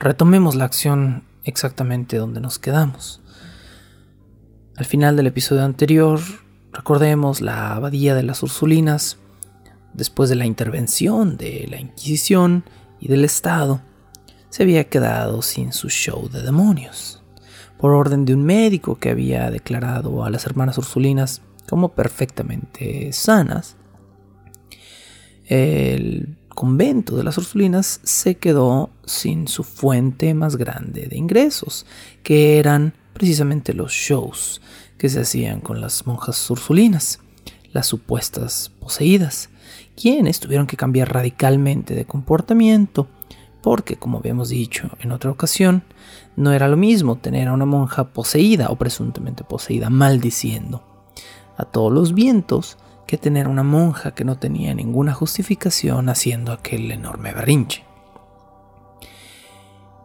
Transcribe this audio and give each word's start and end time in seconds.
Retomemos 0.00 0.54
la 0.54 0.64
acción 0.64 1.24
exactamente 1.42 2.18
donde 2.18 2.40
nos 2.40 2.60
quedamos. 2.60 3.20
Al 4.76 4.84
final 4.84 5.16
del 5.16 5.26
episodio 5.26 5.64
anterior, 5.64 6.20
recordemos 6.72 7.40
la 7.40 7.74
abadía 7.74 8.14
de 8.14 8.22
las 8.22 8.44
Ursulinas, 8.44 9.16
después 9.94 10.30
de 10.30 10.36
la 10.36 10.46
intervención 10.46 11.36
de 11.36 11.66
la 11.68 11.80
Inquisición 11.80 12.62
y 13.00 13.08
del 13.08 13.24
Estado, 13.24 13.80
se 14.50 14.62
había 14.62 14.84
quedado 14.84 15.42
sin 15.42 15.72
su 15.72 15.88
show 15.88 16.28
de 16.28 16.42
demonios, 16.42 17.20
por 17.76 17.90
orden 17.90 18.24
de 18.24 18.34
un 18.34 18.44
médico 18.44 19.00
que 19.00 19.10
había 19.10 19.50
declarado 19.50 20.24
a 20.24 20.30
las 20.30 20.46
hermanas 20.46 20.78
Ursulinas 20.78 21.42
como 21.68 21.88
perfectamente 21.88 23.12
sanas. 23.12 23.74
El 25.44 26.37
convento 26.58 27.16
de 27.16 27.22
las 27.22 27.38
Ursulinas 27.38 28.00
se 28.02 28.34
quedó 28.34 28.90
sin 29.04 29.46
su 29.46 29.62
fuente 29.62 30.34
más 30.34 30.56
grande 30.56 31.06
de 31.06 31.16
ingresos, 31.16 31.86
que 32.24 32.58
eran 32.58 32.94
precisamente 33.12 33.74
los 33.74 33.92
shows 33.92 34.60
que 34.98 35.08
se 35.08 35.20
hacían 35.20 35.60
con 35.60 35.80
las 35.80 36.08
monjas 36.08 36.50
ursulinas, 36.50 37.20
las 37.72 37.86
supuestas 37.86 38.72
poseídas, 38.80 39.50
quienes 39.94 40.40
tuvieron 40.40 40.66
que 40.66 40.76
cambiar 40.76 41.12
radicalmente 41.12 41.94
de 41.94 42.06
comportamiento, 42.06 43.06
porque 43.62 43.94
como 43.94 44.18
habíamos 44.18 44.48
dicho 44.48 44.90
en 44.98 45.12
otra 45.12 45.30
ocasión, 45.30 45.84
no 46.34 46.50
era 46.52 46.66
lo 46.66 46.76
mismo 46.76 47.18
tener 47.18 47.46
a 47.46 47.52
una 47.52 47.66
monja 47.66 48.08
poseída 48.08 48.70
o 48.70 48.74
presuntamente 48.74 49.44
poseída 49.44 49.90
maldiciendo 49.90 50.82
a 51.56 51.64
todos 51.66 51.92
los 51.92 52.14
vientos 52.14 52.78
que 53.08 53.16
tener 53.16 53.48
una 53.48 53.62
monja 53.62 54.12
que 54.12 54.22
no 54.22 54.38
tenía 54.38 54.74
ninguna 54.74 55.14
justificación 55.14 56.10
haciendo 56.10 56.52
aquel 56.52 56.92
enorme 56.92 57.32
berrinche. 57.32 57.82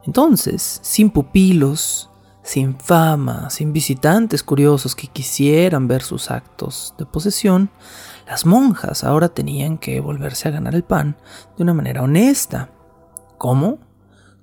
Entonces, 0.06 0.80
sin 0.82 1.10
pupilos, 1.10 2.10
sin 2.44 2.80
fama, 2.80 3.50
sin 3.50 3.74
visitantes 3.74 4.42
curiosos 4.42 4.96
que 4.96 5.08
quisieran 5.08 5.90
ver 5.90 6.02
sus 6.02 6.32
actos 6.32 6.96
de 6.98 7.06
posesión, 7.06 7.70
las 8.26 8.46
monjas 8.46 9.04
ahora 9.04 9.28
tenían 9.28 9.78
que 9.78 10.00
volverse 10.00 10.48
a 10.48 10.52
ganar 10.52 10.74
el 10.74 10.84
pan 10.84 11.18
de 11.58 11.64
una 11.64 11.74
manera 11.74 12.04
honesta. 12.04 12.70
¿Cómo? 13.38 13.80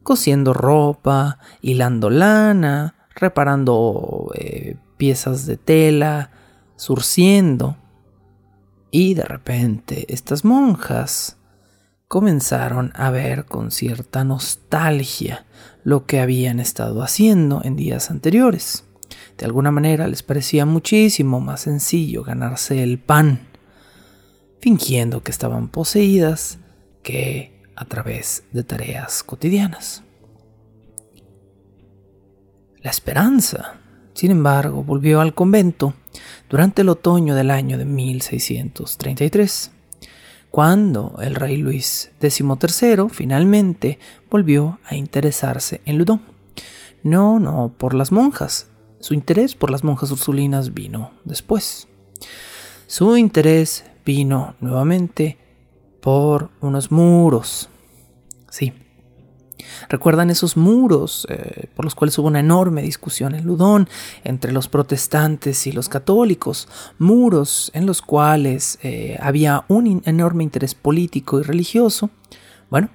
Cosiendo 0.03 0.53
ropa, 0.53 1.39
hilando 1.63 2.11
lana, 2.11 2.95
reparando 3.15 4.31
eh, 4.35 4.77
piezas 4.99 5.47
de 5.47 5.57
tela, 5.57 6.31
surciendo 6.77 7.80
y 8.91 9.15
de 9.15 9.25
repente 9.25 10.07
estas 10.13 10.45
monjas 10.45 11.37
comenzaron 12.09 12.93
a 12.95 13.11
ver 13.11 13.45
con 13.45 13.71
cierta 13.71 14.25
nostalgia 14.25 15.47
lo 15.85 16.07
que 16.07 16.21
habían 16.21 16.59
estado 16.59 17.03
haciendo 17.03 17.63
en 17.63 17.77
días 17.77 18.11
anteriores. 18.11 18.85
De 19.39 19.47
alguna 19.47 19.71
manera 19.71 20.09
les 20.09 20.23
parecía 20.23 20.67
muchísimo 20.67 21.41
más 21.41 21.63
sencillo 21.63 22.25
ganarse 22.25 22.83
el 22.83 22.99
pan, 22.99 23.49
fingiendo 24.61 25.23
que 25.23 25.31
estaban 25.31 25.69
poseídas, 25.69 26.59
que 27.03 27.63
a 27.77 27.85
través 27.85 28.45
de 28.53 28.65
tareas 28.65 29.23
cotidianas. 29.23 30.03
La 32.83 32.91
esperanza, 32.91 33.81
sin 34.15 34.31
embargo, 34.31 34.83
volvió 34.83 35.21
al 35.21 35.33
convento 35.33 35.95
durante 36.49 36.83
el 36.83 36.89
otoño 36.89 37.35
del 37.35 37.51
año 37.51 37.79
de 37.79 37.85
1633, 37.85 39.71
cuando 40.51 41.17
el 41.23 41.35
rey 41.35 41.57
Luis 41.57 42.11
XIII 42.21 43.09
finalmente 43.11 43.99
volvió 44.31 44.81
a 44.85 44.97
interesarse 44.97 45.81
en 45.85 45.99
Ludón. 45.99 46.23
No, 47.03 47.39
no 47.39 47.73
por 47.77 47.95
las 47.95 48.13
monjas. 48.13 48.69
Su 48.99 49.15
interés 49.15 49.55
por 49.55 49.71
las 49.71 49.85
monjas 49.85 50.11
ursulinas 50.11 50.75
vino 50.75 51.13
después. 51.25 51.89
Su 52.87 53.17
interés 53.17 53.85
vino 54.05 54.57
nuevamente 54.61 55.39
por 56.01 56.51
unos 56.61 56.91
muros. 56.91 57.71
Sí, 58.51 58.73
¿Recuerdan 59.89 60.31
esos 60.31 60.57
muros 60.57 61.27
eh, 61.29 61.67
por 61.75 61.85
los 61.85 61.95
cuales 61.95 62.19
hubo 62.19 62.29
una 62.29 62.41
enorme 62.41 62.83
discusión 62.83 63.35
en 63.35 63.45
Ludón 63.45 63.89
entre 64.25 64.53
los 64.53 64.69
protestantes 64.69 65.67
y 65.67 65.73
los 65.73 65.89
católicos? 65.89 66.69
Muros 66.99 67.71
en 67.75 67.87
los 67.87 68.03
cuales 68.03 68.79
eh, 68.83 69.19
había 69.21 69.65
un 69.69 70.03
enorme 70.05 70.45
interés 70.45 70.75
político 70.75 71.41
y 71.41 71.43
religioso. 71.43 72.11
Bueno, 72.71 72.91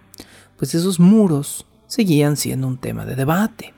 pues 0.57 0.75
esos 0.75 0.99
muros 0.99 1.65
seguían 1.87 2.37
siendo 2.37 2.67
un 2.67 2.77
tema 2.77 3.05
de 3.05 3.15
debate. 3.15 3.73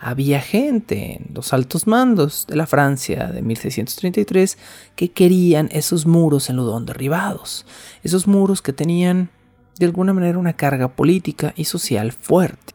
Había 0.00 0.42
gente 0.42 1.16
en 1.16 1.34
los 1.34 1.54
altos 1.54 1.86
mandos 1.86 2.46
de 2.46 2.56
la 2.56 2.66
Francia 2.66 3.28
de 3.28 3.40
1633 3.40 4.58
que 4.96 5.10
querían 5.10 5.70
esos 5.72 6.04
muros 6.04 6.50
en 6.50 6.56
Ludón 6.56 6.84
derribados, 6.84 7.64
esos 8.02 8.26
muros 8.26 8.60
que 8.60 8.74
tenían 8.74 9.30
de 9.78 9.86
alguna 9.86 10.12
manera 10.12 10.38
una 10.38 10.54
carga 10.54 10.88
política 10.88 11.52
y 11.56 11.64
social 11.64 12.12
fuerte. 12.12 12.74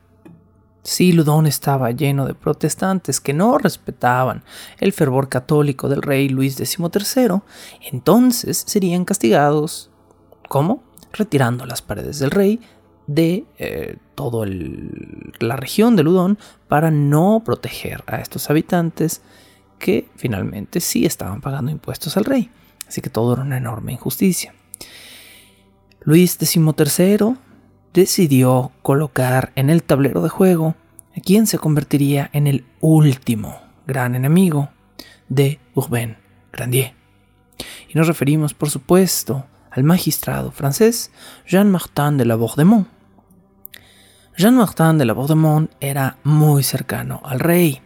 Si 0.83 1.11
Ludón 1.11 1.45
estaba 1.45 1.91
lleno 1.91 2.25
de 2.25 2.33
protestantes 2.33 3.19
que 3.19 3.33
no 3.33 3.57
respetaban 3.57 4.43
el 4.79 4.93
fervor 4.93 5.29
católico 5.29 5.89
del 5.89 6.01
rey 6.01 6.29
Luis 6.29 6.55
XIII, 6.55 7.41
entonces 7.91 8.63
serían 8.65 9.05
castigados. 9.05 9.91
¿Cómo? 10.47 10.83
Retirando 11.11 11.65
las 11.65 11.81
paredes 11.81 12.19
del 12.19 12.31
rey 12.31 12.59
de 13.07 13.45
eh, 13.57 13.97
toda 14.16 14.47
la 15.39 15.55
región 15.55 15.95
de 15.95 16.03
Ludón 16.03 16.37
para 16.67 16.91
no 16.91 17.41
proteger 17.43 18.03
a 18.07 18.17
estos 18.17 18.49
habitantes 18.49 19.21
que 19.79 20.09
finalmente 20.16 20.79
sí 20.79 21.05
estaban 21.05 21.41
pagando 21.41 21.71
impuestos 21.71 22.17
al 22.17 22.25
rey. 22.25 22.49
Así 22.87 23.01
que 23.01 23.09
todo 23.09 23.33
era 23.33 23.41
una 23.41 23.57
enorme 23.57 23.93
injusticia. 23.93 24.53
Luis 26.01 26.37
XIII 26.39 27.35
decidió 27.93 28.71
colocar 28.81 29.51
en 29.55 29.69
el 29.69 29.84
tablero 29.84 30.22
de 30.22 30.29
juego 30.29 30.75
a 31.16 31.19
quien 31.19 31.46
se 31.46 31.57
convertiría 31.57 32.29
en 32.31 32.47
el 32.47 32.66
último 32.79 33.57
gran 33.85 34.16
enemigo 34.16 34.69
de 35.28 35.59
Urbain 35.73 36.17
Grandier. 36.53 36.93
Y 37.90 37.97
nos 37.97 38.07
referimos, 38.07 38.53
por 38.53 38.69
supuesto, 38.69 39.46
al 39.72 39.84
magistrado 39.84 40.51
francés 40.51 41.11
Jean-Martin 41.46 42.17
de 42.17 42.25
la 42.25 42.35
Bourdemont. 42.35 42.87
Jean-Martin 44.37 44.97
de 44.97 45.05
la 45.05 45.13
Bourdemont 45.13 45.69
era 45.81 46.17
muy 46.23 46.63
cercano 46.63 47.22
al 47.25 47.41
rey, 47.41 47.81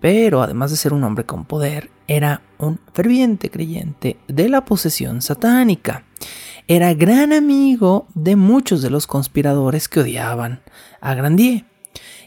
pero 0.00 0.42
además 0.42 0.72
de 0.72 0.76
ser 0.76 0.92
un 0.92 1.04
hombre 1.04 1.24
con 1.24 1.44
poder, 1.44 1.90
era 2.08 2.42
un 2.58 2.80
ferviente 2.92 3.48
creyente 3.48 4.18
de 4.26 4.48
la 4.48 4.64
posesión 4.64 5.22
satánica 5.22 6.04
era 6.66 6.94
gran 6.94 7.32
amigo 7.32 8.06
de 8.14 8.36
muchos 8.36 8.80
de 8.80 8.90
los 8.90 9.06
conspiradores 9.06 9.88
que 9.88 10.00
odiaban 10.00 10.62
a 11.00 11.14
Grandier. 11.14 11.64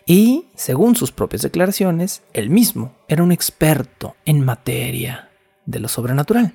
Y, 0.05 0.45
según 0.55 0.95
sus 0.95 1.11
propias 1.11 1.41
declaraciones, 1.41 2.21
él 2.33 2.49
mismo 2.49 2.95
era 3.07 3.23
un 3.23 3.31
experto 3.31 4.15
en 4.25 4.45
materia 4.45 5.29
de 5.65 5.79
lo 5.79 5.87
sobrenatural. 5.87 6.53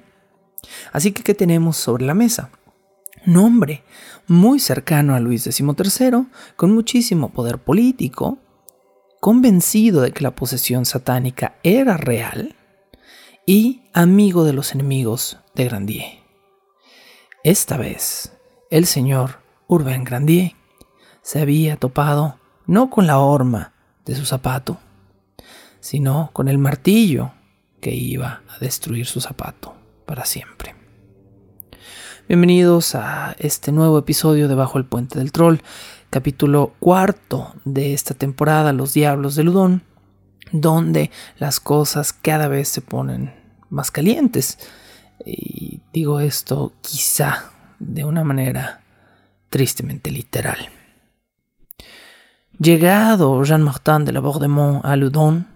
Así 0.93 1.13
que, 1.13 1.23
¿qué 1.23 1.35
tenemos 1.35 1.77
sobre 1.77 2.07
la 2.07 2.15
mesa? 2.15 2.51
Un 3.27 3.37
hombre 3.37 3.83
muy 4.27 4.59
cercano 4.59 5.15
a 5.15 5.21
Luis 5.21 5.43
XIII, 5.43 6.27
con 6.57 6.73
muchísimo 6.73 7.31
poder 7.33 7.59
político, 7.59 8.39
convencido 9.21 10.01
de 10.01 10.13
que 10.13 10.23
la 10.23 10.35
posesión 10.35 10.87
satánica 10.87 11.57
era 11.63 11.97
real 11.97 12.57
y 13.45 13.83
amigo 13.93 14.45
de 14.45 14.53
los 14.53 14.73
enemigos 14.73 15.39
de 15.55 15.65
Grandier. 15.65 16.22
Esta 17.45 17.77
vez, 17.77 18.33
el 18.71 18.87
señor 18.87 19.41
Urbain 19.67 20.05
Grandier 20.05 20.53
se 21.23 21.41
había 21.41 21.77
topado 21.77 22.39
no 22.69 22.89
con 22.89 23.09
la 23.09 23.19
horma 23.19 23.73
de 24.05 24.15
su 24.15 24.25
zapato, 24.25 24.79
sino 25.81 26.31
con 26.35 26.47
el 26.47 26.59
martillo 26.59 27.33
que 27.81 27.93
iba 27.97 28.43
a 28.49 28.59
destruir 28.61 29.07
su 29.07 29.21
zapato 29.21 29.75
para 30.07 30.25
siempre. 30.25 30.77
Bienvenidos 32.29 32.95
a 32.95 33.35
este 33.41 33.73
nuevo 33.73 33.99
episodio 33.99 34.47
de 34.47 34.55
Bajo 34.55 34.79
el 34.79 34.85
Puente 34.85 35.19
del 35.19 35.33
Troll, 35.33 35.63
capítulo 36.11 36.75
cuarto 36.79 37.57
de 37.65 37.93
esta 37.93 38.15
temporada, 38.15 38.73
Los 38.73 38.95
Diablos 38.95 39.35
de 39.35 39.43
Ludón, 39.43 39.83
donde 40.53 41.11
las 41.39 41.59
cosas 41.59 42.13
cada 42.13 42.47
vez 42.47 42.69
se 42.69 42.83
ponen 42.83 43.35
más 43.69 43.91
calientes. 43.91 44.59
Y 45.25 45.81
digo 45.93 46.21
esto 46.21 46.73
quizá 46.81 47.51
de 47.79 48.05
una 48.05 48.25
manera 48.25 48.83
tristemente 49.49 50.11
literal. 50.11 50.69
Llegado 52.59 53.43
Jean-Martin 53.43 54.05
de 54.05 54.13
la 54.13 54.21
Bordemont 54.21 54.85
a 54.85 54.97
Ludon, 54.97 55.47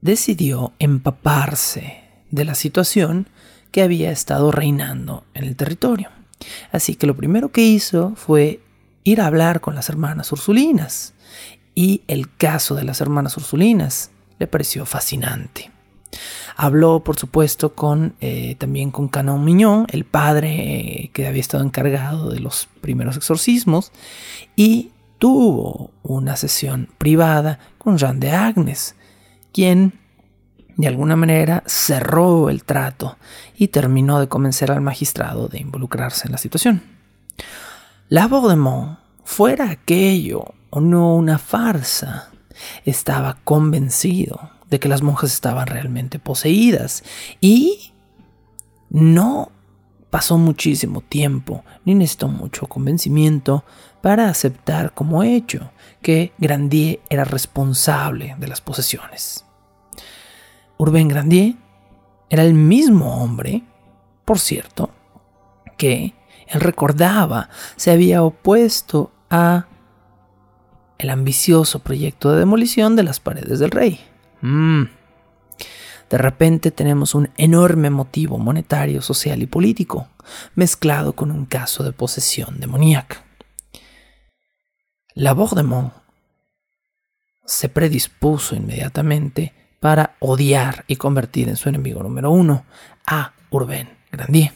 decidió 0.00 0.72
empaparse 0.78 2.04
de 2.30 2.44
la 2.44 2.54
situación 2.54 3.28
que 3.70 3.82
había 3.82 4.10
estado 4.10 4.52
reinando 4.52 5.24
en 5.34 5.44
el 5.44 5.56
territorio. 5.56 6.10
Así 6.72 6.94
que 6.94 7.06
lo 7.06 7.16
primero 7.16 7.50
que 7.50 7.62
hizo 7.62 8.14
fue 8.14 8.60
ir 9.02 9.20
a 9.20 9.26
hablar 9.26 9.60
con 9.60 9.74
las 9.74 9.88
hermanas 9.88 10.30
Ursulinas. 10.30 11.14
Y 11.74 12.02
el 12.06 12.34
caso 12.36 12.74
de 12.74 12.84
las 12.84 13.00
hermanas 13.00 13.36
Ursulinas 13.36 14.10
le 14.38 14.46
pareció 14.46 14.86
fascinante. 14.86 15.73
Habló, 16.56 17.00
por 17.00 17.16
supuesto, 17.18 17.74
con 17.74 18.14
eh, 18.20 18.54
también 18.58 18.90
con 18.90 19.08
Canon 19.08 19.44
Miñón, 19.44 19.86
el 19.90 20.04
padre 20.04 20.50
eh, 20.52 21.10
que 21.12 21.26
había 21.26 21.40
estado 21.40 21.64
encargado 21.64 22.30
de 22.30 22.40
los 22.40 22.68
primeros 22.80 23.16
exorcismos, 23.16 23.90
y 24.54 24.92
tuvo 25.18 25.90
una 26.02 26.36
sesión 26.36 26.88
privada 26.98 27.58
con 27.78 27.98
Jean 27.98 28.20
de 28.20 28.30
Agnes, 28.30 28.94
quien 29.52 29.94
de 30.76 30.88
alguna 30.88 31.16
manera 31.16 31.62
cerró 31.66 32.50
el 32.50 32.64
trato 32.64 33.16
y 33.56 33.68
terminó 33.68 34.20
de 34.20 34.28
convencer 34.28 34.70
al 34.70 34.80
magistrado 34.80 35.48
de 35.48 35.60
involucrarse 35.60 36.26
en 36.26 36.32
la 36.32 36.38
situación. 36.38 36.82
La 38.08 38.28
Baudemont, 38.28 38.98
fuera 39.24 39.70
aquello 39.70 40.54
o 40.70 40.80
no 40.80 41.14
una 41.14 41.38
farsa, 41.38 42.30
estaba 42.84 43.38
convencido 43.44 44.50
de 44.74 44.80
que 44.80 44.88
las 44.88 45.02
monjas 45.02 45.32
estaban 45.32 45.68
realmente 45.68 46.18
poseídas 46.18 47.04
y 47.40 47.92
no 48.90 49.52
pasó 50.10 50.36
muchísimo 50.36 51.00
tiempo 51.00 51.64
ni 51.84 51.94
necesitó 51.94 52.26
mucho 52.26 52.66
convencimiento 52.66 53.64
para 54.02 54.28
aceptar 54.28 54.92
como 54.92 55.22
hecho 55.22 55.70
que 56.02 56.32
Grandier 56.38 56.98
era 57.08 57.22
responsable 57.22 58.34
de 58.40 58.48
las 58.48 58.60
posesiones. 58.60 59.44
Urbain 60.76 61.06
Grandier 61.06 61.54
era 62.28 62.42
el 62.42 62.54
mismo 62.54 63.22
hombre, 63.22 63.62
por 64.24 64.40
cierto, 64.40 64.90
que 65.78 66.14
él 66.48 66.60
recordaba 66.60 67.48
se 67.76 67.92
había 67.92 68.24
opuesto 68.24 69.12
a 69.30 69.68
el 70.98 71.10
ambicioso 71.10 71.78
proyecto 71.78 72.32
de 72.32 72.40
demolición 72.40 72.96
de 72.96 73.04
las 73.04 73.20
paredes 73.20 73.60
del 73.60 73.70
rey. 73.70 74.00
Mm. 74.44 74.90
De 76.10 76.18
repente 76.18 76.70
tenemos 76.70 77.14
un 77.14 77.30
enorme 77.38 77.88
motivo 77.88 78.38
monetario, 78.38 79.00
social 79.00 79.42
y 79.42 79.46
político, 79.46 80.08
mezclado 80.54 81.14
con 81.14 81.30
un 81.30 81.46
caso 81.46 81.82
de 81.82 81.92
posesión 81.92 82.60
demoníaca. 82.60 83.24
La 85.14 85.32
Bordemont 85.32 85.94
se 87.46 87.70
predispuso 87.70 88.54
inmediatamente 88.54 89.54
para 89.80 90.16
odiar 90.20 90.84
y 90.88 90.96
convertir 90.96 91.48
en 91.48 91.56
su 91.56 91.70
enemigo 91.70 92.02
número 92.02 92.30
uno 92.30 92.66
a 93.06 93.32
Urbain 93.48 93.88
Grandier. 94.12 94.52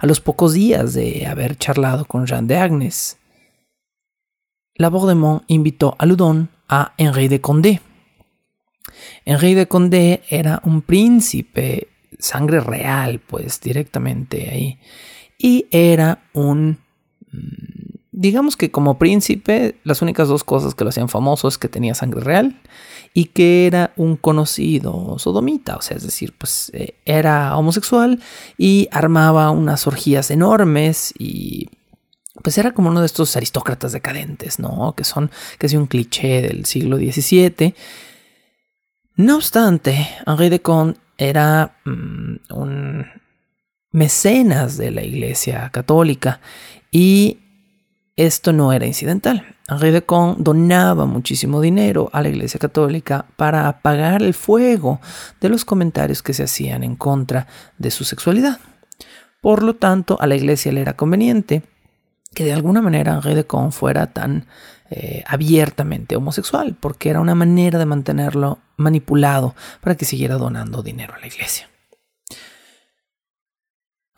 A 0.00 0.06
los 0.06 0.20
pocos 0.20 0.54
días 0.54 0.92
de 0.92 1.26
haber 1.28 1.56
charlado 1.56 2.04
con 2.04 2.26
Jean 2.26 2.48
de 2.48 2.56
Agnes, 2.56 3.16
la 4.74 4.88
Bordemont 4.90 5.44
invitó 5.46 5.94
a 6.00 6.06
Ludon 6.06 6.50
a 6.68 6.94
Henri 6.96 7.28
de 7.28 7.40
Condé. 7.40 7.80
Henri 9.24 9.54
de 9.54 9.68
Condé 9.68 10.22
era 10.28 10.60
un 10.64 10.82
príncipe, 10.82 11.88
sangre 12.18 12.60
real, 12.60 13.20
pues 13.20 13.60
directamente 13.60 14.50
ahí, 14.50 14.78
y 15.38 15.66
era 15.70 16.24
un 16.32 16.78
mm, 17.32 17.72
digamos 18.12 18.56
que 18.56 18.70
como 18.70 18.98
príncipe, 18.98 19.80
las 19.84 20.02
únicas 20.02 20.28
dos 20.28 20.44
cosas 20.44 20.74
que 20.74 20.84
lo 20.84 20.90
hacían 20.90 21.08
famoso 21.08 21.48
es 21.48 21.58
que 21.58 21.68
tenía 21.68 21.94
sangre 21.94 22.20
real 22.20 22.60
y 23.14 23.26
que 23.26 23.66
era 23.66 23.92
un 23.96 24.16
conocido 24.16 25.18
sodomita, 25.18 25.76
o 25.76 25.82
sea, 25.82 25.96
es 25.96 26.04
decir, 26.04 26.34
pues 26.36 26.70
eh, 26.74 26.94
era 27.04 27.56
homosexual 27.56 28.22
y 28.56 28.88
armaba 28.92 29.50
unas 29.50 29.86
orgías 29.86 30.30
enormes 30.30 31.12
y 31.18 31.68
pues 32.42 32.56
era 32.58 32.72
como 32.72 32.90
uno 32.90 33.00
de 33.00 33.06
estos 33.06 33.36
aristócratas 33.36 33.92
decadentes, 33.92 34.58
¿no? 34.58 34.94
Que 34.96 35.04
son 35.04 35.30
casi 35.58 35.76
un 35.76 35.86
cliché 35.86 36.42
del 36.42 36.64
siglo 36.64 36.96
XVII. 36.96 37.74
No 39.16 39.36
obstante, 39.36 40.08
Henri 40.26 40.48
de 40.48 40.62
Conde 40.62 40.98
era 41.18 41.76
mm, 41.84 42.36
un 42.50 43.06
mecenas 43.92 44.78
de 44.78 44.90
la 44.90 45.02
Iglesia 45.02 45.68
Católica 45.70 46.40
y 46.90 47.38
esto 48.16 48.52
no 48.52 48.72
era 48.72 48.86
incidental. 48.86 49.54
Henri 49.68 49.90
de 49.90 50.02
Con 50.02 50.42
donaba 50.42 51.06
muchísimo 51.06 51.60
dinero 51.60 52.10
a 52.12 52.22
la 52.22 52.30
Iglesia 52.30 52.58
Católica 52.58 53.26
para 53.36 53.68
apagar 53.68 54.22
el 54.22 54.34
fuego 54.34 55.00
de 55.40 55.48
los 55.50 55.64
comentarios 55.64 56.22
que 56.22 56.34
se 56.34 56.44
hacían 56.44 56.82
en 56.82 56.96
contra 56.96 57.46
de 57.78 57.90
su 57.90 58.04
sexualidad. 58.04 58.60
Por 59.40 59.62
lo 59.62 59.74
tanto, 59.74 60.20
a 60.20 60.26
la 60.26 60.36
Iglesia 60.36 60.72
le 60.72 60.80
era 60.80 60.96
conveniente 60.96 61.62
que 62.34 62.44
de 62.44 62.52
alguna 62.52 62.80
manera 62.80 63.14
Henri 63.14 63.34
de 63.34 63.44
Con 63.44 63.72
fuera 63.72 64.06
tan 64.06 64.46
eh, 64.94 65.24
abiertamente 65.26 66.16
homosexual, 66.16 66.76
porque 66.78 67.08
era 67.08 67.20
una 67.20 67.34
manera 67.34 67.78
de 67.78 67.86
mantenerlo 67.86 68.58
manipulado 68.76 69.54
para 69.80 69.94
que 69.94 70.04
siguiera 70.04 70.36
donando 70.36 70.82
dinero 70.82 71.14
a 71.14 71.18
la 71.18 71.26
Iglesia. 71.26 71.70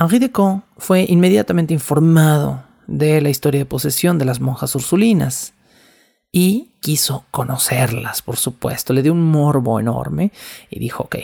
Henri 0.01 0.19
de 0.19 0.33
Con 0.33 0.65
fue 0.77 1.07
inmediatamente 1.09 1.73
informado 1.73 2.65
de 2.89 3.21
la 3.21 3.31
historia 3.31 3.61
de 3.61 3.67
posesión 3.67 4.19
de 4.19 4.25
las 4.25 4.41
monjas 4.41 4.75
ursulinas 4.75 5.55
y 6.33 6.73
quiso 6.81 7.25
conocerlas, 7.31 8.21
por 8.23 8.37
supuesto. 8.37 8.93
Le 8.93 9.03
dio 9.03 9.13
un 9.13 9.31
morbo 9.31 9.79
enorme 9.79 10.33
y 10.71 10.81
dijo, 10.81 11.05
ok, 11.05 11.17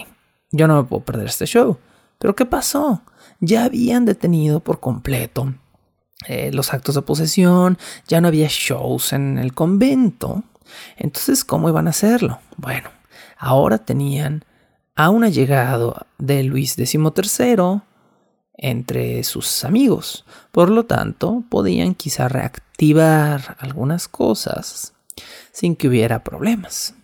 yo 0.52 0.68
no 0.68 0.76
me 0.76 0.84
puedo 0.84 1.04
perder 1.04 1.26
este 1.26 1.46
show. 1.46 1.78
Pero 2.20 2.36
¿qué 2.36 2.46
pasó? 2.46 3.02
Ya 3.40 3.64
habían 3.64 4.04
detenido 4.04 4.60
por 4.60 4.78
completo 4.78 5.54
eh, 6.26 6.50
los 6.52 6.72
actos 6.72 6.94
de 6.94 7.02
posesión, 7.02 7.78
ya 8.06 8.20
no 8.20 8.28
había 8.28 8.48
shows 8.48 9.12
en 9.12 9.38
el 9.38 9.54
convento. 9.54 10.42
Entonces, 10.96 11.44
¿cómo 11.44 11.68
iban 11.68 11.86
a 11.86 11.90
hacerlo? 11.90 12.40
Bueno, 12.56 12.90
ahora 13.38 13.78
tenían 13.78 14.44
a 14.94 15.10
un 15.10 15.24
allegado 15.24 16.06
de 16.18 16.42
Luis 16.42 16.74
XIII, 16.74 17.82
entre 18.62 19.24
sus 19.24 19.64
amigos. 19.64 20.26
Por 20.52 20.68
lo 20.68 20.84
tanto, 20.84 21.42
podían 21.48 21.94
quizá 21.94 22.28
reactivar 22.28 23.56
algunas 23.58 24.06
cosas 24.06 24.92
sin 25.50 25.74
que 25.76 25.88
hubiera 25.88 26.22
problemas. 26.22 26.94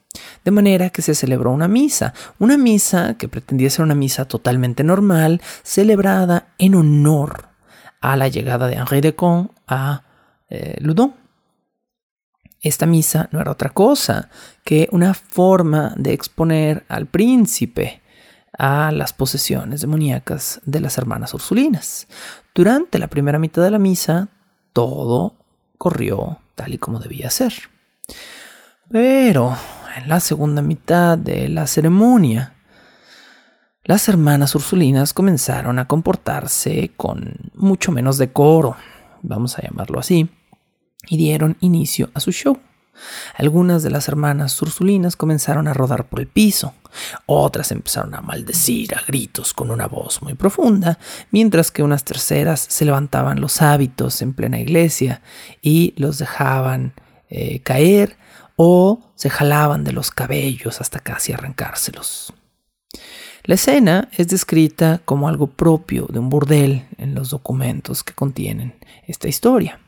De 0.44 0.50
manera 0.50 0.90
que 0.90 1.02
se 1.02 1.14
celebró 1.14 1.52
una 1.52 1.68
misa, 1.68 2.12
una 2.38 2.58
misa 2.58 3.14
que 3.14 3.28
pretendía 3.28 3.70
ser 3.70 3.85
una 3.85 3.94
misa 3.94 4.26
totalmente 4.26 4.85
normal, 4.85 5.40
celebrada 5.62 6.49
en 6.58 6.75
honor 6.75 7.55
a 8.06 8.16
la 8.16 8.28
llegada 8.28 8.68
de 8.68 8.76
Henri 8.76 9.00
de 9.00 9.16
Con 9.16 9.50
a 9.66 10.02
eh. 10.48 10.80
Esta 12.60 12.86
misa 12.86 13.28
no 13.32 13.40
era 13.40 13.50
otra 13.50 13.70
cosa 13.70 14.30
que 14.64 14.88
una 14.92 15.12
forma 15.12 15.92
de 15.96 16.12
exponer 16.12 16.84
al 16.88 17.06
príncipe 17.06 18.02
a 18.56 18.92
las 18.92 19.12
posesiones 19.12 19.80
demoníacas 19.80 20.60
de 20.64 20.80
las 20.80 20.98
hermanas 20.98 21.34
Ursulinas. 21.34 22.06
Durante 22.54 23.00
la 23.00 23.08
primera 23.08 23.40
mitad 23.40 23.62
de 23.62 23.72
la 23.72 23.78
misa, 23.80 24.28
todo 24.72 25.34
corrió 25.76 26.38
tal 26.54 26.75
y 26.75 26.78
como 26.78 27.00
debía 27.00 27.28
ser. 27.28 27.54
Pero 28.88 29.56
en 29.96 30.08
la 30.08 30.20
segunda 30.20 30.62
mitad 30.62 31.18
de 31.18 31.48
la 31.48 31.66
ceremonia, 31.66 32.54
las 33.87 34.09
hermanas 34.09 34.55
Ursulinas 34.57 35.12
comenzaron 35.12 35.78
a 35.78 35.87
comportarse 35.87 36.90
con 36.97 37.52
mucho 37.55 37.93
menos 37.93 38.19
decoro, 38.19 38.76
vamos 39.23 39.59
a 39.59 39.62
llamarlo 39.62 40.00
así, 40.00 40.28
y 41.09 41.16
dieron 41.16 41.57
inicio 41.61 42.11
a 42.12 42.19
su 42.19 42.33
show. 42.33 42.59
Algunas 43.37 43.85
de 43.85 43.90
las 43.90 44.09
hermanas 44.09 44.61
ursulinas 44.61 45.14
comenzaron 45.14 45.69
a 45.69 45.75
rodar 45.75 46.09
por 46.09 46.19
el 46.19 46.26
piso, 46.26 46.75
otras 47.26 47.71
empezaron 47.71 48.14
a 48.16 48.23
maldecir 48.23 48.95
a 48.95 49.02
gritos 49.07 49.52
con 49.55 49.71
una 49.71 49.87
voz 49.87 50.21
muy 50.21 50.35
profunda, 50.35 50.99
mientras 51.31 51.71
que 51.71 51.85
unas 51.85 52.02
terceras 52.02 52.66
se 52.69 52.87
levantaban 52.87 53.40
los 53.40 53.62
hábitos 53.62 54.21
en 54.21 54.33
plena 54.33 54.59
iglesia 54.59 55.23
y 55.62 55.95
los 55.97 56.19
dejaban 56.19 56.95
eh, 57.28 57.61
caer 57.61 58.16
o 58.57 59.12
se 59.14 59.31
jalaban 59.31 59.85
de 59.85 59.93
los 59.93 60.11
cabellos 60.11 60.81
hasta 60.81 60.99
casi 60.99 61.35
arrancárselos. 61.35 62.33
La 63.47 63.55
escena 63.55 64.09
es 64.11 64.26
descrita 64.26 65.00
como 65.05 65.29
algo 65.29 65.47
propio 65.47 66.09
de 66.11 66.19
un 66.19 66.29
burdel 66.29 66.85
en 66.99 67.15
los 67.15 67.31
documentos 67.31 68.03
que 68.03 68.12
contienen 68.12 68.75
esta 69.07 69.29
historia. 69.29 69.79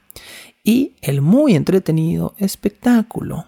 Y 0.63 0.95
el 1.03 1.23
muy 1.23 1.57
entretenido 1.57 2.37
espectáculo 2.39 3.47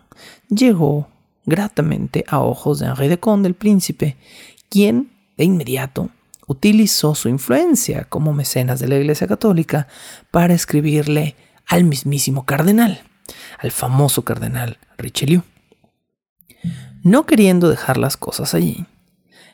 llegó 0.49 1.07
gratamente 1.47 2.25
a 2.27 2.41
ojos 2.41 2.81
de 2.81 2.87
Henri 2.87 3.07
de 3.07 3.21
Conde, 3.21 3.49
el 3.49 3.55
príncipe, 3.55 4.17
quien 4.69 5.13
de 5.37 5.45
inmediato 5.45 6.11
utilizó 6.49 7.15
su 7.15 7.29
influencia 7.29 8.03
como 8.05 8.33
mecenas 8.33 8.81
de 8.81 8.89
la 8.89 8.97
Iglesia 8.97 9.29
Católica 9.29 9.87
para 10.33 10.55
escribirle 10.55 11.37
al 11.69 11.85
mismísimo 11.85 12.45
cardenal, 12.45 13.01
al 13.61 13.71
famoso 13.71 14.23
cardenal 14.23 14.79
Richelieu. 14.99 15.43
No 17.05 17.27
queriendo 17.27 17.69
dejar 17.71 17.97
las 17.97 18.17
cosas 18.17 18.55
allí, 18.55 18.87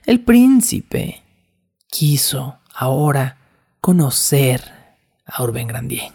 el 0.07 0.21
príncipe 0.21 1.23
quiso 1.89 2.59
ahora 2.75 3.37
conocer 3.81 4.63
a 5.27 5.43
Urbain 5.43 5.67
Grandier. 5.69 6.13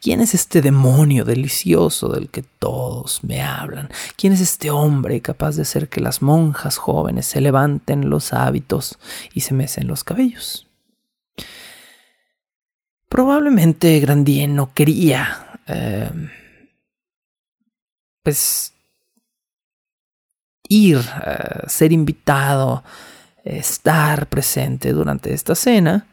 ¿Quién 0.00 0.20
es 0.20 0.34
este 0.34 0.62
demonio 0.62 1.24
delicioso 1.24 2.08
del 2.08 2.30
que 2.30 2.42
todos 2.42 3.22
me 3.22 3.42
hablan? 3.42 3.90
¿Quién 4.16 4.32
es 4.32 4.40
este 4.40 4.70
hombre 4.70 5.20
capaz 5.20 5.56
de 5.56 5.62
hacer 5.62 5.88
que 5.88 6.00
las 6.00 6.22
monjas 6.22 6.78
jóvenes 6.78 7.26
se 7.26 7.40
levanten 7.40 8.08
los 8.08 8.32
hábitos 8.32 8.98
y 9.34 9.40
se 9.40 9.52
mecen 9.52 9.86
los 9.86 10.04
cabellos? 10.04 10.66
Probablemente 13.08 13.98
Grandier 14.00 14.48
no 14.48 14.72
quería, 14.72 15.60
eh, 15.66 16.10
pues, 18.22 18.72
ir, 20.68 20.98
eh, 20.98 21.66
ser 21.66 21.92
invitado, 21.92 22.84
estar 23.44 24.26
presente 24.28 24.92
durante 24.92 25.32
esta 25.32 25.54
cena, 25.54 26.06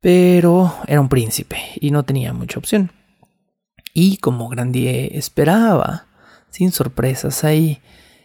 pero 0.00 0.74
era 0.86 1.00
un 1.00 1.08
príncipe 1.08 1.58
y 1.80 1.90
no 1.90 2.04
tenía 2.04 2.32
mucha 2.32 2.58
opción. 2.58 2.92
Y 3.92 4.18
como 4.18 4.48
Grandier 4.48 5.16
esperaba, 5.16 6.06
sin 6.50 6.70
sorpresas 6.70 7.44
ahí, 7.44 7.80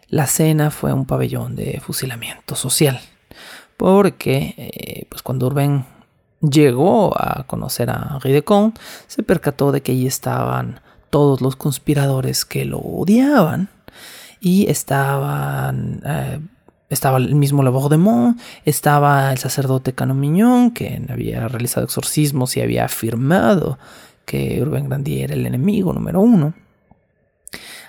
la 0.08 0.28
cena 0.28 0.70
fue 0.70 0.94
un 0.94 1.06
pabellón 1.06 1.56
de 1.56 1.80
fusilamiento 1.80 2.56
social. 2.56 3.00
Porque, 3.78 4.54
eh, 4.58 5.08
pues 5.10 5.24
cuando 5.24 5.48
Urbain 5.48 5.86
llegó 6.40 7.20
a 7.20 7.46
conocer 7.48 7.90
a 7.90 8.20
Henri 8.24 8.44
se 9.08 9.24
percató 9.24 9.72
de 9.72 9.82
que 9.82 9.94
allí 9.94 10.06
estaban 10.06 10.82
todos 11.10 11.42
los 11.42 11.56
conspiradores 11.56 12.46
que 12.46 12.66
lo 12.66 12.80
odiaban 12.80 13.70
y 14.43 14.69
estaban 14.69 16.01
eh, 16.05 16.39
estaba 16.89 17.17
el 17.17 17.33
mismo 17.33 17.63
Labourdemont, 17.63 18.39
estaba 18.65 19.31
el 19.31 19.38
sacerdote 19.38 19.93
Cano 19.93 20.13
Mignon, 20.13 20.71
que 20.71 21.01
había 21.09 21.47
realizado 21.47 21.85
exorcismos 21.85 22.55
y 22.57 22.62
había 22.62 22.85
afirmado 22.85 23.79
que 24.25 24.62
Urbain 24.62 24.88
Grandier 24.88 25.31
era 25.31 25.39
el 25.39 25.47
enemigo 25.47 25.93
número 25.93 26.19
uno. 26.19 26.53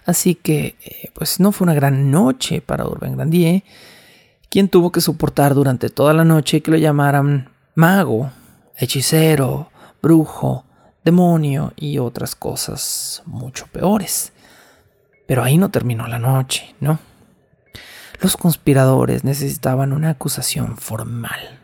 Así 0.06 0.37
que, 0.37 0.76
eh, 0.84 1.11
pues 1.12 1.40
no 1.40 1.50
fue 1.50 1.66
una 1.66 1.75
gran 1.75 2.11
noche 2.11 2.61
para 2.61 2.87
Urbain 2.87 3.16
Grandier, 3.16 3.64
quien 4.49 4.68
tuvo 4.68 4.92
que 4.92 5.00
soportar 5.00 5.54
durante 5.54 5.90
toda 5.90 6.14
la 6.14 6.25
noche 6.25 6.61
que 6.61 6.70
lo 6.70 6.76
llamaran 6.76 7.50
mago, 7.75 8.30
hechicero, 8.76 9.70
brujo, 10.00 10.64
demonio 11.04 11.73
y 11.76 11.99
otras 11.99 12.37
cosas 12.37 13.23
mucho 13.26 13.66
peores. 13.66 14.34
Pero 15.26 15.43
ahí 15.43 15.57
no 15.57 15.71
terminó 15.71 16.07
la 16.07 16.19
noche, 16.19 16.75
¿no? 16.81 16.99
Los 18.21 18.37
conspiradores 18.37 19.25
necesitaban 19.25 19.93
una 19.93 20.11
acusación 20.11 20.76
formal. 20.76 21.61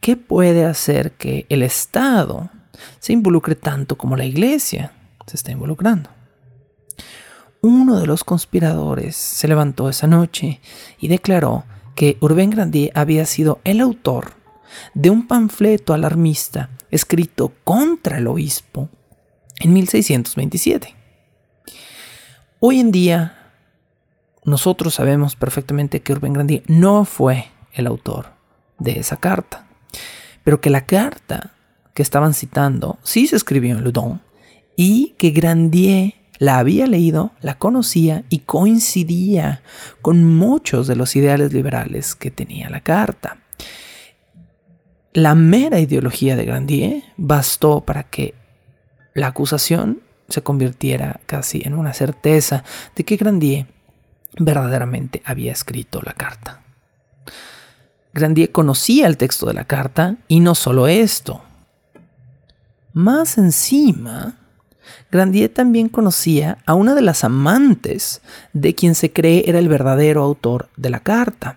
¿Qué 0.00 0.16
puede 0.16 0.64
hacer 0.64 1.12
que 1.12 1.46
el 1.48 1.62
Estado 1.62 2.50
se 2.98 3.12
involucre 3.12 3.54
tanto 3.54 3.96
como 3.96 4.16
la 4.16 4.24
Iglesia 4.24 4.92
se 5.26 5.36
está 5.36 5.52
involucrando? 5.52 6.10
Uno 7.60 8.00
de 8.00 8.06
los 8.06 8.24
conspiradores 8.24 9.14
se 9.14 9.46
levantó 9.46 9.88
esa 9.88 10.06
noche 10.08 10.60
y 10.98 11.08
declaró 11.08 11.64
que 11.94 12.16
Urbain 12.20 12.50
Grandier 12.50 12.90
había 12.94 13.24
sido 13.26 13.60
el 13.64 13.80
autor 13.80 14.34
de 14.94 15.10
un 15.10 15.26
panfleto 15.28 15.94
alarmista 15.94 16.70
escrito 16.90 17.52
contra 17.62 18.18
el 18.18 18.26
obispo 18.26 18.88
en 19.60 19.72
1627. 19.72 21.01
Hoy 22.64 22.78
en 22.78 22.92
día, 22.92 23.50
nosotros 24.44 24.94
sabemos 24.94 25.34
perfectamente 25.34 26.00
que 26.00 26.12
Urbain 26.12 26.32
Grandier 26.32 26.62
no 26.68 27.04
fue 27.04 27.46
el 27.72 27.88
autor 27.88 28.26
de 28.78 29.00
esa 29.00 29.16
carta, 29.16 29.66
pero 30.44 30.60
que 30.60 30.70
la 30.70 30.86
carta 30.86 31.54
que 31.92 32.04
estaban 32.04 32.34
citando 32.34 33.00
sí 33.02 33.26
se 33.26 33.34
escribió 33.34 33.76
en 33.76 33.82
Loudon 33.82 34.20
y 34.76 35.16
que 35.18 35.30
Grandier 35.30 36.14
la 36.38 36.58
había 36.58 36.86
leído, 36.86 37.32
la 37.40 37.58
conocía 37.58 38.22
y 38.28 38.38
coincidía 38.38 39.62
con 40.00 40.24
muchos 40.24 40.86
de 40.86 40.94
los 40.94 41.16
ideales 41.16 41.52
liberales 41.52 42.14
que 42.14 42.30
tenía 42.30 42.70
la 42.70 42.80
carta. 42.80 43.38
La 45.14 45.34
mera 45.34 45.80
ideología 45.80 46.36
de 46.36 46.44
Grandier 46.44 47.02
bastó 47.16 47.80
para 47.80 48.04
que 48.04 48.34
la 49.14 49.26
acusación 49.26 50.00
se 50.32 50.42
convirtiera 50.42 51.20
casi 51.26 51.62
en 51.64 51.74
una 51.74 51.92
certeza 51.92 52.64
de 52.96 53.04
que 53.04 53.16
Grandier 53.16 53.66
verdaderamente 54.38 55.22
había 55.24 55.52
escrito 55.52 56.00
la 56.02 56.14
carta. 56.14 56.62
Grandier 58.14 58.52
conocía 58.52 59.06
el 59.06 59.16
texto 59.16 59.46
de 59.46 59.54
la 59.54 59.64
carta 59.64 60.16
y 60.28 60.40
no 60.40 60.54
solo 60.54 60.86
esto. 60.86 61.42
Más 62.92 63.38
encima, 63.38 64.36
Grandier 65.10 65.48
también 65.48 65.88
conocía 65.88 66.58
a 66.66 66.74
una 66.74 66.94
de 66.94 67.02
las 67.02 67.24
amantes 67.24 68.20
de 68.52 68.74
quien 68.74 68.94
se 68.94 69.12
cree 69.12 69.44
era 69.46 69.58
el 69.58 69.68
verdadero 69.68 70.22
autor 70.22 70.68
de 70.76 70.90
la 70.90 71.00
carta. 71.00 71.56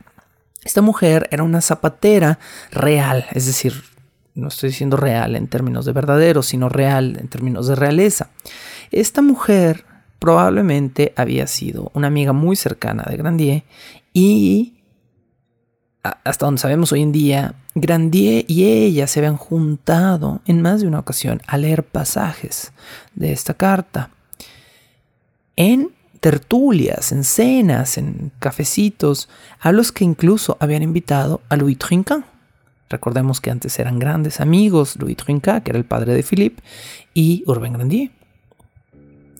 Esta 0.63 0.81
mujer 0.81 1.27
era 1.31 1.43
una 1.43 1.61
zapatera 1.61 2.39
real, 2.71 3.25
es 3.31 3.45
decir, 3.45 3.83
no 4.35 4.49
estoy 4.49 4.69
diciendo 4.69 4.97
real 4.97 5.35
en 5.35 5.47
términos 5.47 5.85
de 5.85 5.93
verdadero, 5.93 6.43
sino 6.43 6.69
real 6.69 7.17
en 7.19 7.27
términos 7.27 7.67
de 7.67 7.75
realeza. 7.75 8.29
Esta 8.91 9.21
mujer 9.21 9.85
probablemente 10.19 11.13
había 11.15 11.47
sido 11.47 11.91
una 11.93 12.07
amiga 12.07 12.33
muy 12.33 12.55
cercana 12.55 13.03
de 13.09 13.17
Grandier 13.17 13.63
y 14.13 14.75
hasta 16.23 16.45
donde 16.45 16.61
sabemos 16.61 16.91
hoy 16.91 17.01
en 17.01 17.11
día, 17.11 17.55
Grandier 17.73 18.45
y 18.47 18.65
ella 18.65 19.07
se 19.07 19.19
habían 19.19 19.37
juntado 19.37 20.41
en 20.45 20.61
más 20.61 20.81
de 20.81 20.87
una 20.87 20.99
ocasión 20.99 21.41
a 21.47 21.57
leer 21.57 21.83
pasajes 21.83 22.71
de 23.15 23.31
esta 23.31 23.55
carta. 23.55 24.11
En 25.55 25.91
tertulias, 26.19 27.11
en 27.11 27.23
cenas, 27.23 27.97
en 27.97 28.31
cafecitos, 28.39 29.29
a 29.59 29.71
los 29.71 29.91
que 29.91 30.03
incluso 30.03 30.57
habían 30.59 30.83
invitado 30.83 31.41
a 31.49 31.55
Louis 31.55 31.77
Trinquant. 31.77 32.25
Recordemos 32.89 33.41
que 33.41 33.51
antes 33.51 33.77
eran 33.79 33.99
grandes 33.99 34.39
amigos, 34.39 34.95
Louis 34.97 35.17
Trinquant, 35.17 35.63
que 35.63 35.71
era 35.71 35.79
el 35.79 35.85
padre 35.85 36.13
de 36.13 36.23
Philippe, 36.23 36.61
y 37.13 37.43
Urbain 37.47 37.73
Grandier. 37.73 38.11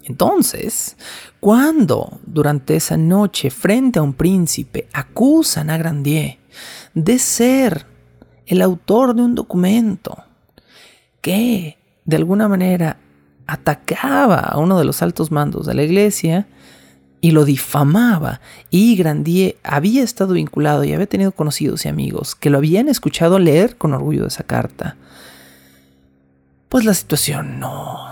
Entonces, 0.04 0.98
cuando 1.40 2.20
durante 2.26 2.76
esa 2.76 2.96
noche 2.96 3.50
frente 3.50 4.00
a 4.00 4.04
un 4.04 4.14
príncipe 4.14 4.88
acusan 4.94 5.70
a 5.70 5.78
Grandier 5.78 6.38
de 6.94 7.18
ser 7.20 7.86
el 8.46 8.62
autor 8.62 9.16
de 9.16 9.24
un 9.24 9.36
documento 9.36 10.16
que 11.22 11.78
de 12.06 12.16
alguna 12.16 12.48
manera 12.48 12.98
atacaba 13.48 14.40
a 14.40 14.58
uno 14.60 14.78
de 14.78 14.86
los 14.86 15.02
altos 15.02 15.32
mandos 15.32 15.66
de 15.66 15.74
la 15.74 15.84
iglesia 15.84 16.48
y 17.26 17.32
lo 17.32 17.44
difamaba 17.44 18.40
y 18.70 18.96
Grandier 18.96 19.58
había 19.64 20.04
estado 20.04 20.36
vinculado 20.36 20.84
y 20.84 20.94
había 20.94 21.08
tenido 21.08 21.32
conocidos 21.32 21.84
y 21.84 21.90
amigos 21.90 22.36
que 22.36 22.52
lo 22.52 22.60
habían 22.60 22.88
escuchado 22.88 23.40
leer 23.40 23.78
con 23.78 23.96
orgullo 23.96 24.22
de 24.22 24.28
esa 24.28 24.44
carta, 24.44 24.96
pues 26.70 26.86
la 26.86 26.94
situación 26.94 27.60
no, 27.60 28.06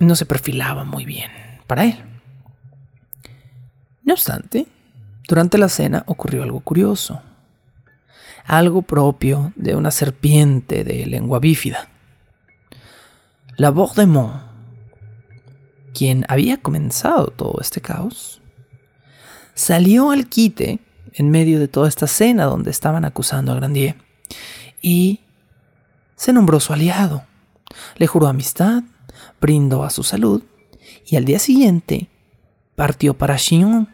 no 0.00 0.16
se 0.16 0.26
perfilaba 0.26 0.82
muy 0.82 1.04
bien 1.04 1.30
para 1.68 1.84
él. 1.84 2.02
No 4.02 4.14
obstante, 4.14 4.66
durante 5.28 5.56
la 5.56 5.68
cena 5.68 6.02
ocurrió 6.08 6.42
algo 6.42 6.58
curioso, 6.58 7.22
algo 8.44 8.82
propio 8.82 9.52
de 9.54 9.76
una 9.76 9.92
serpiente 9.92 10.82
de 10.82 11.06
lengua 11.06 11.38
bífida. 11.38 11.90
La 13.56 13.70
Bordemont, 13.70 14.51
quien 15.94 16.24
había 16.28 16.56
comenzado 16.56 17.28
todo 17.28 17.58
este 17.60 17.80
caos, 17.80 18.40
salió 19.54 20.10
al 20.10 20.28
quite 20.28 20.80
en 21.14 21.30
medio 21.30 21.58
de 21.58 21.68
toda 21.68 21.88
esta 21.88 22.06
cena 22.06 22.44
donde 22.44 22.70
estaban 22.70 23.04
acusando 23.04 23.52
a 23.52 23.56
Grandier 23.56 23.96
y 24.80 25.20
se 26.16 26.32
nombró 26.32 26.60
su 26.60 26.72
aliado. 26.72 27.24
Le 27.96 28.06
juró 28.06 28.28
amistad, 28.28 28.82
brindó 29.40 29.84
a 29.84 29.90
su 29.90 30.02
salud 30.02 30.42
y 31.06 31.16
al 31.16 31.24
día 31.24 31.38
siguiente 31.38 32.08
partió 32.74 33.14
para 33.14 33.36
Chillon, 33.36 33.88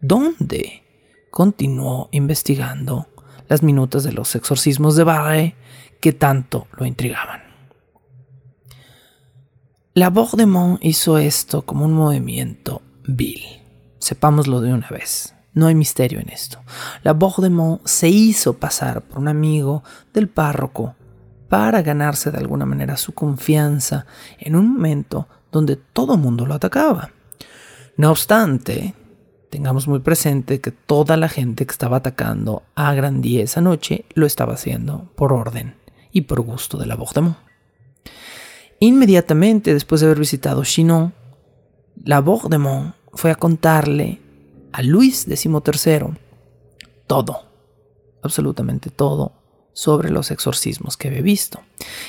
donde 0.00 0.82
continuó 1.30 2.08
investigando 2.12 3.08
las 3.48 3.62
minutas 3.62 4.04
de 4.04 4.12
los 4.12 4.34
exorcismos 4.34 4.96
de 4.96 5.04
Barre 5.04 5.54
que 6.00 6.12
tanto 6.12 6.66
lo 6.76 6.86
intrigaban. 6.86 7.49
La 9.92 10.08
Mont 10.10 10.78
hizo 10.82 11.18
esto 11.18 11.62
como 11.62 11.84
un 11.84 11.92
movimiento 11.92 12.80
vil. 13.08 13.42
Sepámoslo 13.98 14.60
de 14.60 14.72
una 14.72 14.88
vez. 14.88 15.34
No 15.52 15.66
hay 15.66 15.74
misterio 15.74 16.20
en 16.20 16.28
esto. 16.28 16.60
La 17.02 17.12
Mont 17.12 17.84
se 17.84 18.08
hizo 18.08 18.52
pasar 18.52 19.02
por 19.02 19.18
un 19.18 19.26
amigo 19.26 19.82
del 20.14 20.28
párroco 20.28 20.94
para 21.48 21.82
ganarse 21.82 22.30
de 22.30 22.38
alguna 22.38 22.66
manera 22.66 22.96
su 22.96 23.14
confianza 23.14 24.06
en 24.38 24.54
un 24.54 24.74
momento 24.74 25.26
donde 25.50 25.74
todo 25.74 26.14
el 26.14 26.20
mundo 26.20 26.46
lo 26.46 26.54
atacaba. 26.54 27.10
No 27.96 28.12
obstante, 28.12 28.94
tengamos 29.50 29.88
muy 29.88 29.98
presente 29.98 30.60
que 30.60 30.70
toda 30.70 31.16
la 31.16 31.28
gente 31.28 31.66
que 31.66 31.72
estaba 31.72 31.96
atacando 31.96 32.62
a 32.76 32.94
Grandier 32.94 33.42
esa 33.42 33.60
noche 33.60 34.04
lo 34.14 34.24
estaba 34.24 34.54
haciendo 34.54 35.10
por 35.16 35.32
orden 35.32 35.74
y 36.12 36.20
por 36.20 36.42
gusto 36.42 36.78
de 36.78 36.86
la 36.86 36.94
Mont. 36.94 37.49
Inmediatamente 38.82 39.74
después 39.74 40.00
de 40.00 40.06
haber 40.06 40.18
visitado 40.18 40.64
Chinon, 40.64 41.12
la 42.02 42.22
Mont 42.22 42.94
fue 43.12 43.30
a 43.30 43.34
contarle 43.34 44.20
a 44.72 44.82
Luis 44.82 45.26
XIII 45.28 46.16
todo, 47.06 47.42
absolutamente 48.22 48.88
todo, 48.88 49.32
sobre 49.74 50.10
los 50.10 50.30
exorcismos 50.30 50.96
que 50.96 51.08
había 51.08 51.20
visto. 51.20 51.60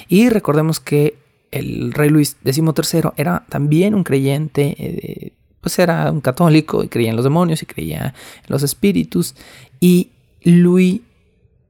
Y 0.07 0.29
recordemos 0.29 0.79
que 0.79 1.17
el 1.51 1.91
rey 1.91 2.09
Luis 2.09 2.37
XIII 2.45 3.11
era 3.17 3.45
también 3.49 3.93
un 3.93 4.05
creyente, 4.05 4.75
eh, 4.79 5.33
pues 5.59 5.77
era 5.77 6.09
un 6.09 6.21
católico 6.21 6.85
y 6.85 6.87
creía 6.87 7.09
en 7.09 7.17
los 7.17 7.25
demonios 7.25 7.61
y 7.61 7.65
creía 7.65 8.13
en 8.37 8.47
los 8.47 8.63
espíritus. 8.63 9.35
Y 9.81 10.11
Luis, 10.41 11.01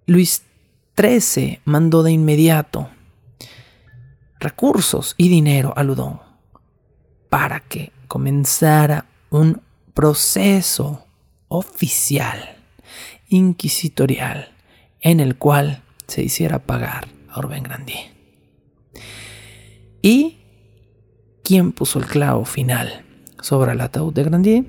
Luis 0.06 0.44
XIII 0.96 1.60
mandó 1.66 2.04
de 2.04 2.12
inmediato 2.12 2.90
recursos 4.42 5.14
y 5.18 5.30
dinero 5.30 5.74
a 5.78 5.84
Ludón 5.84 6.20
para 7.30 7.62
que 7.62 7.94
comenzara 8.08 9.06
un 9.30 9.62
proceso 9.94 11.06
oficial, 11.48 12.58
inquisitorial, 13.30 14.52
en 15.00 15.22
el 15.22 15.38
cual 15.38 15.84
se 16.08 16.24
hiciera 16.24 16.60
pagar 16.60 17.08
a 17.30 17.40
Orben 17.40 17.64
Grandier. 17.64 18.12
¿Y 20.02 20.40
quién 21.44 21.72
puso 21.72 22.00
el 22.00 22.06
clavo 22.06 22.44
final 22.44 23.06
sobre 23.42 23.72
el 23.72 23.82
ataúd 23.82 24.14
de 24.14 24.24
Grandier? 24.24 24.66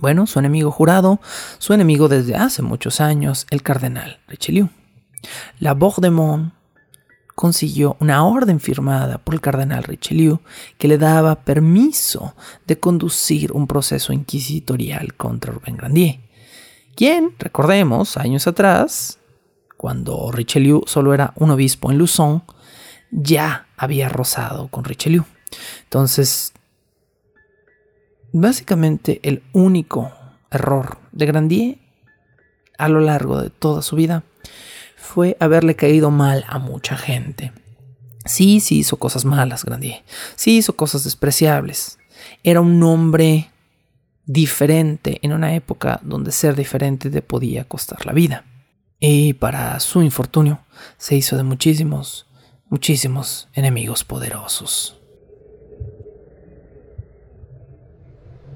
Bueno, 0.00 0.26
su 0.26 0.38
enemigo 0.38 0.70
jurado, 0.70 1.20
su 1.58 1.74
enemigo 1.74 2.08
desde 2.08 2.34
hace 2.36 2.62
muchos 2.62 3.00
años, 3.00 3.46
el 3.50 3.62
cardenal 3.62 4.20
Richelieu. 4.28 4.68
La 5.58 5.74
Mont 5.74 6.54
consiguió 7.38 7.96
una 8.00 8.24
orden 8.24 8.58
firmada 8.58 9.18
por 9.18 9.32
el 9.32 9.40
cardenal 9.40 9.84
Richelieu 9.84 10.40
que 10.76 10.88
le 10.88 10.98
daba 10.98 11.44
permiso 11.44 12.34
de 12.66 12.80
conducir 12.80 13.52
un 13.52 13.68
proceso 13.68 14.12
inquisitorial 14.12 15.14
contra 15.14 15.52
Rubén 15.52 15.76
Grandier, 15.76 16.18
quien, 16.96 17.36
recordemos, 17.38 18.16
años 18.16 18.48
atrás, 18.48 19.20
cuando 19.76 20.32
Richelieu 20.32 20.82
solo 20.86 21.14
era 21.14 21.32
un 21.36 21.52
obispo 21.52 21.92
en 21.92 21.98
Luzón, 21.98 22.42
ya 23.12 23.68
había 23.76 24.08
rozado 24.08 24.66
con 24.66 24.82
Richelieu. 24.82 25.24
Entonces, 25.84 26.52
básicamente 28.32 29.20
el 29.22 29.44
único 29.52 30.10
error 30.50 30.98
de 31.12 31.26
Grandier 31.26 31.78
a 32.78 32.88
lo 32.88 32.98
largo 32.98 33.40
de 33.40 33.50
toda 33.50 33.80
su 33.82 33.94
vida 33.94 34.24
fue 35.08 35.38
haberle 35.40 35.74
caído 35.74 36.10
mal 36.10 36.44
a 36.48 36.58
mucha 36.58 36.94
gente. 36.96 37.50
Sí, 38.26 38.60
sí 38.60 38.80
hizo 38.80 38.98
cosas 38.98 39.24
malas, 39.24 39.64
Grandier. 39.64 40.04
Sí 40.36 40.58
hizo 40.58 40.74
cosas 40.74 41.02
despreciables. 41.04 41.98
Era 42.44 42.60
un 42.60 42.82
hombre 42.82 43.50
diferente 44.26 45.18
en 45.22 45.32
una 45.32 45.54
época 45.54 45.98
donde 46.02 46.30
ser 46.30 46.54
diferente 46.54 47.08
te 47.08 47.22
podía 47.22 47.64
costar 47.64 48.04
la 48.04 48.12
vida. 48.12 48.44
Y 49.00 49.32
para 49.32 49.80
su 49.80 50.02
infortunio 50.02 50.60
se 50.98 51.16
hizo 51.16 51.38
de 51.38 51.42
muchísimos, 51.42 52.26
muchísimos 52.68 53.48
enemigos 53.54 54.04
poderosos. 54.04 55.00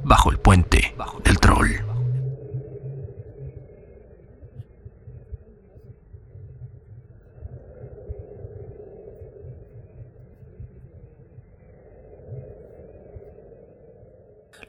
Bajo 0.05 0.31
el 0.31 0.39
puente 0.39 0.95
del 1.25 1.39
troll. 1.39 1.92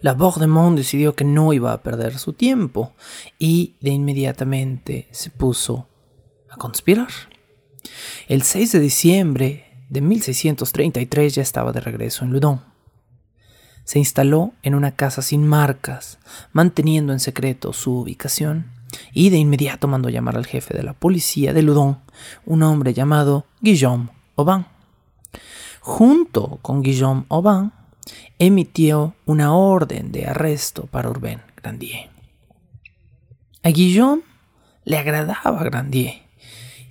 La 0.03 0.13
Bordemont 0.13 0.75
decidió 0.75 1.15
que 1.15 1.23
no 1.23 1.53
iba 1.53 1.71
a 1.71 1.81
perder 1.81 2.19
su 2.19 2.33
tiempo 2.33 2.91
y 3.39 3.77
de 3.79 3.91
inmediatamente 3.91 5.07
se 5.11 5.29
puso 5.29 5.87
a 6.49 6.57
conspirar. 6.57 7.07
El 8.27 8.41
6 8.41 8.73
de 8.73 8.79
diciembre 8.81 9.85
de 9.87 10.01
1633 10.01 11.35
ya 11.35 11.41
estaba 11.41 11.71
de 11.71 11.79
regreso 11.79 12.25
en 12.25 12.33
Loudon. 12.33 12.61
Se 13.85 13.97
instaló 13.97 14.51
en 14.61 14.75
una 14.75 14.93
casa 14.93 15.21
sin 15.21 15.47
marcas, 15.47 16.19
manteniendo 16.51 17.13
en 17.13 17.21
secreto 17.21 17.71
su 17.71 17.99
ubicación, 17.99 18.73
y 19.13 19.29
de 19.29 19.37
inmediato 19.37 19.87
mandó 19.87 20.09
llamar 20.09 20.35
al 20.35 20.45
jefe 20.45 20.75
de 20.75 20.83
la 20.83 20.91
policía 20.91 21.53
de 21.53 21.61
Loudon, 21.61 21.99
un 22.45 22.61
hombre 22.63 22.93
llamado 22.93 23.45
Guillaume 23.61 24.09
Aubin. 24.35 24.65
Junto 25.79 26.59
con 26.61 26.81
Guillaume 26.81 27.23
Aubin 27.29 27.71
emitió 28.39 29.15
una 29.25 29.55
orden 29.55 30.11
de 30.11 30.25
arresto 30.25 30.87
para 30.87 31.09
Urbain 31.09 31.41
Grandier. 31.55 32.09
A 33.63 33.69
Guillaume 33.69 34.23
le 34.83 34.97
agradaba 34.97 35.63
Grandier 35.63 36.23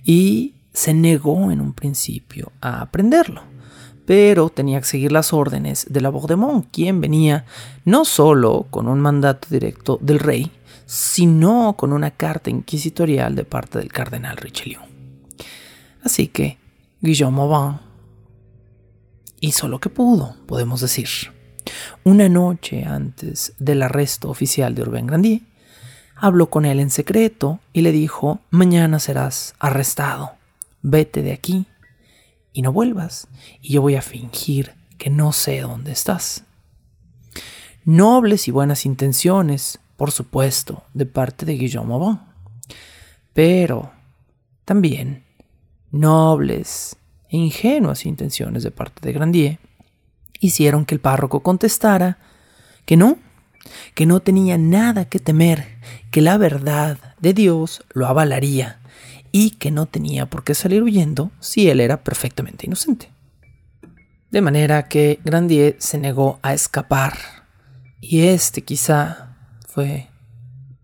y 0.03 0.55
se 0.73 0.93
negó 0.93 1.51
en 1.51 1.61
un 1.61 1.73
principio 1.73 2.51
a 2.61 2.81
aprenderlo, 2.81 3.43
pero 4.05 4.49
tenía 4.49 4.79
que 4.79 4.87
seguir 4.87 5.11
las 5.11 5.33
órdenes 5.33 5.85
de 5.89 6.01
la 6.01 6.09
Bordemont, 6.09 6.67
quien 6.71 6.99
venía 6.99 7.45
no 7.85 8.05
solo 8.05 8.65
con 8.69 8.87
un 8.87 8.99
mandato 8.99 9.47
directo 9.49 9.99
del 10.01 10.19
rey, 10.19 10.51
sino 10.85 11.75
con 11.77 11.93
una 11.93 12.11
carta 12.11 12.49
inquisitorial 12.49 13.35
de 13.35 13.45
parte 13.45 13.79
del 13.79 13.91
cardenal 13.91 14.37
Richelieu. 14.37 14.81
Así 16.03 16.27
que 16.27 16.57
Guillaume 17.01 17.41
Aubin 17.41 17.79
hizo 19.43 19.67
lo 19.67 19.79
que 19.79 19.89
pudo, 19.89 20.37
podemos 20.47 20.79
decir. 20.79 21.09
Una 22.05 22.29
noche 22.29 22.85
antes 22.85 23.53
del 23.59 23.81
arresto 23.81 24.29
oficial 24.29 24.73
de 24.73 24.83
Urbain 24.83 25.05
Grandier, 25.05 25.41
habló 26.15 26.49
con 26.49 26.63
él 26.63 26.79
en 26.79 26.89
secreto 26.89 27.59
y 27.73 27.81
le 27.81 27.91
dijo, 27.91 28.39
mañana 28.51 28.99
serás 28.99 29.53
arrestado, 29.59 30.31
vete 30.81 31.21
de 31.23 31.33
aquí 31.33 31.65
y 32.53 32.61
no 32.61 32.71
vuelvas, 32.71 33.27
y 33.61 33.73
yo 33.73 33.81
voy 33.81 33.95
a 33.95 34.01
fingir 34.01 34.75
que 34.97 35.09
no 35.09 35.33
sé 35.33 35.59
dónde 35.59 35.91
estás. 35.91 36.45
Nobles 37.83 38.47
y 38.47 38.51
buenas 38.51 38.85
intenciones, 38.85 39.77
por 39.97 40.11
supuesto, 40.11 40.85
de 40.93 41.05
parte 41.05 41.45
de 41.45 41.55
Guillaume 41.55 41.93
Aubin, 41.93 42.19
pero 43.33 43.91
también 44.63 45.25
nobles 45.91 46.95
ingenuas 47.37 48.05
intenciones 48.05 48.63
de 48.63 48.71
parte 48.71 49.05
de 49.05 49.13
Grandier 49.13 49.59
hicieron 50.39 50.85
que 50.85 50.95
el 50.95 51.01
párroco 51.01 51.41
contestara 51.41 52.17
que 52.85 52.97
no, 52.97 53.17
que 53.95 54.05
no 54.05 54.19
tenía 54.19 54.57
nada 54.57 55.05
que 55.05 55.19
temer, 55.19 55.77
que 56.11 56.21
la 56.21 56.37
verdad 56.37 56.97
de 57.19 57.33
Dios 57.33 57.83
lo 57.93 58.07
avalaría 58.07 58.79
y 59.31 59.51
que 59.51 59.71
no 59.71 59.87
tenía 59.87 60.27
por 60.27 60.43
qué 60.43 60.53
salir 60.53 60.83
huyendo 60.83 61.31
si 61.39 61.69
él 61.69 61.79
era 61.79 62.03
perfectamente 62.03 62.67
inocente. 62.67 63.09
De 64.29 64.41
manera 64.41 64.87
que 64.87 65.19
Grandier 65.23 65.75
se 65.79 65.97
negó 65.97 66.39
a 66.43 66.53
escapar 66.53 67.13
y 67.99 68.27
este 68.27 68.63
quizá 68.63 69.37
fue 69.67 70.09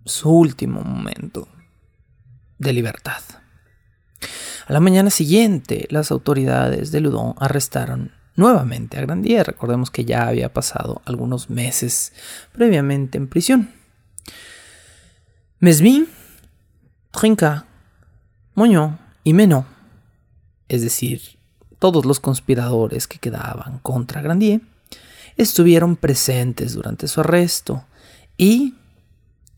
su 0.06 0.32
último 0.32 0.82
momento 0.82 1.48
de 2.58 2.74
libertad. 2.74 3.22
A 4.70 4.74
la 4.74 4.80
mañana 4.80 5.10
siguiente, 5.10 5.88
las 5.90 6.12
autoridades 6.12 6.92
de 6.92 7.02
Ludon 7.02 7.34
arrestaron 7.40 8.12
nuevamente 8.36 9.00
a 9.00 9.02
Grandier. 9.02 9.48
Recordemos 9.48 9.90
que 9.90 10.06
ya 10.06 10.28
había 10.28 10.54
pasado 10.54 11.02
algunos 11.06 11.50
meses 11.50 12.14
previamente 12.52 13.18
en 13.18 13.28
prisión. 13.28 13.72
Mesmin, 15.58 16.08
Trinca, 17.10 17.66
Moño 18.54 19.00
y 19.24 19.34
Menot, 19.34 19.66
es 20.68 20.84
decir, 20.84 21.20
todos 21.80 22.06
los 22.06 22.20
conspiradores 22.20 23.08
que 23.08 23.18
quedaban 23.18 23.80
contra 23.80 24.22
Grandier, 24.22 24.62
estuvieron 25.36 25.96
presentes 25.96 26.76
durante 26.76 27.08
su 27.08 27.22
arresto 27.22 27.86
y 28.38 28.76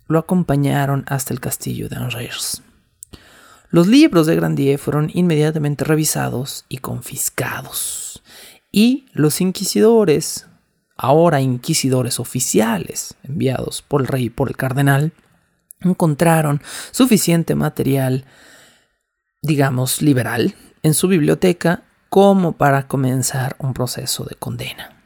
lo 0.07 0.19
acompañaron 0.19 1.03
hasta 1.07 1.33
el 1.33 1.41
castillo 1.41 1.89
de 1.89 1.97
Angers. 1.97 2.63
Los 3.71 3.87
libros 3.87 4.27
de 4.27 4.35
Grandier 4.35 4.77
fueron 4.77 5.09
inmediatamente 5.13 5.85
revisados 5.85 6.65
y 6.67 6.79
confiscados. 6.79 8.21
Y 8.69 9.05
los 9.13 9.39
inquisidores, 9.39 10.47
ahora 10.97 11.39
inquisidores 11.39 12.19
oficiales 12.19 13.15
enviados 13.23 13.81
por 13.81 14.01
el 14.01 14.07
rey 14.07 14.25
y 14.25 14.29
por 14.29 14.49
el 14.49 14.57
cardenal, 14.57 15.13
encontraron 15.79 16.61
suficiente 16.91 17.55
material, 17.55 18.25
digamos, 19.41 20.01
liberal 20.01 20.53
en 20.83 20.93
su 20.93 21.07
biblioteca 21.07 21.85
como 22.09 22.51
para 22.57 22.89
comenzar 22.89 23.55
un 23.57 23.73
proceso 23.73 24.25
de 24.25 24.35
condena. 24.35 25.01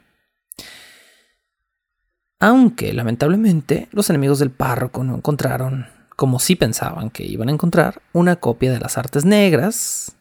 Aunque 2.39 2.93
lamentablemente 2.93 3.89
los 3.91 4.09
enemigos 4.09 4.39
del 4.39 4.49
párroco 4.49 5.03
no 5.03 5.15
encontraron, 5.15 5.87
como 6.15 6.39
sí 6.39 6.55
pensaban 6.55 7.09
que 7.09 7.23
iban 7.23 7.49
a 7.49 7.51
encontrar, 7.51 8.01
una 8.13 8.37
copia 8.37 8.71
de 8.71 8.79
las 8.79 8.97
artes 8.97 9.25
negras, 9.25 10.15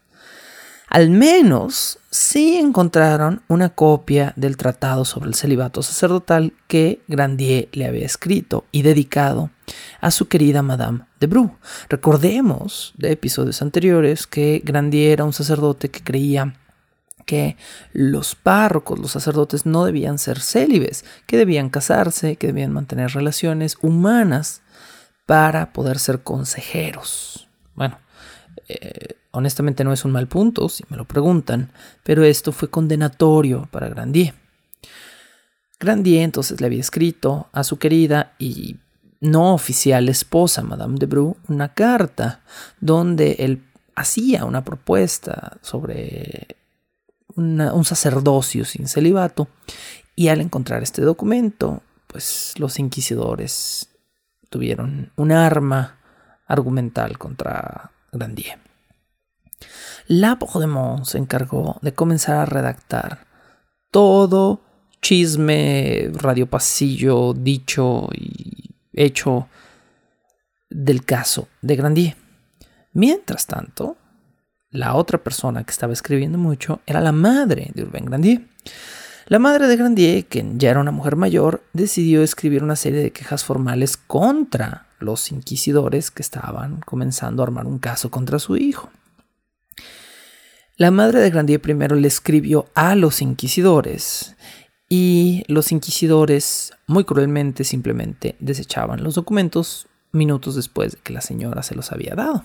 al 0.88 1.10
menos 1.10 1.98
sí 2.10 2.56
encontraron 2.56 3.42
una 3.48 3.70
copia 3.70 4.32
del 4.36 4.56
tratado 4.56 5.04
sobre 5.04 5.28
el 5.28 5.34
celibato 5.34 5.82
sacerdotal 5.82 6.52
que 6.68 7.00
Grandier 7.08 7.68
le 7.72 7.86
había 7.86 8.06
escrito 8.06 8.64
y 8.70 8.82
dedicado 8.82 9.50
a 10.00 10.10
su 10.10 10.28
querida 10.28 10.62
Madame 10.62 11.00
de 11.18 11.26
Bru. 11.26 11.56
Recordemos 11.88 12.94
de 12.96 13.10
episodios 13.10 13.60
anteriores 13.62 14.26
que 14.26 14.62
Grandier 14.64 15.14
era 15.14 15.24
un 15.24 15.32
sacerdote 15.32 15.90
que 15.90 16.04
creía 16.04 16.54
que 17.26 17.56
los 17.92 18.34
párrocos, 18.34 18.98
los 18.98 19.12
sacerdotes, 19.12 19.66
no 19.66 19.84
debían 19.84 20.18
ser 20.18 20.40
célibes, 20.40 21.04
que 21.26 21.36
debían 21.36 21.70
casarse, 21.70 22.36
que 22.36 22.48
debían 22.48 22.72
mantener 22.72 23.12
relaciones 23.12 23.78
humanas 23.82 24.62
para 25.26 25.72
poder 25.72 25.98
ser 25.98 26.22
consejeros. 26.22 27.48
Bueno, 27.74 27.98
eh, 28.68 29.16
honestamente 29.30 29.84
no 29.84 29.92
es 29.92 30.04
un 30.04 30.12
mal 30.12 30.28
punto, 30.28 30.68
si 30.68 30.84
me 30.88 30.96
lo 30.96 31.04
preguntan, 31.04 31.70
pero 32.02 32.24
esto 32.24 32.52
fue 32.52 32.68
condenatorio 32.68 33.68
para 33.70 33.88
Grandier. 33.88 34.34
Grandier 35.80 36.22
entonces 36.22 36.60
le 36.60 36.66
había 36.66 36.80
escrito 36.80 37.48
a 37.52 37.64
su 37.64 37.78
querida 37.78 38.32
y 38.38 38.76
no 39.20 39.54
oficial 39.54 40.08
esposa, 40.08 40.62
Madame 40.62 40.98
de 40.98 41.06
Bru, 41.06 41.36
una 41.48 41.74
carta 41.74 42.42
donde 42.80 43.36
él 43.40 43.64
hacía 43.96 44.44
una 44.44 44.64
propuesta 44.64 45.58
sobre 45.62 46.56
un 47.36 47.84
sacerdocio 47.84 48.64
sin 48.64 48.86
celibato. 48.86 49.48
Y 50.14 50.28
al 50.28 50.40
encontrar 50.40 50.82
este 50.82 51.02
documento, 51.02 51.82
pues 52.06 52.54
los 52.58 52.78
inquisidores 52.78 53.88
tuvieron 54.54 55.10
un 55.16 55.32
arma 55.32 55.96
argumental 56.46 57.18
contra 57.18 57.90
Grandier. 58.12 58.60
La 60.06 60.38
se 61.02 61.18
encargó 61.18 61.80
de 61.82 61.92
comenzar 61.92 62.36
a 62.36 62.44
redactar 62.44 63.26
todo 63.90 64.60
chisme, 65.02 66.08
radiopasillo, 66.14 67.32
dicho 67.32 68.08
y 68.14 68.70
hecho 68.92 69.48
del 70.70 71.04
caso 71.04 71.48
de 71.60 71.74
Grandier. 71.74 72.16
Mientras 72.92 73.48
tanto, 73.48 73.96
la 74.70 74.94
otra 74.94 75.18
persona 75.18 75.64
que 75.64 75.72
estaba 75.72 75.92
escribiendo 75.92 76.38
mucho 76.38 76.80
era 76.86 77.00
la 77.00 77.10
madre 77.10 77.72
de 77.74 77.82
Urbain 77.82 78.04
Grandier. 78.04 78.42
La 79.26 79.38
madre 79.38 79.68
de 79.68 79.76
Grandier, 79.76 80.26
que 80.26 80.44
ya 80.56 80.70
era 80.70 80.80
una 80.80 80.90
mujer 80.90 81.16
mayor, 81.16 81.62
decidió 81.72 82.22
escribir 82.22 82.62
una 82.62 82.76
serie 82.76 83.00
de 83.02 83.10
quejas 83.10 83.42
formales 83.42 83.96
contra 83.96 84.86
los 85.00 85.32
inquisidores 85.32 86.10
que 86.10 86.20
estaban 86.20 86.80
comenzando 86.80 87.42
a 87.42 87.46
armar 87.46 87.66
un 87.66 87.78
caso 87.78 88.10
contra 88.10 88.38
su 88.38 88.56
hijo. 88.56 88.90
La 90.76 90.90
madre 90.90 91.20
de 91.20 91.30
Grandier 91.30 91.60
primero 91.60 91.96
le 91.96 92.08
escribió 92.08 92.66
a 92.74 92.96
los 92.96 93.22
inquisidores 93.22 94.34
y 94.90 95.42
los 95.46 95.72
inquisidores 95.72 96.72
muy 96.86 97.04
cruelmente 97.04 97.64
simplemente 97.64 98.36
desechaban 98.40 99.02
los 99.02 99.14
documentos 99.14 99.86
minutos 100.12 100.54
después 100.54 100.92
de 100.92 100.98
que 100.98 101.12
la 101.12 101.22
señora 101.22 101.62
se 101.62 101.74
los 101.74 101.92
había 101.92 102.14
dado. 102.14 102.44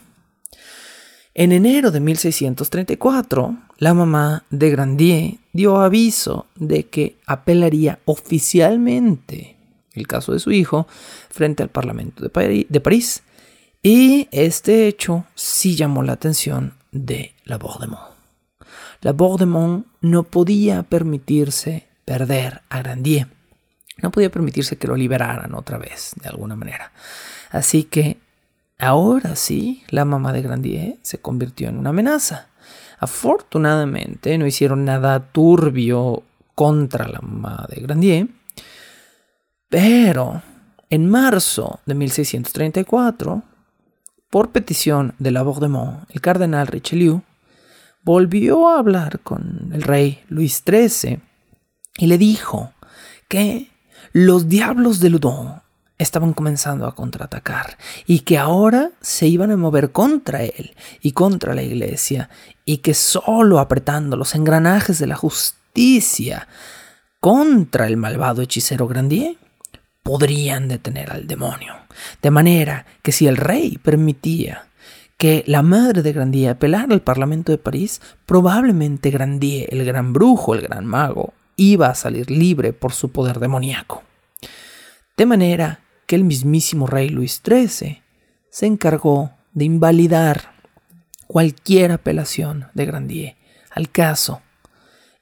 En 1.34 1.52
enero 1.52 1.92
de 1.92 2.00
1634, 2.00 3.58
la 3.78 3.94
mamá 3.94 4.46
de 4.50 4.70
Grandier 4.72 5.38
dio 5.54 5.78
aviso 5.78 6.48
de 6.56 6.86
que 6.88 7.18
apelaría 7.26 8.00
oficialmente 8.06 9.56
el 9.94 10.08
caso 10.08 10.34
de 10.34 10.40
su 10.40 10.52
hijo 10.52 10.88
frente 11.30 11.64
al 11.64 11.70
Parlamento 11.70 12.24
de, 12.24 12.80
París. 12.80 13.24
Y 13.82 14.28
este 14.32 14.88
hecho 14.88 15.26
sí 15.36 15.76
llamó 15.76 16.04
la 16.04 16.14
atención 16.14 16.74
de 16.92 17.34
la 17.46 17.58
Bordemont. 17.58 18.10
La 19.02 19.14
Bordemont 19.14 19.86
no 20.02 20.24
podía 20.24 20.84
permitirse 20.84 21.88
perder 22.06 22.62
a 22.70 22.80
Grandier. 22.80 23.28
No 24.02 24.12
podía 24.12 24.30
permitirse 24.30 24.78
que 24.78 24.88
lo 24.88 24.96
liberaran 24.96 25.54
otra 25.56 25.78
vez, 25.78 26.14
de 26.22 26.30
alguna 26.30 26.56
manera. 26.56 26.92
Así 27.52 27.84
que 27.84 28.18
Ahora 28.80 29.36
sí, 29.36 29.84
la 29.90 30.06
mamá 30.06 30.32
de 30.32 30.42
Grandier 30.42 30.96
se 31.02 31.18
convirtió 31.18 31.68
en 31.68 31.78
una 31.78 31.90
amenaza. 31.90 32.48
Afortunadamente 33.00 34.38
no 34.38 34.46
hicieron 34.46 34.86
nada 34.86 35.20
turbio 35.20 36.24
contra 36.54 37.08
la 37.08 37.20
mamá 37.22 37.66
de 37.70 37.82
Grandier, 37.82 38.28
pero 39.70 40.42
en 40.90 41.10
marzo 41.10 41.80
de 41.86 41.96
1634, 41.96 43.44
por 44.30 44.52
petición 44.52 45.16
de 45.20 45.32
la 45.32 45.44
Bordemont, 45.44 46.10
el 46.10 46.22
cardenal 46.22 46.68
Richelieu 46.68 47.22
volvió 48.04 48.68
a 48.68 48.80
hablar 48.80 49.20
con 49.20 49.72
el 49.74 49.82
rey 49.82 50.24
Luis 50.28 50.64
XIII 50.66 51.20
y 51.98 52.08
le 52.08 52.18
dijo 52.18 52.74
que 53.28 53.70
los 54.12 54.50
diablos 54.50 55.00
de 55.00 55.10
Ludon 55.10 55.62
estaban 56.00 56.34
comenzando 56.34 56.88
a 56.88 56.96
contraatacar 56.96 57.78
y 58.08 58.22
que 58.22 58.38
ahora 58.40 58.92
se 59.02 59.28
iban 59.28 59.52
a 59.52 59.58
mover 59.58 59.92
contra 59.92 60.42
él 60.42 60.76
y 61.02 61.12
contra 61.12 61.54
la 61.54 61.62
iglesia 61.62 62.30
y 62.66 62.78
que 62.78 62.94
solo 62.94 63.60
apretando 63.60 64.18
los 64.18 64.34
engranajes 64.34 64.98
de 64.98 65.08
la 65.08 65.16
justicia 65.16 66.48
contra 67.20 67.86
el 67.86 67.98
malvado 67.98 68.42
hechicero 68.42 68.88
Grandier 68.88 69.36
podrían 70.02 70.70
detener 70.70 71.12
al 71.12 71.28
demonio. 71.28 71.76
De 72.22 72.32
manera 72.32 72.86
que 73.04 73.12
si 73.12 73.28
el 73.28 73.36
rey 73.36 73.78
permitía 73.78 74.68
que 75.18 75.44
la 75.48 75.64
madre 75.64 76.02
de 76.02 76.14
Grandier 76.14 76.52
apelara 76.52 76.94
al 76.94 77.02
Parlamento 77.02 77.52
de 77.52 77.58
París, 77.58 78.02
probablemente 78.26 79.10
Grandier, 79.10 79.68
el 79.70 79.84
gran 79.84 80.14
brujo, 80.14 80.56
el 80.56 80.62
gran 80.62 80.86
mago, 80.86 81.34
iba 81.58 81.90
a 81.90 81.96
salir 81.96 82.32
libre 82.32 82.72
por 82.72 82.94
su 82.94 83.12
poder 83.12 83.40
demoníaco. 83.40 84.02
De 85.18 85.26
manera 85.26 85.82
que 86.10 86.16
el 86.16 86.24
mismísimo 86.24 86.88
rey 86.88 87.10
Luis 87.10 87.40
XIII 87.46 88.02
se 88.50 88.66
encargó 88.66 89.30
de 89.54 89.66
invalidar 89.66 90.56
cualquier 91.28 91.92
apelación 91.92 92.66
de 92.74 92.88
Grandier 92.88 93.36
al 93.70 93.92
caso 93.92 94.42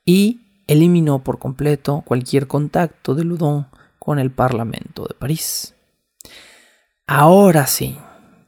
y 0.05 0.39
eliminó 0.65 1.25
por 1.25 1.39
completo 1.39 2.03
cualquier 2.05 2.47
contacto 2.47 3.15
de 3.15 3.25
Ludon 3.25 3.67
con 3.99 4.17
el 4.17 4.31
Parlamento 4.31 5.03
de 5.03 5.13
París. 5.13 5.75
Ahora 7.05 7.67
sí, 7.67 7.97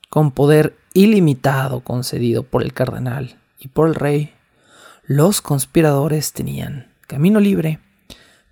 con 0.10 0.32
poder 0.32 0.78
ilimitado 0.94 1.82
concedido 1.82 2.44
por 2.44 2.64
el 2.64 2.72
cardenal 2.72 3.38
y 3.60 3.68
por 3.68 3.90
el 3.90 3.96
rey, 3.96 4.34
los 5.04 5.42
conspiradores 5.42 6.32
tenían 6.32 6.96
camino 7.06 7.42
libre 7.42 7.82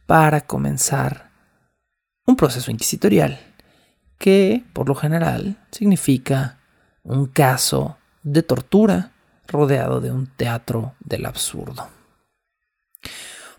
para 0.05 0.41
comenzar 0.41 1.31
un 2.25 2.35
proceso 2.35 2.69
inquisitorial 2.69 3.46
que 4.17 4.63
por 4.73 4.87
lo 4.87 4.95
general 4.95 5.57
significa 5.71 6.57
un 7.03 7.27
caso 7.27 7.97
de 8.23 8.43
tortura 8.43 9.11
rodeado 9.47 10.01
de 10.01 10.11
un 10.11 10.27
teatro 10.27 10.95
del 10.99 11.25
absurdo. 11.25 11.87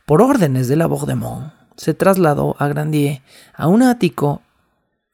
Por 0.05 0.23
órdenes 0.23 0.69
de 0.69 0.77
la 0.77 0.87
Bordemont, 0.87 1.53
se 1.77 1.95
trasladó 1.95 2.57
a 2.59 2.69
Grandier 2.69 3.23
a 3.55 3.69
un 3.69 3.83
ático 3.83 4.43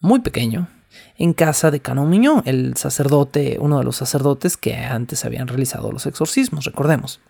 muy 0.00 0.20
pequeño 0.20 0.68
en 1.16 1.32
casa 1.32 1.70
de 1.70 1.80
Canon 1.80 2.08
Mignon, 2.08 2.42
el 2.44 2.76
sacerdote, 2.76 3.58
uno 3.60 3.78
de 3.78 3.84
los 3.84 3.96
sacerdotes 3.96 4.56
que 4.56 4.76
antes 4.76 5.24
habían 5.24 5.48
realizado 5.48 5.92
los 5.92 6.06
exorcismos, 6.06 6.64
recordemos. 6.64 7.20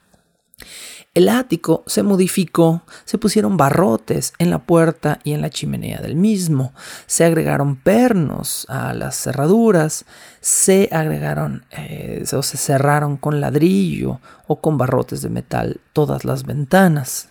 El 1.14 1.29
ático 1.29 1.85
se 1.87 2.03
modificó, 2.03 2.83
se 3.05 3.18
pusieron 3.18 3.57
barrotes 3.57 4.33
en 4.38 4.50
la 4.50 4.59
puerta 4.59 5.20
y 5.22 5.33
en 5.33 5.42
la 5.42 5.50
chimenea 5.50 6.00
del 6.00 6.16
mismo, 6.16 6.74
se 7.07 7.24
agregaron 7.24 7.77
pernos 7.77 8.66
a 8.68 8.92
las 8.94 9.14
cerraduras, 9.14 10.07
se 10.40 10.88
agregaron 10.90 11.66
eh, 11.70 12.24
o 12.33 12.42
se 12.42 12.57
cerraron 12.57 13.16
con 13.16 13.40
ladrillo 13.40 14.20
o 14.48 14.61
con 14.61 14.77
barrotes 14.77 15.22
de 15.22 15.31
metal 15.31 15.81
todas 15.92 16.24
las 16.24 16.42
ventanas. 16.42 17.29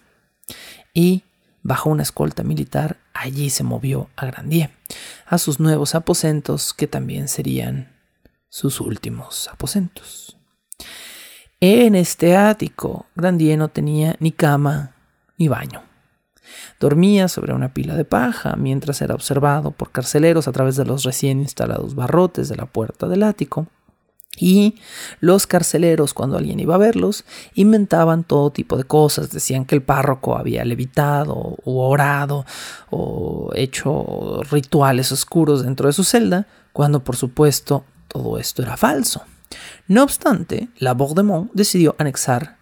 Y 0.94 1.24
bajo 1.62 1.90
una 1.90 2.04
escolta 2.04 2.44
militar, 2.44 2.98
allí 3.14 3.50
se 3.50 3.66
movió 3.66 4.10
a 4.16 4.26
Grandier, 4.28 4.72
a 5.26 5.38
sus 5.38 5.60
nuevos 5.60 5.94
aposentos 5.94 6.74
que 6.74 6.88
también 6.88 7.28
serían 7.28 7.92
sus 8.48 8.80
últimos 8.80 9.50
aposentos. 9.50 10.23
En 11.66 11.96
este 11.96 12.36
ático, 12.36 13.06
Grandier 13.16 13.58
no 13.58 13.70
tenía 13.70 14.18
ni 14.20 14.34
cama 14.34 14.92
ni 15.38 15.48
baño. 15.48 15.82
Dormía 16.78 17.30
sobre 17.30 17.54
una 17.54 17.74
pila 17.74 17.96
de 17.96 18.04
paja 18.04 18.58
mientras 18.58 19.02
era 19.02 19.16
observado 19.16 19.72
por 19.72 19.90
carceleros 19.90 20.50
a 20.50 20.52
través 20.52 20.76
de 20.76 20.84
los 20.84 21.04
recién 21.04 21.40
instalados 21.40 21.96
barrotes 21.96 22.50
de 22.50 22.58
la 22.58 22.66
puerta 22.66 23.08
del 23.08 23.24
ático. 23.24 23.68
Y 24.38 24.76
los 25.22 25.48
carceleros, 25.48 26.14
cuando 26.14 26.38
alguien 26.38 26.60
iba 26.60 26.76
a 26.76 26.80
verlos, 26.80 27.24
inventaban 27.54 28.26
todo 28.26 28.50
tipo 28.50 28.76
de 28.76 28.84
cosas. 28.84 29.32
Decían 29.32 29.64
que 29.64 29.76
el 29.76 29.84
párroco 29.84 30.36
había 30.36 30.66
levitado 30.66 31.34
o 31.64 31.88
orado 31.88 32.46
o 32.90 33.52
hecho 33.56 34.42
rituales 34.52 35.14
oscuros 35.14 35.64
dentro 35.64 35.88
de 35.88 35.94
su 35.94 36.04
celda, 36.04 36.46
cuando 36.74 37.06
por 37.06 37.16
supuesto 37.16 37.86
todo 38.10 38.38
esto 38.38 38.64
era 38.64 38.76
falso. 38.76 39.22
No 39.88 40.04
obstante, 40.04 40.70
la 40.78 40.94
Bordemont 40.94 41.52
decidió 41.54 41.96
anexar 42.00 42.58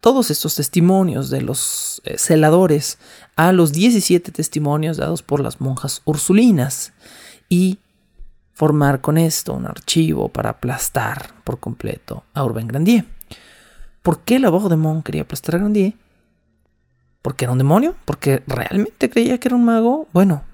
todos 0.00 0.30
estos 0.30 0.54
testimonios 0.54 1.30
de 1.30 1.40
los 1.40 2.02
eh, 2.04 2.18
celadores 2.18 2.98
a 3.36 3.52
los 3.52 3.72
17 3.72 4.32
testimonios 4.32 4.98
dados 4.98 5.22
por 5.22 5.40
las 5.40 5.62
monjas 5.62 6.02
ursulinas 6.04 6.92
y 7.48 7.78
formar 8.52 9.00
con 9.00 9.16
esto 9.16 9.54
un 9.54 9.66
archivo 9.66 10.28
para 10.28 10.50
aplastar 10.50 11.34
por 11.42 11.58
completo 11.58 12.24
a 12.34 12.44
Urbain 12.44 12.68
Grandier. 12.68 13.06
¿Por 14.02 14.20
qué 14.20 14.38
la 14.38 14.50
Bordemont 14.50 15.04
quería 15.04 15.22
aplastar 15.22 15.54
a 15.54 15.58
Grandier? 15.58 15.94
¿Porque 17.22 17.46
era 17.46 17.52
un 17.52 17.58
demonio? 17.58 17.96
¿Porque 18.04 18.42
realmente 18.46 19.08
creía 19.08 19.38
que 19.38 19.48
era 19.48 19.56
un 19.56 19.64
mago? 19.64 20.06
Bueno, 20.12 20.44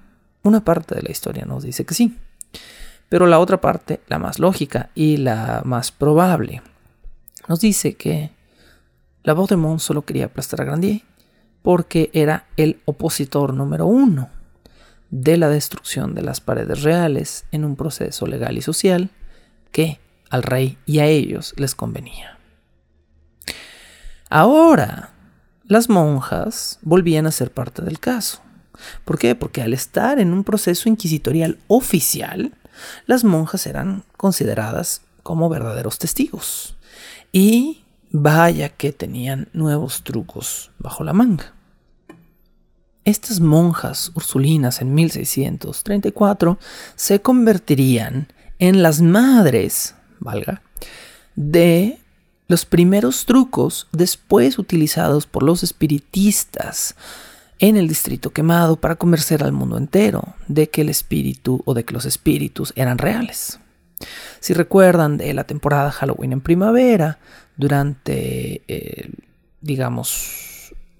una 0.43 0.63
parte 0.63 0.95
de 0.95 1.01
la 1.01 1.11
historia 1.11 1.43
nos 1.43 1.63
dice 1.63 1.85
que 1.85 1.93
sí. 1.93 2.17
Pero 3.11 3.27
la 3.27 3.39
otra 3.39 3.59
parte, 3.59 3.99
la 4.07 4.19
más 4.19 4.39
lógica 4.39 4.89
y 4.95 5.17
la 5.17 5.63
más 5.65 5.91
probable, 5.91 6.61
nos 7.49 7.59
dice 7.59 7.95
que 7.95 8.31
la 9.23 9.33
voz 9.33 9.49
de 9.49 9.57
Mont 9.57 9.81
solo 9.81 10.03
quería 10.03 10.27
aplastar 10.27 10.61
a 10.61 10.63
Grandier 10.63 11.01
porque 11.61 12.09
era 12.13 12.45
el 12.55 12.79
opositor 12.85 13.53
número 13.53 13.85
uno 13.85 14.29
de 15.09 15.35
la 15.35 15.49
destrucción 15.49 16.15
de 16.15 16.21
las 16.21 16.39
paredes 16.39 16.83
reales 16.83 17.43
en 17.51 17.65
un 17.65 17.75
proceso 17.75 18.27
legal 18.27 18.57
y 18.57 18.61
social 18.61 19.09
que 19.73 19.99
al 20.29 20.41
rey 20.41 20.77
y 20.85 20.99
a 20.99 21.05
ellos 21.05 21.53
les 21.57 21.75
convenía. 21.75 22.39
Ahora, 24.29 25.09
las 25.65 25.89
monjas 25.89 26.79
volvían 26.81 27.27
a 27.27 27.31
ser 27.31 27.51
parte 27.51 27.81
del 27.81 27.99
caso. 27.99 28.41
¿Por 29.03 29.19
qué? 29.19 29.35
Porque 29.35 29.61
al 29.61 29.73
estar 29.73 30.17
en 30.17 30.31
un 30.31 30.45
proceso 30.45 30.87
inquisitorial 30.87 31.59
oficial, 31.67 32.53
las 33.05 33.23
monjas 33.23 33.65
eran 33.67 34.03
consideradas 34.17 35.01
como 35.23 35.49
verdaderos 35.49 35.99
testigos. 35.99 36.77
Y 37.31 37.81
Vaya 38.13 38.67
que 38.67 38.91
tenían 38.91 39.47
nuevos 39.53 40.03
trucos 40.03 40.71
bajo 40.79 41.05
la 41.05 41.13
manga. 41.13 41.53
Estas 43.05 43.39
monjas 43.39 44.11
ursulinas 44.15 44.81
en 44.81 44.93
1634 44.93 46.59
se 46.95 47.21
convertirían 47.21 48.27
en 48.59 48.83
las 48.83 49.01
madres, 49.01 49.95
valga, 50.19 50.61
de 51.35 51.99
los 52.49 52.65
primeros 52.65 53.25
trucos 53.25 53.87
después 53.93 54.59
utilizados 54.59 55.25
por 55.25 55.43
los 55.43 55.63
espiritistas 55.63 56.97
en 57.61 57.77
el 57.77 57.87
distrito 57.87 58.31
quemado 58.31 58.75
para 58.75 58.95
convencer 58.95 59.43
al 59.43 59.53
mundo 59.53 59.77
entero 59.77 60.35
de 60.47 60.69
que 60.69 60.81
el 60.81 60.89
espíritu 60.89 61.61
o 61.63 61.73
de 61.73 61.85
que 61.85 61.93
los 61.93 62.05
espíritus 62.05 62.73
eran 62.75 62.97
reales. 62.97 63.59
Si 64.39 64.53
recuerdan 64.53 65.17
de 65.17 65.33
la 65.33 65.43
temporada 65.43 65.91
Halloween 65.91 66.33
en 66.33 66.41
primavera, 66.41 67.19
durante, 67.55 68.63
eh, 68.67 69.11
digamos, 69.61 70.50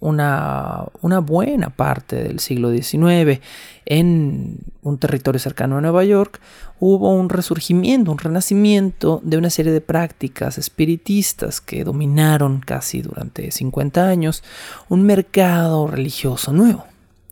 una, 0.02 0.90
buena 1.22 1.70
parte 1.70 2.24
del 2.24 2.40
siglo 2.40 2.72
XIX 2.72 3.40
en 3.86 4.58
un 4.82 4.98
territorio 4.98 5.40
cercano 5.40 5.78
a 5.78 5.82
Nueva 5.82 6.04
York, 6.04 6.42
hubo 6.80 7.14
un 7.14 7.30
resurgimiento, 7.30 8.12
un 8.12 8.18
renacimiento 8.18 9.22
de 9.24 9.38
una 9.38 9.50
serie 9.50 9.72
de 9.72 9.82
prácticas 9.82 10.58
espiritistas 10.58 11.62
que 11.62 11.84
dominaron 11.84 12.60
casi 12.60 13.02
durante 13.02 13.52
50 13.52 14.08
años 14.08 14.44
un 14.90 15.04
mercado 15.04 15.88
religioso 15.88 16.52
nuevo. 16.52 16.86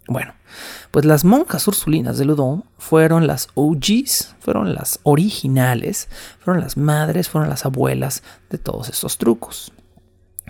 Bueno, 0.07 0.33
pues 0.91 1.05
las 1.05 1.23
monjas 1.23 1.67
ursulinas 1.67 2.17
de 2.17 2.25
Ludon 2.25 2.63
fueron 2.77 3.27
las 3.27 3.47
OGs, 3.55 4.35
fueron 4.39 4.73
las 4.73 4.99
originales, 5.03 6.07
fueron 6.39 6.61
las 6.61 6.77
madres, 6.77 7.29
fueron 7.29 7.49
las 7.49 7.65
abuelas 7.65 8.23
de 8.49 8.57
todos 8.57 8.89
estos 8.89 9.17
trucos. 9.17 9.71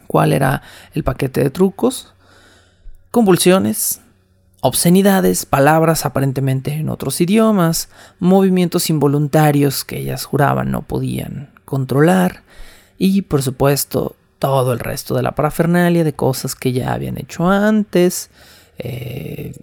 ¿Cuál 0.10 0.34
era 0.34 0.63
el 0.95 1.04
paquete 1.04 1.43
de 1.43 1.52
trucos? 1.52 2.15
Convulsiones, 3.12 4.02
obscenidades, 4.60 5.45
palabras 5.45 6.04
aparentemente 6.04 6.74
en 6.74 6.89
otros 6.89 7.22
idiomas, 7.22 7.89
movimientos 8.17 8.89
involuntarios 8.89 9.86
que 9.86 10.00
ellas 10.00 10.26
juraban 10.26 10.72
no 10.72 10.82
podían 10.82 11.52
controlar 11.63 12.41
y 12.98 13.22
por 13.22 13.43
supuesto 13.43 14.15
todo 14.39 14.74
el 14.74 14.80
resto 14.80 15.13
de 15.13 15.22
la 15.22 15.36
parafernalia 15.36 16.04
de 16.04 16.13
cosas 16.13 16.56
que 16.56 16.72
ya 16.72 16.93
habían 16.93 17.19
hecho 17.19 17.48
antes, 17.48 18.32
eh, 18.80 19.54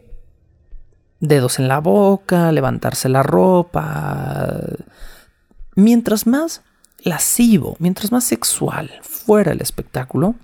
dedos 1.18 1.58
en 1.58 1.66
la 1.66 1.80
boca, 1.80 2.52
levantarse 2.52 3.08
la 3.08 3.24
ropa. 3.24 4.60
Mientras 5.74 6.24
más 6.28 6.62
lascivo, 7.06 7.76
mientras 7.78 8.10
más 8.10 8.24
sexual 8.24 8.90
fuera 9.02 9.52
el 9.52 9.60
espectáculo, 9.60 10.34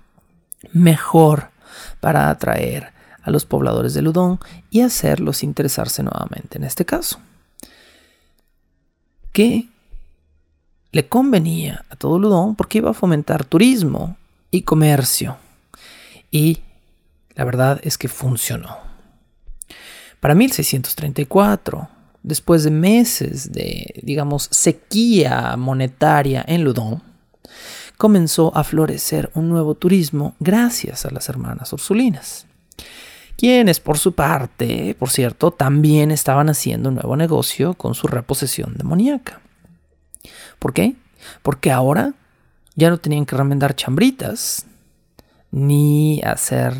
mejor 0.71 1.49
para 1.99 2.29
atraer 2.29 2.93
a 3.21 3.31
los 3.31 3.45
pobladores 3.45 3.93
de 3.93 4.01
Ludón 4.01 4.39
y 4.71 4.81
hacerlos 4.81 5.43
interesarse 5.43 6.03
nuevamente 6.03 6.57
en 6.57 6.63
este 6.63 6.85
caso. 6.85 7.19
Que 9.33 9.67
le 10.91 11.07
convenía 11.07 11.83
a 11.89 11.95
todo 11.97 12.17
Ludón 12.17 12.55
porque 12.55 12.77
iba 12.77 12.91
a 12.91 12.93
fomentar 12.93 13.43
turismo 13.43 14.15
y 14.49 14.61
comercio. 14.61 15.37
Y 16.31 16.59
la 17.35 17.43
verdad 17.43 17.81
es 17.83 17.97
que 17.97 18.07
funcionó. 18.07 18.77
Para 20.21 20.35
1634, 20.35 21.89
después 22.23 22.63
de 22.63 22.71
meses 22.71 23.51
de, 23.51 24.01
digamos, 24.01 24.47
sequía 24.49 25.55
monetaria 25.57 26.43
en 26.47 26.63
Ludon, 26.63 27.03
comenzó 27.97 28.55
a 28.55 28.63
florecer 28.63 29.29
un 29.35 29.49
nuevo 29.49 29.75
turismo 29.75 30.35
gracias 30.39 31.05
a 31.05 31.11
las 31.11 31.29
hermanas 31.29 31.71
Ursulinas, 31.73 32.47
quienes 33.37 33.79
por 33.79 33.97
su 33.97 34.13
parte, 34.13 34.95
por 34.97 35.09
cierto, 35.09 35.51
también 35.51 36.11
estaban 36.11 36.49
haciendo 36.49 36.89
un 36.89 36.95
nuevo 36.95 37.15
negocio 37.15 37.75
con 37.75 37.93
su 37.93 38.07
reposesión 38.07 38.75
demoníaca. 38.77 39.41
¿Por 40.59 40.73
qué? 40.73 40.95
Porque 41.41 41.71
ahora 41.71 42.13
ya 42.75 42.89
no 42.89 42.97
tenían 42.97 43.25
que 43.25 43.35
remendar 43.35 43.75
chambritas, 43.75 44.65
ni 45.51 46.21
hacer 46.23 46.73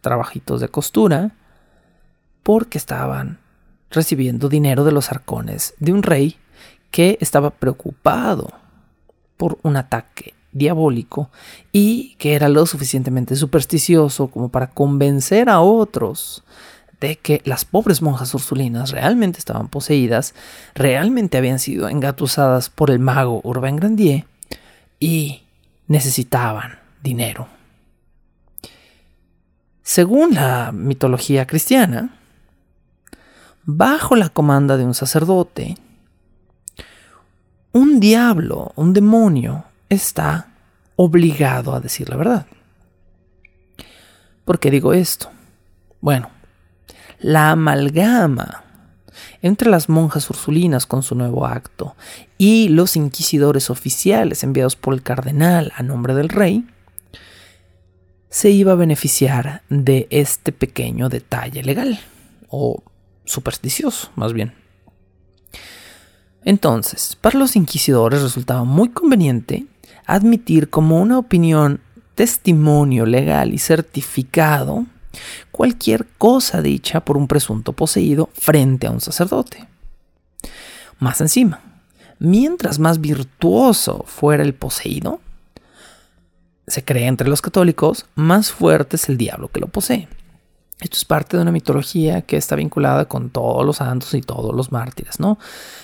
trabajitos 0.00 0.60
de 0.60 0.68
costura, 0.68 1.32
porque 2.42 2.78
estaban 2.78 3.39
recibiendo 3.90 4.48
dinero 4.48 4.84
de 4.84 4.92
los 4.92 5.10
arcones 5.10 5.74
de 5.78 5.92
un 5.92 6.02
rey 6.02 6.36
que 6.90 7.18
estaba 7.20 7.50
preocupado 7.50 8.52
por 9.36 9.58
un 9.62 9.76
ataque 9.76 10.34
diabólico 10.52 11.30
y 11.72 12.16
que 12.16 12.34
era 12.34 12.48
lo 12.48 12.66
suficientemente 12.66 13.36
supersticioso 13.36 14.28
como 14.28 14.48
para 14.48 14.68
convencer 14.68 15.48
a 15.48 15.60
otros 15.60 16.44
de 17.00 17.16
que 17.16 17.40
las 17.44 17.64
pobres 17.64 18.02
monjas 18.02 18.34
ursulinas 18.34 18.90
realmente 18.90 19.38
estaban 19.38 19.68
poseídas, 19.68 20.34
realmente 20.74 21.38
habían 21.38 21.58
sido 21.58 21.88
engatusadas 21.88 22.68
por 22.68 22.90
el 22.90 22.98
mago 22.98 23.40
Urbain 23.42 23.76
Grandier 23.76 24.26
y 24.98 25.42
necesitaban 25.86 26.78
dinero. 27.02 27.48
Según 29.82 30.34
la 30.34 30.72
mitología 30.72 31.46
cristiana, 31.46 32.19
bajo 33.64 34.16
la 34.16 34.28
comanda 34.28 34.76
de 34.76 34.84
un 34.84 34.94
sacerdote, 34.94 35.76
un 37.72 38.00
diablo, 38.00 38.72
un 38.76 38.92
demonio, 38.92 39.64
está 39.88 40.48
obligado 40.96 41.74
a 41.74 41.80
decir 41.80 42.08
la 42.08 42.16
verdad. 42.16 42.46
¿Por 44.44 44.58
qué 44.58 44.70
digo 44.70 44.92
esto? 44.92 45.30
Bueno, 46.00 46.30
la 47.20 47.50
amalgama 47.50 48.64
entre 49.42 49.70
las 49.70 49.88
monjas 49.88 50.28
ursulinas 50.30 50.86
con 50.86 51.02
su 51.02 51.14
nuevo 51.14 51.46
acto 51.46 51.94
y 52.38 52.68
los 52.68 52.96
inquisidores 52.96 53.70
oficiales 53.70 54.42
enviados 54.42 54.76
por 54.76 54.94
el 54.94 55.02
cardenal 55.02 55.72
a 55.76 55.82
nombre 55.82 56.14
del 56.14 56.28
rey, 56.28 56.66
se 58.28 58.50
iba 58.50 58.72
a 58.72 58.76
beneficiar 58.76 59.62
de 59.68 60.06
este 60.10 60.52
pequeño 60.52 61.08
detalle 61.08 61.62
legal, 61.62 61.98
o 62.48 62.82
supersticioso, 63.30 64.10
más 64.16 64.32
bien. 64.32 64.54
Entonces, 66.44 67.16
para 67.20 67.38
los 67.38 67.56
inquisidores 67.56 68.22
resultaba 68.22 68.64
muy 68.64 68.90
conveniente 68.90 69.66
admitir 70.06 70.70
como 70.70 71.00
una 71.00 71.18
opinión, 71.18 71.80
testimonio 72.14 73.06
legal 73.06 73.54
y 73.54 73.58
certificado 73.58 74.86
cualquier 75.50 76.06
cosa 76.18 76.62
dicha 76.62 77.00
por 77.00 77.16
un 77.16 77.28
presunto 77.28 77.72
poseído 77.72 78.30
frente 78.32 78.86
a 78.86 78.90
un 78.90 79.00
sacerdote. 79.00 79.68
Más 80.98 81.20
encima, 81.20 81.60
mientras 82.18 82.78
más 82.78 83.00
virtuoso 83.00 84.04
fuera 84.06 84.42
el 84.42 84.54
poseído, 84.54 85.20
se 86.66 86.84
cree 86.84 87.06
entre 87.06 87.28
los 87.28 87.42
católicos, 87.42 88.06
más 88.14 88.52
fuerte 88.52 88.96
es 88.96 89.08
el 89.08 89.16
diablo 89.16 89.48
que 89.48 89.60
lo 89.60 89.66
posee. 89.68 90.08
Esto 90.80 90.96
es 90.96 91.04
parte 91.04 91.36
de 91.36 91.42
una 91.42 91.52
mitología 91.52 92.22
que 92.22 92.36
está 92.36 92.56
vinculada 92.56 93.04
con 93.04 93.30
todos 93.30 93.66
los 93.66 93.76
santos 93.76 94.14
y 94.14 94.22
todos 94.22 94.54
los 94.54 94.72
mártires, 94.72 95.20
¿no? 95.20 95.38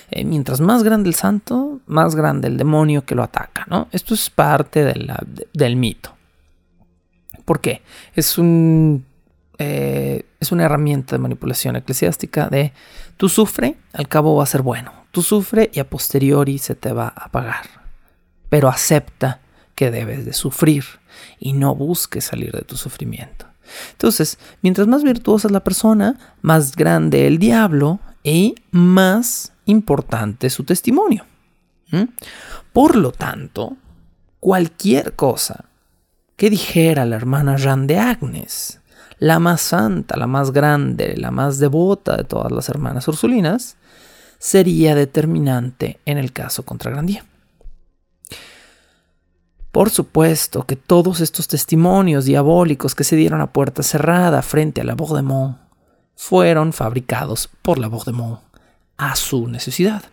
Eh, 0.09 0.23
mientras 0.25 0.59
más 0.59 0.83
grande 0.83 1.09
el 1.09 1.15
santo, 1.15 1.79
más 1.85 2.15
grande 2.15 2.47
el 2.47 2.57
demonio 2.57 3.05
que 3.05 3.13
lo 3.13 3.23
ataca, 3.23 3.65
¿no? 3.69 3.87
Esto 3.91 4.13
es 4.13 4.29
parte 4.29 4.83
del 5.53 5.75
mito. 5.75 6.13
¿Por 7.45 7.61
qué? 7.61 7.83
Es 8.15 8.37
un 8.37 9.05
eh, 9.59 10.23
es 10.39 10.51
una 10.51 10.65
herramienta 10.65 11.15
de 11.15 11.19
manipulación 11.19 11.75
eclesiástica 11.75 12.47
de 12.47 12.73
tú 13.17 13.27
sufre, 13.27 13.77
al 13.93 14.07
cabo 14.07 14.35
va 14.35 14.43
a 14.43 14.47
ser 14.47 14.61
bueno. 14.61 14.91
Tú 15.11 15.23
sufre 15.23 15.71
y 15.73 15.79
a 15.79 15.89
posteriori 15.89 16.59
se 16.59 16.75
te 16.75 16.91
va 16.91 17.07
a 17.07 17.29
pagar. 17.29 17.65
Pero 18.49 18.69
acepta 18.69 19.39
que 19.73 19.89
debes 19.89 20.25
de 20.25 20.33
sufrir 20.33 20.83
y 21.39 21.53
no 21.53 21.73
busques 21.73 22.25
salir 22.25 22.51
de 22.51 22.61
tu 22.61 22.77
sufrimiento. 22.77 23.46
Entonces, 23.91 24.37
mientras 24.61 24.87
más 24.87 25.03
virtuosa 25.03 25.47
es 25.47 25.51
la 25.51 25.63
persona, 25.63 26.17
más 26.41 26.75
grande 26.75 27.27
el 27.27 27.39
diablo 27.39 27.99
y 28.23 28.55
más 28.71 29.53
importante 29.65 30.49
su 30.49 30.63
testimonio. 30.63 31.25
Por 32.73 32.95
lo 32.95 33.11
tanto, 33.11 33.77
cualquier 34.39 35.15
cosa 35.15 35.65
que 36.35 36.49
dijera 36.49 37.05
la 37.05 37.15
hermana 37.15 37.57
Jeanne 37.57 37.87
de 37.87 37.97
Agnes, 37.97 38.81
la 39.19 39.39
más 39.39 39.61
santa, 39.61 40.17
la 40.17 40.27
más 40.27 40.51
grande, 40.51 41.15
la 41.17 41.31
más 41.31 41.57
devota 41.57 42.17
de 42.17 42.23
todas 42.23 42.51
las 42.51 42.69
hermanas 42.69 43.07
ursulinas, 43.07 43.77
sería 44.37 44.93
determinante 44.93 45.99
en 46.05 46.17
el 46.17 46.31
caso 46.31 46.63
contra 46.63 46.91
Grandier. 46.91 47.23
Por 49.77 49.91
supuesto 49.91 50.63
que 50.63 50.75
todos 50.75 51.21
estos 51.21 51.47
testimonios 51.47 52.25
diabólicos 52.25 52.95
que 52.95 53.03
se 53.03 53.15
dieron 53.15 53.41
a 53.41 53.53
puerta 53.53 53.83
cerrada 53.83 54.41
frente 54.41 54.81
a 54.81 54.83
la 54.83 54.95
Bourdemont 54.95 55.55
fueron 56.15 56.73
fabricados 56.73 57.47
por 57.61 57.77
la 57.77 57.87
Bourdemont 57.87 58.39
a 58.97 59.15
su 59.15 59.47
necesidad. 59.47 60.03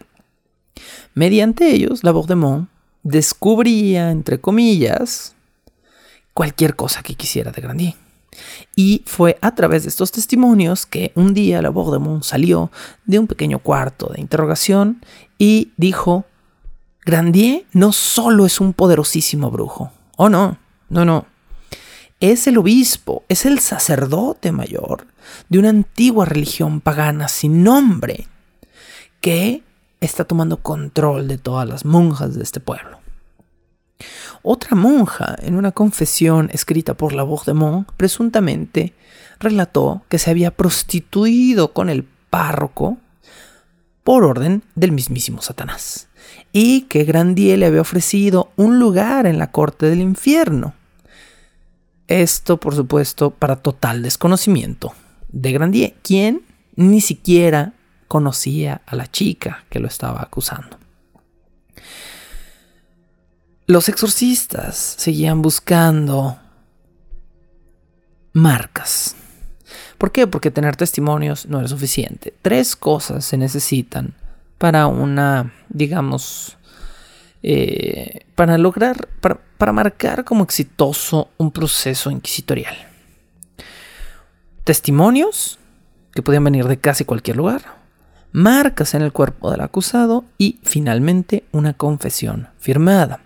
Mediante 1.14 1.70
ellos, 1.70 2.05
la 2.05 2.12
Bourdemont 2.12 2.68
descubría, 3.05 4.11
entre 4.11 4.38
comillas, 4.38 5.35
cualquier 6.35 6.77
cosa 6.77 7.03
que 7.03 7.14
quisiera 7.14 7.50
de 7.50 7.62
Grandier. 7.62 7.94
Y 8.77 9.03
fue 9.07 9.38
a 9.40 9.55
través 9.55 9.85
de 9.85 9.88
estos 9.88 10.12
testimonios 10.12 10.85
que 10.85 11.11
un 11.14 11.33
día 11.33 11.62
la 11.62 11.70
Bourdemont 11.70 12.22
salió 12.22 12.70
de 13.07 13.18
un 13.18 13.27
pequeño 13.27 13.61
cuarto 13.61 14.12
de 14.12 14.20
interrogación 14.20 15.00
y 15.38 15.72
dijo 15.79 16.27
Grandier 17.05 17.67
no 17.73 17.93
solo 17.93 18.47
es 18.47 18.61
un 18.61 18.73
poderosísimo 18.73 19.51
brujo. 19.51 19.93
Oh, 20.17 20.31
no, 20.31 20.57
no, 20.88 21.05
no. 21.05 21.27
Es 22.19 22.47
el 22.47 22.57
obispo, 22.57 23.25
es 23.29 23.45
el 23.45 23.59
sacerdote 23.59 24.53
mayor 24.53 25.07
de 25.51 25.59
una 25.59 25.69
antigua 25.69 26.25
religión 26.25 26.81
pagana 26.81 27.29
sin 27.29 27.62
nombre 27.62 28.27
que 29.21 29.62
está 30.01 30.25
tomando 30.25 30.59
control 30.59 31.29
de 31.29 31.37
todas 31.37 31.69
las 31.69 31.85
monjas 31.85 32.35
de 32.35 32.43
este 32.43 32.61
pueblo. 32.61 33.01
Otra 34.43 34.75
monja, 34.75 35.37
en 35.40 35.57
una 35.57 35.73
confesión 35.73 36.49
escrita 36.53 36.95
por 36.95 37.12
la 37.12 37.23
voz 37.23 37.45
de 37.45 37.55
Mont, 37.55 37.90
presuntamente 37.97 38.95
relató 39.38 40.03
que 40.09 40.19
se 40.19 40.31
había 40.31 40.51
prostituido 40.51 41.73
con 41.73 41.90
el 41.90 42.05
párroco 42.05 42.97
por 44.03 44.25
orden 44.25 44.62
del 44.75 44.93
mismísimo 44.93 45.43
Satanás 45.43 46.09
y 46.57 46.83
que 46.83 47.03
Grandier 47.03 47.59
le 47.59 47.67
había 47.67 47.81
ofrecido 47.81 48.53
un 48.55 48.79
lugar 48.79 49.27
en 49.27 49.38
la 49.38 49.51
corte 49.51 49.87
del 49.87 50.01
infierno. 50.01 50.73
Esto, 52.07 52.61
por 52.61 52.77
supuesto, 52.77 53.31
para 53.31 53.57
total 53.57 54.05
desconocimiento 54.05 54.95
de 55.31 55.51
Grandier, 55.51 55.95
quien 56.03 56.43
ni 56.77 57.01
siquiera 57.01 57.73
conocía 58.07 58.83
a 58.87 58.95
la 58.95 59.11
chica 59.11 59.64
que 59.69 59.81
lo 59.81 59.88
estaba 59.88 60.23
acusando. 60.23 60.79
Los 63.67 63.88
exorcistas 63.88 64.77
seguían 64.77 65.43
buscando 65.43 66.38
marcas. 68.33 69.17
¿Por 69.99 70.12
qué? 70.12 70.29
Porque 70.29 70.53
tener 70.53 70.77
testimonios 70.77 71.47
no 71.47 71.59
era 71.59 71.67
suficiente. 71.67 72.33
Tres 72.43 72.77
cosas 72.77 73.25
se 73.25 73.37
necesitan 73.37 74.14
para 74.59 74.87
una, 74.87 75.53
digamos, 75.69 76.57
eh, 77.43 78.25
para 78.35 78.57
lograr, 78.57 79.09
para, 79.21 79.73
marcar 79.73 80.25
como 80.25 80.45
exitoso 80.45 81.29
un 81.37 81.51
proceso 81.51 82.11
inquisitorial. 82.11 82.75
Testimonios, 84.64 85.59
que 86.14 86.23
podían 86.23 86.45
venir 86.45 86.67
de 86.67 86.79
casi 86.79 87.05
cualquier 87.05 87.37
lugar, 87.37 87.62
marcas 88.33 88.95
en 88.95 89.03
el 89.03 89.12
cuerpo 89.12 89.51
del 89.51 89.61
acusado 89.61 90.25
y 90.38 90.59
finalmente 90.62 91.45
una 91.53 91.75
confesión 91.75 92.49
firmada. 92.59 93.21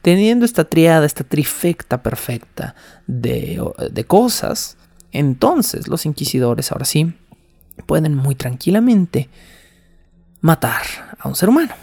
Teniendo 0.00 0.44
esta 0.44 0.64
triada, 0.64 1.04
esta 1.04 1.24
trifecta 1.24 2.02
perfecta 2.02 2.76
de, 3.06 4.04
cosas, 4.06 4.76
entonces 5.10 5.88
los 5.88 6.06
inquisidores 6.06 6.70
ahora 6.70 6.84
sí 6.84 7.14
pueden 7.86 8.14
muy 8.14 8.36
tranquilamente 8.36 9.28
matar 10.40 10.82
a 11.18 11.28
un 11.28 11.34
ser 11.34 11.48
humano. 11.48 11.74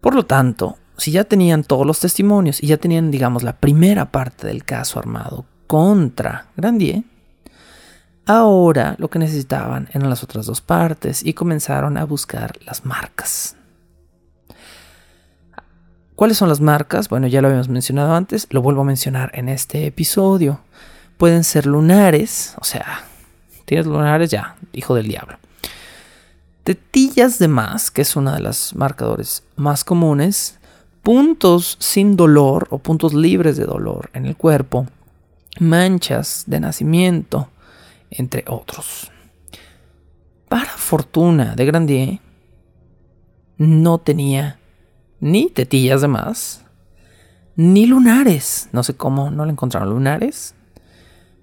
Por 0.00 0.14
lo 0.14 0.24
tanto, 0.24 0.78
si 0.96 1.12
ya 1.12 1.24
tenían 1.24 1.64
todos 1.64 1.86
los 1.86 2.00
testimonios 2.00 2.62
y 2.62 2.68
ya 2.68 2.76
tenían, 2.76 3.10
digamos, 3.10 3.42
la 3.42 3.56
primera 3.56 4.10
parte 4.10 4.46
del 4.46 4.64
caso 4.64 4.98
armado 4.98 5.44
contra 5.66 6.46
Grandier, 6.56 7.04
ahora 8.26 8.96
lo 8.98 9.08
que 9.08 9.18
necesitaban 9.18 9.88
eran 9.92 10.10
las 10.10 10.22
otras 10.22 10.46
dos 10.46 10.60
partes 10.60 11.24
y 11.24 11.34
comenzaron 11.34 11.96
a 11.96 12.04
buscar 12.04 12.58
las 12.64 12.84
marcas. 12.84 13.56
¿Cuáles 16.16 16.36
son 16.36 16.50
las 16.50 16.60
marcas? 16.60 17.08
Bueno, 17.08 17.28
ya 17.28 17.40
lo 17.40 17.48
habíamos 17.48 17.70
mencionado 17.70 18.14
antes, 18.14 18.46
lo 18.50 18.60
vuelvo 18.60 18.82
a 18.82 18.84
mencionar 18.84 19.30
en 19.32 19.48
este 19.48 19.86
episodio. 19.86 20.60
Pueden 21.16 21.44
ser 21.44 21.64
lunares, 21.64 22.54
o 22.60 22.64
sea, 22.64 23.04
tienes 23.64 23.86
lunares 23.86 24.30
ya, 24.30 24.56
hijo 24.74 24.94
del 24.94 25.08
diablo. 25.08 25.38
Tetillas 26.64 27.38
de 27.38 27.48
más, 27.48 27.90
que 27.90 28.02
es 28.02 28.16
una 28.16 28.34
de 28.34 28.40
las 28.40 28.74
marcadores 28.74 29.44
más 29.56 29.82
comunes. 29.82 30.58
Puntos 31.02 31.76
sin 31.80 32.16
dolor 32.16 32.68
o 32.70 32.78
puntos 32.78 33.14
libres 33.14 33.56
de 33.56 33.64
dolor 33.64 34.10
en 34.12 34.26
el 34.26 34.36
cuerpo. 34.36 34.86
Manchas 35.58 36.44
de 36.46 36.60
nacimiento, 36.60 37.48
entre 38.10 38.44
otros. 38.46 39.10
Para 40.48 40.70
fortuna 40.70 41.54
de 41.54 41.64
Grandier, 41.64 42.20
no 43.56 43.98
tenía 43.98 44.58
ni 45.20 45.48
tetillas 45.48 46.02
de 46.02 46.08
más, 46.08 46.64
ni 47.56 47.86
lunares. 47.86 48.68
No 48.72 48.82
sé 48.82 48.94
cómo 48.94 49.30
no 49.30 49.46
le 49.46 49.52
encontraron 49.52 49.90
lunares, 49.90 50.54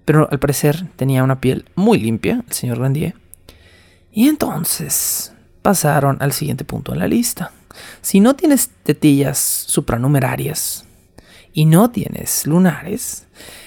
pero 0.04 0.28
al 0.30 0.38
parecer 0.38 0.88
tenía 0.94 1.24
una 1.24 1.40
piel 1.40 1.64
muy 1.74 1.98
limpia, 1.98 2.44
el 2.46 2.52
señor 2.52 2.78
Grandier 2.78 3.14
y 4.12 4.28
entonces 4.28 5.32
pasaron 5.62 6.16
al 6.20 6.32
siguiente 6.32 6.64
punto 6.64 6.92
en 6.92 6.98
la 7.00 7.08
lista. 7.08 7.52
Si 8.00 8.20
no 8.20 8.34
tienes 8.34 8.70
tetillas 8.82 9.38
supranumerarias 9.38 10.84
y 11.52 11.66
no 11.66 11.90
tienes 11.90 12.46
lunares, 12.46 13.26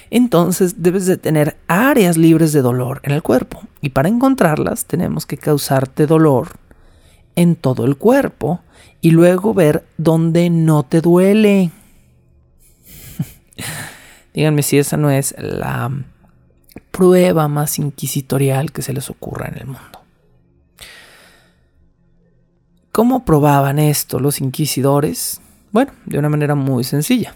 entonces 0.10 0.82
debes 0.82 1.06
de 1.06 1.18
tener 1.18 1.58
áreas 1.68 2.18
libres 2.18 2.52
de 2.54 2.62
dolor 2.62 3.00
en 3.04 3.12
el 3.12 3.24
cuerpo. 3.24 3.62
Y 3.82 3.90
para 3.90 4.10
encontrarlas 4.10 4.86
tenemos 4.86 5.26
que 5.26 5.38
causarte 5.38 6.06
dolor 6.06 6.50
en 7.36 7.56
todo 7.56 7.86
el 7.86 7.96
cuerpo 7.96 8.60
y 9.00 9.12
luego 9.12 9.54
ver 9.54 9.86
dónde 9.98 10.50
no 10.50 10.84
te 10.84 11.02
duele. 11.02 11.72
Díganme 14.34 14.64
si 14.64 14.78
esa 14.78 14.98
no 14.98 15.10
es 15.10 15.34
la 15.38 15.92
prueba 16.92 17.48
más 17.48 17.80
inquisitorial 17.80 18.72
que 18.72 18.82
se 18.82 18.94
les 18.94 19.10
ocurra 19.10 19.48
en 19.48 19.58
el 19.58 19.66
mundo. 19.68 20.01
¿Cómo 22.92 23.24
probaban 23.24 23.80
esto 23.80 24.20
los 24.20 24.42
inquisidores? 24.42 25.40
Bueno, 25.72 25.94
de 26.06 26.20
una 26.20 26.28
manera 26.30 26.56
muy 26.56 26.84
sencilla. 26.84 27.36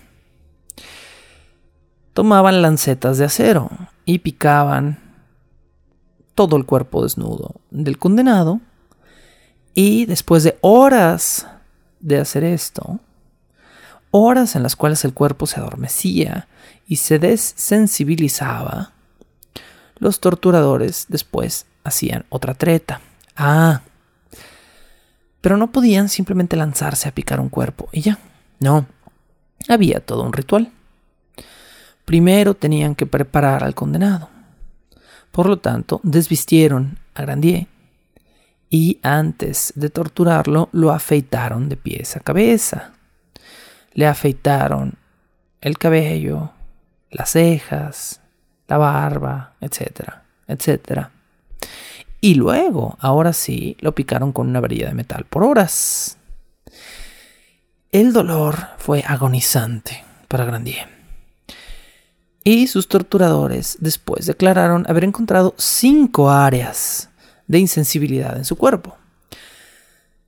Tomaban 2.13 2.61
lancetas 2.61 3.17
de 3.17 3.25
acero 3.25 3.69
y 4.05 4.19
picaban 4.19 4.99
todo 6.33 6.57
el 6.57 6.65
cuerpo 6.65 7.03
desnudo 7.03 7.55
del 7.71 7.97
condenado 7.97 8.59
Y 9.73 10.05
después 10.05 10.43
de 10.43 10.57
horas 10.61 11.47
de 11.99 12.19
hacer 12.19 12.43
esto, 12.43 12.99
horas 14.11 14.55
en 14.55 14.63
las 14.63 14.75
cuales 14.75 15.03
el 15.05 15.13
cuerpo 15.13 15.47
se 15.47 15.59
adormecía 15.59 16.47
y 16.87 16.97
se 16.97 17.19
desensibilizaba, 17.19 18.91
los 19.97 20.19
torturadores 20.19 21.05
después 21.09 21.65
hacían 21.83 22.25
otra 22.29 22.53
treta. 22.53 23.01
Ah, 23.35 23.81
pero 25.45 25.57
no 25.57 25.71
podían 25.71 26.09
simplemente 26.09 26.55
lanzarse 26.55 27.07
a 27.07 27.11
picar 27.11 27.39
un 27.39 27.49
cuerpo 27.49 27.87
y 27.91 28.01
ya. 28.01 28.17
No, 28.59 28.87
había 29.69 29.99
todo 29.99 30.23
un 30.23 30.33
ritual. 30.33 30.71
Primero 32.03 32.55
tenían 32.55 32.95
que 32.95 33.05
preparar 33.05 33.63
al 33.63 33.75
condenado. 33.75 34.27
Por 35.29 35.45
lo 35.45 35.59
tanto, 35.59 36.01
desvistieron 36.01 36.97
a 37.13 37.21
Grandier 37.21 37.67
y 38.71 38.99
antes 39.03 39.71
de 39.75 39.91
torturarlo 39.91 40.69
lo 40.71 40.91
afeitaron 40.91 41.69
de 41.69 41.77
pies 41.77 42.17
a 42.17 42.21
cabeza. 42.21 42.93
Le 43.93 44.07
afeitaron 44.07 44.95
el 45.61 45.77
cabello, 45.77 46.53
las 47.11 47.29
cejas, 47.29 48.19
la 48.67 48.79
barba, 48.79 49.53
etcétera, 49.61 50.23
etcétera. 50.47 51.11
Y 52.25 52.33
luego, 52.33 52.97
ahora 53.01 53.33
sí, 53.33 53.77
lo 53.81 53.93
picaron 53.93 54.31
con 54.31 54.49
una 54.49 54.59
varilla 54.59 54.87
de 54.87 54.95
metal 54.95 55.27
por 55.29 55.43
horas. 55.43 56.17
El 57.91 58.13
dolor 58.13 58.57
fue 58.79 59.03
agonizante 59.05 60.03
para 60.27 60.43
Grandier. 60.43 60.87
Y 62.43 62.65
sus 62.65 62.87
torturadores 62.87 63.77
después 63.79 64.25
declararon 64.25 64.87
haber 64.89 65.03
encontrado 65.03 65.53
cinco 65.59 66.31
áreas 66.31 67.11
de 67.45 67.59
insensibilidad 67.59 68.35
en 68.35 68.45
su 68.45 68.55
cuerpo. 68.55 68.97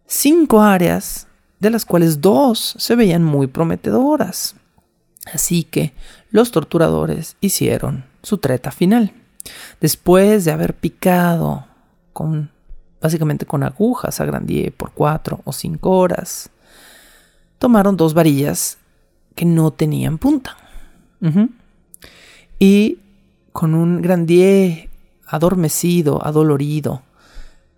Cinco 0.06 0.62
áreas 0.62 1.26
de 1.60 1.72
las 1.72 1.84
cuales 1.84 2.22
dos 2.22 2.76
se 2.78 2.96
veían 2.96 3.24
muy 3.24 3.48
prometedoras. 3.48 4.54
Así 5.34 5.64
que 5.64 5.96
los 6.30 6.52
torturadores 6.52 7.38
hicieron 7.42 8.06
su 8.22 8.38
treta 8.38 8.70
final. 8.70 9.14
Después 9.82 10.46
de 10.46 10.52
haber 10.52 10.76
picado 10.76 11.66
con 12.18 12.50
básicamente 13.00 13.46
con 13.46 13.62
agujas 13.62 14.20
a 14.20 14.26
Grandier 14.26 14.74
por 14.74 14.92
cuatro 14.92 15.42
o 15.46 15.54
cinco 15.54 15.92
horas, 15.92 16.50
tomaron 17.60 17.96
dos 17.96 18.16
varillas 18.16 18.80
que 19.36 19.46
no 19.46 19.70
tenían 19.70 20.18
punta. 20.18 20.58
Y 22.58 22.98
con 23.52 23.76
un 23.76 24.02
Grandier 24.02 24.90
adormecido, 25.28 26.26
adolorido, 26.26 27.04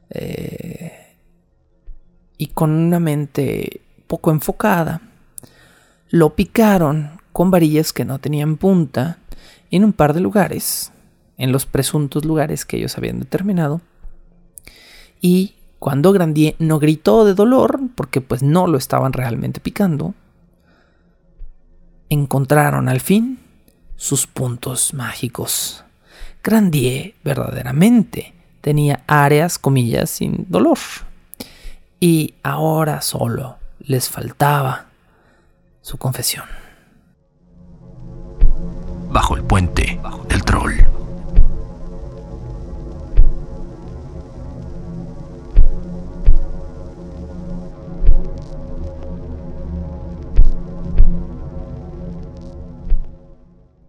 eh, 0.09 1.15
y 2.37 2.47
con 2.47 2.71
una 2.71 3.01
mente 3.01 3.81
poco 4.07 4.31
enfocada, 4.31 5.01
lo 6.11 6.33
picaron 6.33 7.19
con 7.33 7.51
varillas 7.51 7.91
que 7.91 8.05
no 8.05 8.19
tenían 8.19 8.55
punta 8.55 9.17
en 9.69 9.83
un 9.83 9.91
par 9.91 10.13
de 10.13 10.21
lugares, 10.21 10.93
en 11.37 11.51
los 11.51 11.65
presuntos 11.65 12.23
lugares 12.23 12.63
que 12.63 12.77
ellos 12.77 12.97
habían 12.97 13.19
determinado. 13.19 13.81
Y 15.22 15.55
cuando 15.80 16.11
Grandier 16.11 16.55
no 16.59 16.80
gritó 16.80 17.26
de 17.26 17.34
dolor, 17.34 17.80
porque 17.95 18.22
pues 18.22 18.43
no 18.43 18.67
lo 18.67 18.78
estaban 18.78 19.13
realmente 19.13 19.59
picando, 19.59 20.13
encontraron 22.09 22.89
al 22.89 22.99
fin 22.99 23.39
sus 23.95 24.28
puntos 24.28 24.93
mágicos. 24.93 25.84
Grandier 26.43 27.15
verdaderamente 27.24 28.34
tenía 28.61 29.03
áreas, 29.07 29.59
comillas, 29.59 30.09
sin 30.09 30.45
dolor. 30.49 30.78
Y 31.99 32.36
ahora 32.43 33.01
solo 33.01 33.57
les 33.80 34.09
faltaba 34.09 34.88
su 35.82 35.97
confesión. 35.97 36.45
Bajo 39.11 39.36
el 39.36 39.43
puente 39.43 39.99
del 40.30 40.38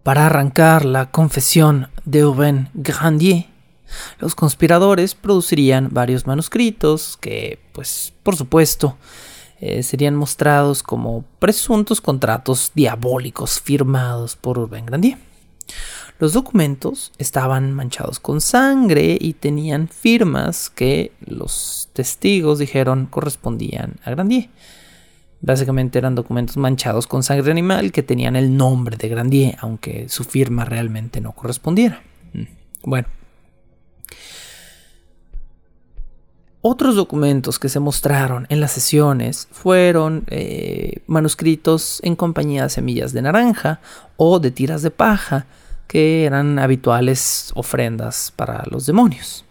Para 0.03 0.25
arrancar 0.25 0.83
la 0.83 1.11
confesión 1.11 1.89
de 2.05 2.21
Aubin 2.21 2.69
Grandier, 2.73 3.45
los 4.19 4.33
conspiradores 4.33 5.13
producirían 5.13 5.89
varios 5.91 6.25
manuscritos 6.25 7.17
que, 7.21 7.59
pues, 7.71 8.11
por 8.23 8.35
supuesto, 8.35 8.97
eh, 9.59 9.83
serían 9.83 10.15
mostrados 10.15 10.81
como 10.81 11.23
presuntos 11.37 12.01
contratos 12.01 12.71
diabólicos 12.73 13.61
firmados 13.61 14.35
por 14.35 14.57
Urbain 14.57 14.87
Grandier. 14.87 15.19
Los 16.17 16.33
documentos 16.33 17.11
estaban 17.19 17.71
manchados 17.71 18.19
con 18.19 18.41
sangre 18.41 19.19
y 19.21 19.33
tenían 19.33 19.87
firmas 19.87 20.71
que 20.71 21.11
los 21.19 21.89
testigos 21.93 22.57
dijeron 22.57 23.05
correspondían 23.05 23.99
a 24.03 24.09
Grandier. 24.09 24.49
Básicamente 25.41 25.97
eran 25.97 26.13
documentos 26.13 26.57
manchados 26.57 27.07
con 27.07 27.23
sangre 27.23 27.51
animal 27.51 27.91
que 27.91 28.03
tenían 28.03 28.35
el 28.35 28.55
nombre 28.55 28.95
de 28.95 29.09
Grandier, 29.09 29.57
aunque 29.59 30.07
su 30.07 30.23
firma 30.23 30.65
realmente 30.65 31.19
no 31.19 31.31
correspondiera. 31.31 32.03
Mm. 32.33 32.43
Bueno. 32.83 33.07
Otros 36.63 36.95
documentos 36.95 37.57
que 37.57 37.69
se 37.69 37.79
mostraron 37.79 38.45
en 38.49 38.61
las 38.61 38.71
sesiones 38.71 39.47
fueron 39.51 40.25
eh, 40.27 41.01
manuscritos 41.07 41.99
en 42.03 42.15
compañía 42.15 42.63
de 42.63 42.69
semillas 42.69 43.13
de 43.13 43.23
naranja 43.23 43.81
o 44.15 44.39
de 44.39 44.51
tiras 44.51 44.83
de 44.83 44.91
paja, 44.91 45.47
que 45.87 46.23
eran 46.23 46.59
habituales 46.59 47.51
ofrendas 47.55 48.31
para 48.35 48.63
los 48.69 48.85
demonios. 48.85 49.43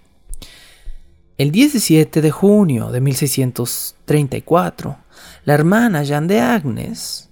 El 1.40 1.52
17 1.52 2.20
de 2.20 2.30
junio 2.30 2.90
de 2.90 3.00
1634, 3.00 4.98
la 5.46 5.54
hermana 5.54 6.02
Jeanne 6.02 6.26
de 6.26 6.38
Agnes 6.38 7.30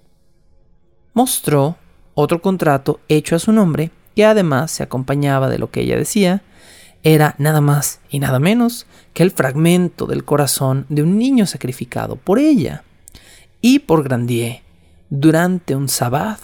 mostró 1.12 1.76
otro 2.14 2.40
contrato 2.40 3.00
hecho 3.08 3.36
a 3.36 3.38
su 3.38 3.52
nombre 3.52 3.90
que 4.16 4.24
además 4.24 4.70
se 4.70 4.82
acompañaba 4.82 5.50
de 5.50 5.58
lo 5.58 5.70
que 5.70 5.82
ella 5.82 5.98
decía, 5.98 6.40
era 7.02 7.34
nada 7.36 7.60
más 7.60 8.00
y 8.08 8.18
nada 8.18 8.38
menos 8.38 8.86
que 9.12 9.24
el 9.24 9.30
fragmento 9.30 10.06
del 10.06 10.24
corazón 10.24 10.86
de 10.88 11.02
un 11.02 11.18
niño 11.18 11.44
sacrificado 11.44 12.16
por 12.16 12.38
ella 12.38 12.84
y 13.60 13.80
por 13.80 14.04
Grandier 14.04 14.62
durante 15.10 15.76
un 15.76 15.90
sabbat 15.90 16.40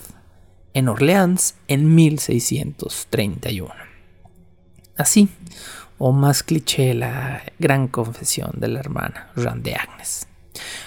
en 0.75 0.89
Orleans 0.89 1.55
en 1.69 1.95
1631. 1.95 3.73
Así, 4.97 5.29
o 5.99 6.13
más 6.13 6.43
cliché, 6.43 6.95
la 6.95 7.43
gran 7.59 7.89
confesión 7.89 8.51
de 8.55 8.69
la 8.69 8.81
hermana 8.81 9.31
Jeanne 9.37 9.63
de 9.63 9.75
Agnes. 9.75 10.27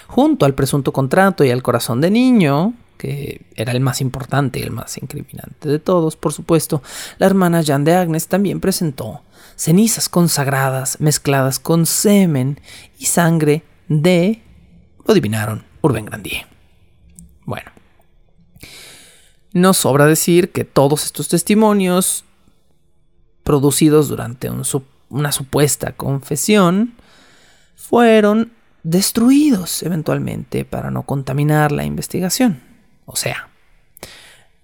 Junto 0.06 0.46
al 0.46 0.54
presunto 0.54 0.92
contrato 0.92 1.44
y 1.44 1.50
al 1.50 1.62
corazón 1.62 2.00
de 2.00 2.10
niño, 2.10 2.74
que 2.96 3.46
era 3.54 3.72
el 3.72 3.80
más 3.80 4.00
importante 4.00 4.58
y 4.58 4.62
el 4.62 4.70
más 4.70 4.98
incriminante 4.98 5.68
de 5.68 5.78
todos, 5.78 6.16
por 6.16 6.32
supuesto, 6.32 6.82
la 7.18 7.26
hermana 7.26 7.62
Jeanne 7.62 7.84
de 7.84 7.96
Agnes 7.96 8.28
también 8.28 8.60
presentó 8.60 9.22
cenizas 9.56 10.08
consagradas 10.08 11.00
mezcladas 11.00 11.58
con 11.58 11.86
semen 11.86 12.60
y 12.98 13.06
sangre 13.06 13.64
de, 13.88 14.42
lo 15.04 15.12
adivinaron, 15.12 15.64
Urbain 15.80 16.04
Grandier. 16.04 16.46
Bueno, 17.44 17.70
no 19.52 19.72
sobra 19.74 20.06
decir 20.06 20.52
que 20.52 20.64
todos 20.64 21.04
estos 21.04 21.28
testimonios 21.28 22.24
producidos 23.42 24.08
durante 24.08 24.50
una 25.10 25.32
supuesta 25.32 25.92
confesión 25.92 26.94
fueron 27.76 28.52
destruidos 28.82 29.82
eventualmente 29.82 30.64
para 30.64 30.90
no 30.90 31.02
contaminar 31.02 31.72
la 31.72 31.84
investigación. 31.84 32.60
O 33.06 33.16
sea, 33.16 33.48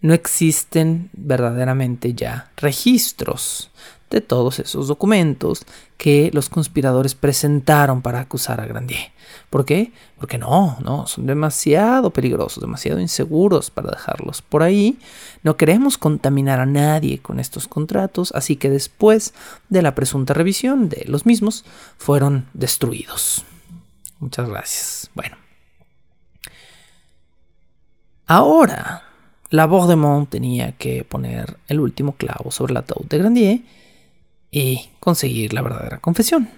no 0.00 0.12
existen 0.12 1.10
verdaderamente 1.12 2.14
ya 2.14 2.50
registros 2.56 3.70
de 4.14 4.20
todos 4.20 4.60
esos 4.60 4.88
documentos 4.88 5.66
que 5.98 6.30
los 6.32 6.48
conspiradores 6.48 7.14
presentaron 7.14 8.00
para 8.00 8.20
acusar 8.20 8.60
a 8.60 8.66
Grandier. 8.66 9.12
¿Por 9.50 9.64
qué? 9.64 9.92
Porque 10.18 10.38
no, 10.38 10.78
no, 10.82 11.06
son 11.06 11.26
demasiado 11.26 12.10
peligrosos, 12.10 12.60
demasiado 12.60 13.00
inseguros 13.00 13.70
para 13.70 13.90
dejarlos 13.90 14.40
por 14.40 14.62
ahí. 14.62 14.98
No 15.42 15.56
queremos 15.56 15.98
contaminar 15.98 16.60
a 16.60 16.66
nadie 16.66 17.18
con 17.18 17.40
estos 17.40 17.68
contratos, 17.68 18.32
así 18.34 18.56
que 18.56 18.70
después 18.70 19.34
de 19.68 19.82
la 19.82 19.94
presunta 19.94 20.32
revisión 20.32 20.88
de 20.88 21.04
los 21.06 21.26
mismos, 21.26 21.64
fueron 21.98 22.46
destruidos. 22.54 23.44
Muchas 24.20 24.48
gracias. 24.48 25.10
Bueno. 25.14 25.36
Ahora, 28.26 29.02
la 29.50 29.66
Mont 29.66 30.30
tenía 30.30 30.72
que 30.72 31.04
poner 31.04 31.58
el 31.68 31.80
último 31.80 32.16
clavo 32.16 32.50
sobre 32.50 32.72
el 32.72 32.78
ataúd 32.78 33.06
de 33.06 33.18
Grandier 33.18 33.60
y 34.54 34.88
conseguir 35.00 35.52
la 35.52 35.62
verdadera 35.62 35.98
confesión. 35.98 36.48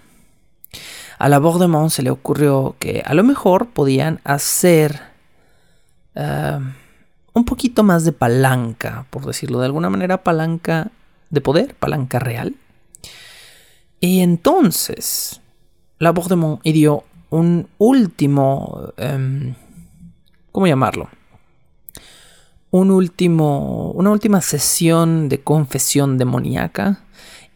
a 1.19 1.31
la 1.31 1.39
Bordemont 1.39 1.91
se 1.91 2.03
le 2.03 2.11
ocurrió 2.11 2.77
que 2.79 3.03
a 3.07 3.15
lo 3.15 3.25
mejor 3.25 3.69
podían 3.69 4.21
hacer 4.23 5.01
eh, 6.15 6.59
un 7.33 7.45
poquito 7.47 7.83
más 7.85 8.05
de 8.05 8.13
palanca, 8.13 9.07
por 9.09 9.25
decirlo 9.25 9.61
de 9.61 9.67
alguna 9.67 9.89
manera, 9.89 10.23
palanca 10.23 10.91
de 11.31 11.41
poder, 11.41 11.75
palanca 11.75 12.19
real. 12.19 12.55
Y 13.99 14.21
entonces 14.21 15.41
la 15.99 16.13
Bordemont 16.13 16.63
dio 16.63 17.05
un 17.31 17.67
último, 17.79 18.93
em, 18.99 19.55
¿cómo 20.53 20.67
llamarlo? 20.67 21.09
Un 22.71 22.91
último, 22.91 23.91
una 23.93 24.11
última 24.11 24.43
sesión 24.43 25.31
de 25.31 25.41
confesión 25.41 26.19
demoníaca 26.19 27.06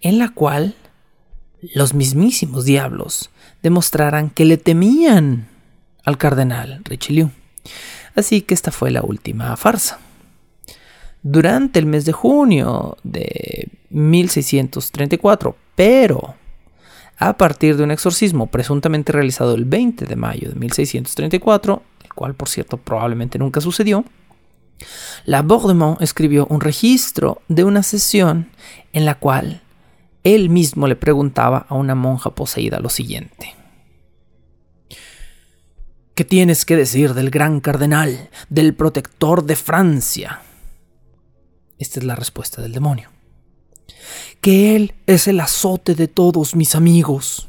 en 0.00 0.18
la 0.18 0.30
cual 0.30 0.74
los 1.74 1.94
mismísimos 1.94 2.64
diablos 2.64 3.30
demostraran 3.62 4.30
que 4.30 4.44
le 4.44 4.56
temían 4.56 5.48
al 6.04 6.18
cardenal 6.18 6.80
Richelieu. 6.84 7.30
Así 8.14 8.42
que 8.42 8.54
esta 8.54 8.70
fue 8.70 8.90
la 8.90 9.02
última 9.02 9.56
farsa. 9.56 9.98
Durante 11.22 11.78
el 11.78 11.86
mes 11.86 12.06
de 12.06 12.12
junio 12.12 12.96
de 13.02 13.68
1634, 13.90 15.56
pero 15.74 16.34
a 17.18 17.36
partir 17.36 17.76
de 17.76 17.84
un 17.84 17.90
exorcismo 17.90 18.46
presuntamente 18.46 19.12
realizado 19.12 19.54
el 19.54 19.66
20 19.66 20.06
de 20.06 20.16
mayo 20.16 20.48
de 20.48 20.54
1634, 20.54 21.82
el 22.04 22.14
cual 22.14 22.34
por 22.34 22.48
cierto 22.48 22.78
probablemente 22.78 23.38
nunca 23.38 23.60
sucedió, 23.60 24.04
la 25.26 25.42
Bordemont 25.42 26.00
escribió 26.00 26.46
un 26.46 26.62
registro 26.62 27.42
de 27.48 27.64
una 27.64 27.82
sesión 27.82 28.48
en 28.94 29.04
la 29.04 29.16
cual 29.16 29.60
él 30.24 30.50
mismo 30.50 30.86
le 30.86 30.96
preguntaba 30.96 31.66
a 31.68 31.74
una 31.74 31.94
monja 31.94 32.30
poseída 32.34 32.80
lo 32.80 32.88
siguiente. 32.88 33.54
¿Qué 36.14 36.24
tienes 36.24 36.66
que 36.66 36.76
decir 36.76 37.14
del 37.14 37.30
gran 37.30 37.60
cardenal, 37.60 38.28
del 38.50 38.74
protector 38.74 39.44
de 39.44 39.56
Francia? 39.56 40.42
Esta 41.78 42.00
es 42.00 42.04
la 42.04 42.14
respuesta 42.14 42.60
del 42.60 42.72
demonio. 42.72 43.10
Que 44.42 44.76
él 44.76 44.92
es 45.06 45.28
el 45.28 45.40
azote 45.40 45.94
de 45.94 46.08
todos 46.08 46.54
mis 46.54 46.74
amigos. 46.74 47.48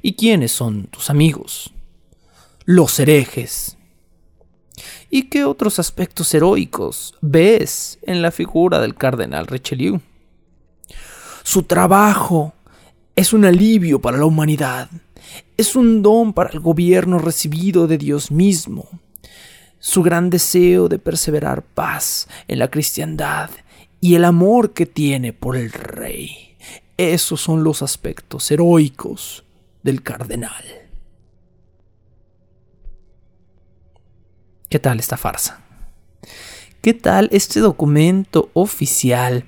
¿Y 0.00 0.14
quiénes 0.14 0.52
son 0.52 0.84
tus 0.84 1.10
amigos? 1.10 1.74
Los 2.64 2.98
herejes. 2.98 3.76
¿Y 5.10 5.24
qué 5.24 5.44
otros 5.44 5.78
aspectos 5.78 6.32
heroicos 6.32 7.14
ves 7.20 7.98
en 8.02 8.22
la 8.22 8.30
figura 8.30 8.80
del 8.80 8.94
cardenal 8.94 9.46
Richelieu? 9.46 10.00
Su 11.50 11.64
trabajo 11.64 12.54
es 13.16 13.32
un 13.32 13.44
alivio 13.44 14.00
para 14.00 14.16
la 14.16 14.24
humanidad, 14.24 14.88
es 15.56 15.74
un 15.74 16.00
don 16.00 16.32
para 16.32 16.50
el 16.50 16.60
gobierno 16.60 17.18
recibido 17.18 17.88
de 17.88 17.98
Dios 17.98 18.30
mismo. 18.30 18.88
Su 19.80 20.04
gran 20.04 20.30
deseo 20.30 20.88
de 20.88 21.00
perseverar 21.00 21.64
paz 21.64 22.28
en 22.46 22.60
la 22.60 22.70
cristiandad 22.70 23.50
y 24.00 24.14
el 24.14 24.26
amor 24.26 24.74
que 24.74 24.86
tiene 24.86 25.32
por 25.32 25.56
el 25.56 25.72
rey. 25.72 26.56
Esos 26.96 27.40
son 27.40 27.64
los 27.64 27.82
aspectos 27.82 28.48
heroicos 28.52 29.42
del 29.82 30.04
cardenal. 30.04 30.64
¿Qué 34.68 34.78
tal 34.78 35.00
esta 35.00 35.16
farsa? 35.16 35.64
¿Qué 36.80 36.94
tal 36.94 37.28
este 37.32 37.58
documento 37.58 38.50
oficial 38.54 39.46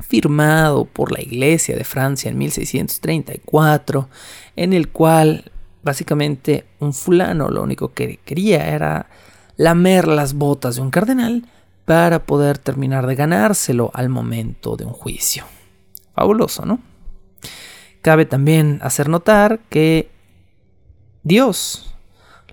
firmado 0.00 0.84
por 0.84 1.12
la 1.12 1.20
Iglesia 1.20 1.76
de 1.76 1.84
Francia 1.84 2.30
en 2.30 2.38
1634, 2.38 4.08
en 4.56 4.72
el 4.72 4.88
cual 4.88 5.50
básicamente 5.82 6.66
un 6.80 6.92
fulano 6.92 7.48
lo 7.48 7.62
único 7.62 7.92
que 7.92 8.18
quería 8.24 8.68
era 8.68 9.08
lamer 9.56 10.08
las 10.08 10.34
botas 10.34 10.76
de 10.76 10.82
un 10.82 10.90
cardenal 10.90 11.46
para 11.84 12.26
poder 12.26 12.58
terminar 12.58 13.06
de 13.06 13.14
ganárselo 13.14 13.90
al 13.94 14.08
momento 14.08 14.76
de 14.76 14.84
un 14.84 14.92
juicio. 14.92 15.44
Fabuloso, 16.14 16.66
¿no? 16.66 16.80
Cabe 18.02 18.26
también 18.26 18.78
hacer 18.82 19.08
notar 19.08 19.60
que 19.70 20.10
Dios, 21.22 21.94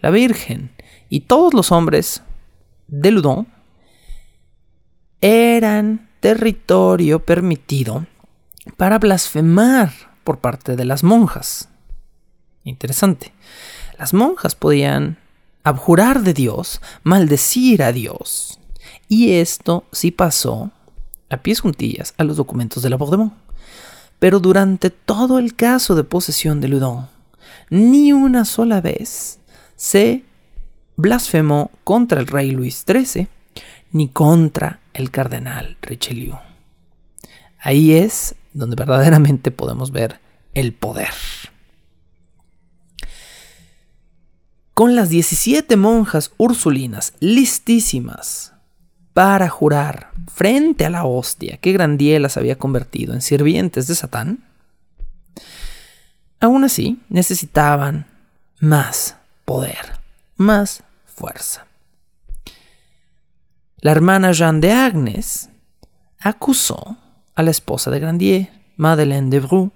la 0.02 0.10
Virgen 0.10 0.72
y 1.10 1.22
todos 1.22 1.54
los 1.54 1.72
hombres 1.72 2.24
de 2.88 3.12
Ludon 3.12 3.48
eran 5.22 6.10
territorio 6.26 7.24
permitido 7.24 8.08
para 8.78 8.98
blasfemar 8.98 9.92
por 10.24 10.40
parte 10.40 10.76
de 10.76 10.84
las 10.84 11.04
monjas. 11.04 11.70
Interesante. 12.64 13.32
Las 14.00 14.12
monjas 14.16 14.56
podían 14.56 15.20
abjurar 15.64 16.24
de 16.24 16.34
Dios, 16.34 16.82
maldecir 17.04 17.84
a 17.84 17.92
Dios. 17.92 18.60
Y 19.08 19.34
esto 19.34 19.84
sí 19.92 20.10
pasó 20.10 20.72
a 21.30 21.38
pies 21.38 21.60
juntillas 21.60 22.16
a 22.18 22.24
los 22.24 22.38
documentos 22.38 22.82
de 22.82 22.90
la 22.90 22.98
Bordemont. 22.98 23.34
Pero 24.18 24.40
durante 24.40 24.90
todo 24.90 25.38
el 25.38 25.56
caso 25.56 25.94
de 25.94 26.06
posesión 26.06 26.60
de 26.60 26.70
Ludon, 26.70 27.08
ni 27.70 28.14
una 28.14 28.46
sola 28.46 28.82
vez 28.82 29.38
se 29.76 30.24
blasfemó 30.96 31.70
contra 31.84 32.20
el 32.20 32.26
rey 32.26 32.50
Luis 32.50 32.84
XIII 32.84 33.28
ni 33.92 34.08
contra 34.08 34.80
el 34.96 35.12
cardenal 35.12 35.78
Richelieu. 35.82 36.38
Ahí 37.60 37.94
es 37.94 38.36
donde 38.54 38.76
verdaderamente 38.76 39.52
podemos 39.52 39.92
ver 39.92 40.20
el 40.54 40.74
poder. 40.74 41.10
Con 44.74 44.96
las 44.96 45.10
17 45.10 45.76
monjas 45.78 46.32
ursulinas 46.38 47.14
listísimas 47.20 48.54
para 49.14 49.50
jurar 49.50 50.12
frente 50.34 50.86
a 50.86 50.90
la 50.90 51.06
hostia 51.06 51.58
que 51.58 51.72
Grandier 51.72 52.20
las 52.22 52.38
había 52.38 52.58
convertido 52.58 53.14
en 53.14 53.22
sirvientes 53.22 53.88
de 53.88 53.96
Satán, 53.96 54.44
aún 56.40 56.64
así 56.64 57.00
necesitaban 57.10 58.08
más 58.60 59.18
poder, 59.46 60.00
más 60.36 60.84
fuerza. 61.06 61.68
La 63.86 63.92
hermana 63.92 64.32
Jeanne 64.32 64.62
de 64.62 64.72
Agnes 64.72 65.48
acusó 66.20 66.98
a 67.36 67.44
la 67.44 67.52
esposa 67.52 67.92
de 67.92 68.00
Grandier, 68.00 68.50
Madeleine 68.78 69.30
de 69.30 69.40
Bru, 69.40 69.72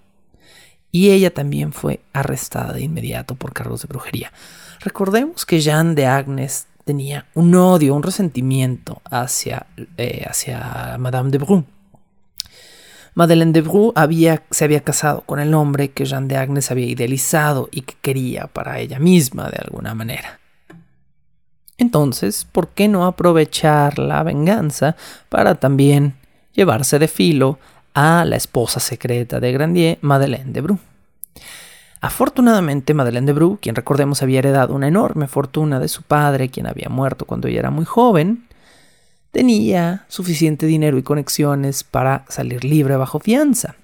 y 0.91 1.11
ella 1.11 1.31
también 1.31 1.73
fue 1.73 1.99
arrestada 2.11 2.73
de 2.73 2.81
inmediato 2.81 3.35
por 3.35 3.53
cargos 3.53 3.83
de 3.83 3.87
brujería. 3.87 4.33
Recordemos 4.79 5.45
que 5.45 5.59
Jeanne 5.59 5.93
de 5.93 6.07
Agnes 6.07 6.65
tenía 6.85 7.27
un 7.35 7.53
odio, 7.53 7.93
un 7.93 8.01
resentimiento 8.01 8.99
hacia, 9.11 9.67
eh, 9.97 10.25
hacia 10.27 10.95
Madame 10.97 11.29
de 11.29 11.37
Bru. 11.37 11.65
Madeleine 13.13 13.51
de 13.51 13.61
Bru 13.61 13.93
había, 13.95 14.41
se 14.49 14.65
había 14.65 14.83
casado 14.83 15.21
con 15.21 15.39
el 15.39 15.53
hombre 15.53 15.91
que 15.91 16.07
Jeanne 16.07 16.29
de 16.29 16.37
Agnes 16.37 16.71
había 16.71 16.87
idealizado 16.87 17.69
y 17.71 17.81
que 17.81 17.93
quería 18.01 18.47
para 18.47 18.79
ella 18.79 18.97
misma 18.97 19.51
de 19.51 19.59
alguna 19.63 19.93
manera. 19.93 20.39
Entonces, 21.79 22.45
¿por 22.51 22.67
qué 22.67 22.89
no 22.89 23.05
aprovechar 23.05 23.99
la 23.99 24.21
venganza 24.21 24.97
para 25.29 25.55
también 25.55 26.13
llevarse 26.53 26.99
de 26.99 27.07
filo 27.07 27.57
a 27.93 28.25
la 28.25 28.35
esposa 28.35 28.81
secreta 28.81 29.39
de 29.39 29.53
Grandier, 29.53 29.97
Madeleine 30.01 30.51
de 30.51 30.61
Bru? 30.61 30.79
Afortunadamente, 32.01 32.93
Madeleine 32.93 33.27
de 33.27 33.33
Bru, 33.33 33.59
quien 33.61 33.75
recordemos 33.75 34.21
había 34.21 34.39
heredado 34.39 34.75
una 34.75 34.89
enorme 34.89 35.27
fortuna 35.27 35.79
de 35.79 35.87
su 35.87 36.03
padre, 36.03 36.49
quien 36.49 36.67
había 36.67 36.89
muerto 36.89 37.23
cuando 37.23 37.47
ella 37.47 37.59
era 37.59 37.71
muy 37.71 37.85
joven, 37.85 38.45
tenía 39.31 40.03
suficiente 40.09 40.65
dinero 40.65 40.97
y 40.97 41.03
conexiones 41.03 41.85
para 41.85 42.25
salir 42.27 42.65
libre 42.65 42.97
bajo 42.97 43.19
fianza. 43.19 43.75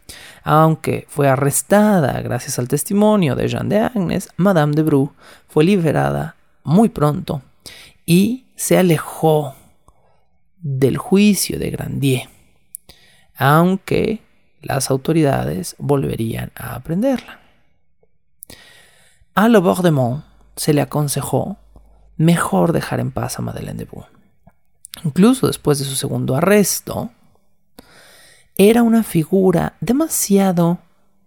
Aunque 0.43 1.06
fue 1.08 1.30
arrestada 1.30 2.22
gracias 2.22 2.60
al 2.60 2.68
testimonio 2.68 3.36
de 3.36 3.48
Jean 3.48 3.70
de 3.70 3.80
Agnes, 3.80 4.28
Madame 4.36 4.74
de 4.76 4.84
Bru 4.84 5.14
fue 5.48 5.64
liberada 5.64 6.36
muy 6.66 6.89
pronto 6.89 7.41
y 8.06 8.45
se 8.56 8.78
alejó 8.78 9.56
del 10.58 10.97
juicio 10.97 11.60
de 11.60 11.70
Grandier, 11.70 12.30
aunque 13.36 14.22
las 14.62 14.89
autoridades 14.89 15.76
volverían 15.78 16.51
a 16.56 16.76
aprenderla. 16.76 17.39
A 19.34 19.49
Le 19.49 19.60
Bordemont 19.60 20.24
se 20.56 20.74
le 20.74 20.82
aconsejó 20.82 21.58
mejor 22.18 22.72
dejar 22.72 22.99
en 22.99 23.12
paz 23.12 23.38
a 23.38 23.41
Madeleine 23.41 23.78
de 23.78 23.86
Bou. 23.86 24.06
Incluso 25.03 25.47
después 25.47 25.80
de 25.80 25.86
su 25.86 25.95
segundo 25.95 26.36
arresto, 26.36 27.12
era 28.58 28.84
una 28.84 29.03
figura 29.03 29.76
demasiado, 29.82 30.80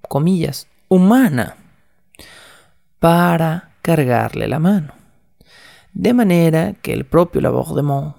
comillas, 0.09 0.66
humana 0.89 1.57
para 2.99 3.74
cargarle 3.83 4.49
la 4.49 4.59
mano. 4.59 4.97
De 5.99 6.14
manera 6.14 6.74
que 6.74 6.92
el 6.92 7.05
propio 7.07 7.40
Labordemont 7.40 8.14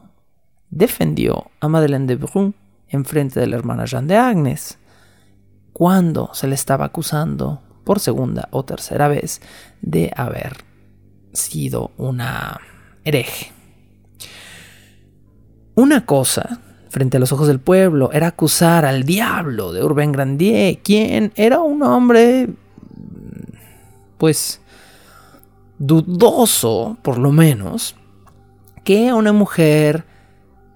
defendió 0.69 1.49
a 1.61 1.69
Madeleine 1.69 2.07
de 2.07 2.17
Brun 2.17 2.53
en 2.89 3.05
frente 3.05 3.39
de 3.39 3.47
la 3.47 3.55
hermana 3.55 3.85
Jeanne 3.85 4.09
de 4.09 4.17
Agnes 4.17 4.77
cuando 5.71 6.29
se 6.33 6.47
le 6.47 6.55
estaba 6.55 6.83
acusando 6.83 7.61
por 7.85 8.01
segunda 8.01 8.49
o 8.51 8.65
tercera 8.65 9.07
vez 9.07 9.41
de 9.81 10.11
haber 10.13 10.57
sido 11.31 11.91
una 11.95 12.59
hereje. 13.05 13.53
Una 15.73 16.05
cosa, 16.05 16.59
frente 16.89 17.15
a 17.15 17.21
los 17.21 17.31
ojos 17.31 17.47
del 17.47 17.61
pueblo, 17.61 18.11
era 18.11 18.27
acusar 18.27 18.83
al 18.83 19.03
diablo 19.03 19.71
de 19.71 19.85
Urbain 19.85 20.11
Grandier, 20.11 20.79
quien 20.79 21.31
era 21.37 21.61
un 21.61 21.81
hombre, 21.83 22.49
pues, 24.17 24.59
dudoso, 25.79 26.97
por 27.01 27.17
lo 27.17 27.31
menos, 27.31 27.95
que 28.83 29.11
una 29.13 29.33
mujer 29.33 30.05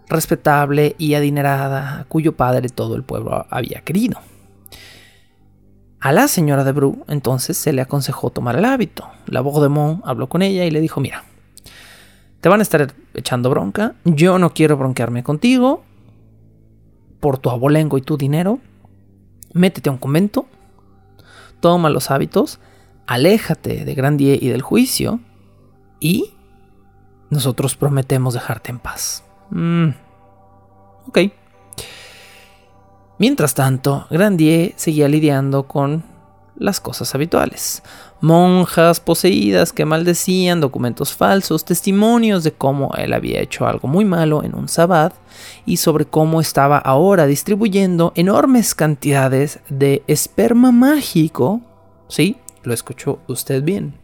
respetable 0.08 0.96
y 0.98 1.14
adinerada, 1.14 2.06
cuyo 2.08 2.36
padre 2.36 2.70
todo 2.70 2.96
el 2.96 3.04
pueblo 3.04 3.46
había 3.50 3.82
querido. 3.82 4.20
A 6.00 6.12
la 6.12 6.28
señora 6.28 6.64
de 6.64 6.72
Bru 6.74 7.06
entonces 7.08 7.58
se 7.58 7.72
le 7.72 7.82
aconsejó 7.82 8.30
tomar 8.30 8.58
el 8.58 8.66
hábito. 8.66 9.08
La 9.26 9.42
Mon 9.42 10.02
habló 10.04 10.28
con 10.28 10.42
ella 10.42 10.66
y 10.66 10.72
le 10.72 10.82
dijo, 10.82 11.00
mira, 11.00 11.24
te 12.42 12.50
van 12.50 12.60
a 12.60 12.64
estar 12.64 12.94
echando 13.14 13.50
bronca, 13.50 13.96
yo 14.04 14.38
no 14.38 14.54
quiero 14.54 14.76
bronquearme 14.76 15.24
contigo 15.24 15.84
por 17.22 17.38
tu 17.38 17.50
abolengo 17.50 17.98
y 17.98 18.02
tu 18.02 18.18
dinero, 18.18 18.60
métete 19.54 19.88
a 19.88 19.94
un 19.94 19.98
convento, 19.98 20.46
toma 21.62 21.90
los 21.90 22.12
hábitos, 22.12 22.60
aléjate 23.08 23.86
de 23.86 23.96
Grandier 23.96 24.42
y 24.42 24.50
del 24.50 24.62
juicio 24.62 25.20
y 26.00 26.34
nosotros 27.30 27.76
prometemos 27.76 28.34
dejarte 28.34 28.72
en 28.72 28.80
paz. 28.80 29.24
Mm, 29.50 29.90
ok. 31.08 31.20
Mientras 33.18 33.54
tanto, 33.54 34.08
Grandier 34.10 34.74
seguía 34.76 35.08
lidiando 35.08 35.64
con 35.64 36.04
las 36.56 36.80
cosas 36.80 37.14
habituales. 37.16 37.84
Monjas 38.22 39.00
poseídas 39.00 39.74
que 39.74 39.86
maldecían, 39.86 40.62
documentos 40.62 41.14
falsos, 41.14 41.66
testimonios 41.66 42.44
de 42.44 42.54
cómo 42.54 42.92
él 42.96 43.14
había 43.14 43.42
hecho 43.42 43.68
algo 43.68 43.88
muy 43.88 44.06
malo 44.06 44.44
en 44.44 44.56
un 44.56 44.68
sabbat 44.68 45.14
y 45.66 45.78
sobre 45.78 46.06
cómo 46.06 46.40
estaba 46.40 46.78
ahora 46.78 47.26
distribuyendo 47.26 48.14
enormes 48.16 48.76
cantidades 48.76 49.60
de 49.70 50.04
esperma 50.08 50.72
mágico. 50.72 51.62
Sí, 52.08 52.38
lo 52.64 52.74
escuchó 52.74 53.20
usted 53.28 53.64
bien. 53.64 53.96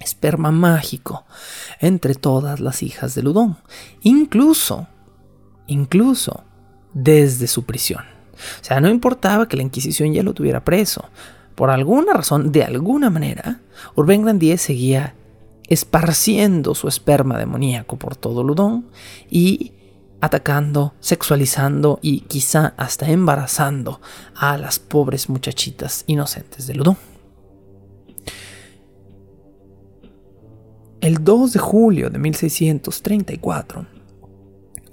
Esperma 0.00 0.50
mágico 0.50 1.24
entre 1.80 2.14
todas 2.14 2.60
las 2.60 2.82
hijas 2.82 3.14
de 3.14 3.22
Ludón. 3.22 3.56
Incluso, 4.02 4.88
incluso 5.66 6.44
desde 6.92 7.46
su 7.46 7.64
prisión. 7.64 8.04
O 8.60 8.64
sea, 8.64 8.80
no 8.80 8.88
importaba 8.88 9.48
que 9.48 9.56
la 9.56 9.62
Inquisición 9.62 10.12
ya 10.12 10.22
lo 10.22 10.34
tuviera 10.34 10.64
preso. 10.64 11.08
Por 11.54 11.70
alguna 11.70 12.12
razón, 12.12 12.52
de 12.52 12.64
alguna 12.64 13.08
manera, 13.08 13.60
Urbain 13.94 14.22
Grandier 14.22 14.58
seguía 14.58 15.14
esparciendo 15.68 16.74
su 16.74 16.86
esperma 16.86 17.38
demoníaco 17.38 17.96
por 17.96 18.14
todo 18.16 18.44
Ludón 18.44 18.86
y 19.30 19.72
atacando, 20.20 20.94
sexualizando 21.00 21.98
y 22.02 22.20
quizá 22.20 22.74
hasta 22.76 23.10
embarazando 23.10 24.00
a 24.34 24.56
las 24.58 24.78
pobres 24.78 25.28
muchachitas 25.28 26.04
inocentes 26.06 26.66
de 26.66 26.74
Ludón. 26.74 27.15
El 31.06 31.22
2 31.22 31.52
de 31.52 31.60
julio 31.60 32.10
de 32.10 32.18
1634, 32.18 33.86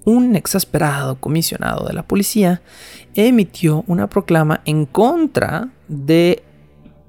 un 0.06 0.36
exasperado 0.36 1.20
comisionado 1.20 1.88
de 1.88 1.94
la 1.94 2.04
policía 2.04 2.62
emitió 3.16 3.84
una 3.88 4.08
proclama 4.08 4.62
en 4.66 4.86
contra 4.86 5.70
de 5.88 6.44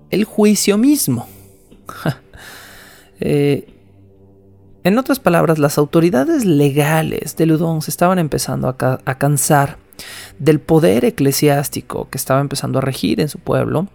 el 0.08 0.24
juicio 0.24 0.78
mismo. 0.78 1.28
Eh, 3.20 3.72
en 4.82 4.98
otras 4.98 5.20
palabras, 5.20 5.60
las 5.60 5.78
autoridades 5.78 6.44
legales 6.44 7.36
de 7.36 7.46
Ludón 7.46 7.80
se 7.80 7.92
estaban 7.92 8.18
empezando 8.18 8.68
a, 8.68 9.00
a 9.04 9.18
cansar 9.18 9.78
del 10.40 10.60
poder 10.60 11.04
eclesiástico 11.04 12.10
que 12.10 12.18
estaba 12.18 12.40
empezando 12.40 12.80
a 12.80 12.82
regir 12.82 13.20
en 13.20 13.28
su 13.28 13.38
pueblo 13.38 13.88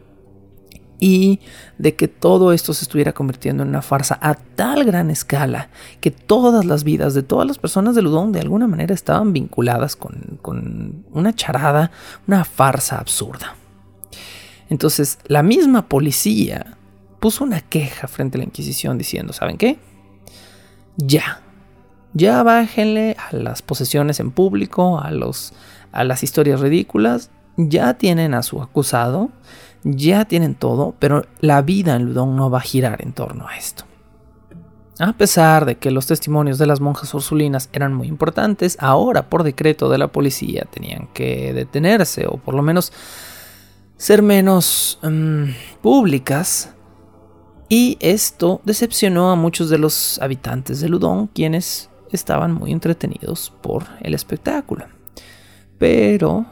y 0.99 1.39
de 1.77 1.95
que 1.95 2.07
todo 2.07 2.51
esto 2.51 2.73
se 2.73 2.83
estuviera 2.83 3.13
convirtiendo 3.13 3.63
en 3.63 3.69
una 3.69 3.81
farsa 3.81 4.19
a 4.21 4.35
tal 4.35 4.83
gran 4.83 5.09
escala 5.09 5.69
que 6.01 6.11
todas 6.11 6.65
las 6.65 6.83
vidas 6.83 7.13
de 7.13 7.23
todas 7.23 7.47
las 7.47 7.57
personas 7.57 7.95
de 7.95 8.01
Ludón 8.01 8.31
de 8.31 8.41
alguna 8.41 8.67
manera 8.67 8.93
estaban 8.93 9.31
vinculadas 9.31 9.95
con, 9.95 10.39
con 10.41 11.05
una 11.11 11.33
charada, 11.33 11.91
una 12.27 12.43
farsa 12.43 12.97
absurda. 12.97 13.55
Entonces, 14.69 15.19
la 15.25 15.41
misma 15.41 15.87
policía 15.87 16.77
puso 17.19 17.43
una 17.43 17.61
queja 17.61 18.07
frente 18.07 18.37
a 18.37 18.39
la 18.39 18.45
Inquisición 18.45 18.97
diciendo, 18.97 19.33
¿saben 19.33 19.57
qué? 19.57 19.79
Ya, 20.97 21.41
ya 22.13 22.43
bájenle 22.43 23.15
a 23.17 23.35
las 23.35 23.61
posesiones 23.61 24.19
en 24.19 24.31
público, 24.31 24.99
a, 24.99 25.11
los, 25.11 25.53
a 25.91 26.03
las 26.03 26.23
historias 26.23 26.59
ridículas, 26.59 27.31
ya 27.57 27.95
tienen 27.95 28.33
a 28.33 28.43
su 28.43 28.61
acusado, 28.61 29.31
ya 29.83 30.25
tienen 30.25 30.55
todo, 30.55 30.95
pero 30.99 31.25
la 31.39 31.61
vida 31.61 31.95
en 31.95 32.05
Ludón 32.05 32.35
no 32.35 32.49
va 32.49 32.59
a 32.59 32.61
girar 32.61 33.01
en 33.01 33.13
torno 33.13 33.47
a 33.47 33.57
esto. 33.57 33.85
A 34.99 35.13
pesar 35.13 35.65
de 35.65 35.77
que 35.77 35.91
los 35.91 36.07
testimonios 36.07 36.57
de 36.57 36.65
las 36.65 36.81
monjas 36.81 37.13
ursulinas 37.13 37.69
eran 37.71 37.93
muy 37.93 38.07
importantes, 38.07 38.75
ahora 38.81 39.29
por 39.29 39.43
decreto 39.43 39.89
de 39.89 39.97
la 39.97 40.09
policía 40.09 40.67
tenían 40.69 41.07
que 41.13 41.53
detenerse 41.53 42.25
o 42.27 42.37
por 42.37 42.53
lo 42.53 42.61
menos 42.61 42.91
ser 43.95 44.21
menos 44.21 44.99
mm, 45.01 45.43
públicas. 45.81 46.73
Y 47.69 47.97
esto 48.01 48.59
decepcionó 48.65 49.31
a 49.31 49.35
muchos 49.35 49.69
de 49.69 49.77
los 49.77 50.19
habitantes 50.21 50.81
de 50.81 50.89
Ludón, 50.89 51.27
quienes 51.27 51.89
estaban 52.11 52.51
muy 52.51 52.71
entretenidos 52.71 53.53
por 53.61 53.85
el 54.01 54.13
espectáculo. 54.13 54.85
Pero 55.77 56.45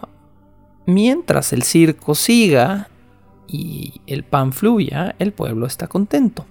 mientras 0.85 1.51
el 1.51 1.63
circo 1.63 2.15
siga 2.15 2.89
y 3.47 4.01
el 4.07 4.23
pan 4.23 4.53
fluya, 4.53 5.15
el 5.19 5.33
pueblo 5.33 5.65
está 5.65 5.87
contento. 5.87 6.45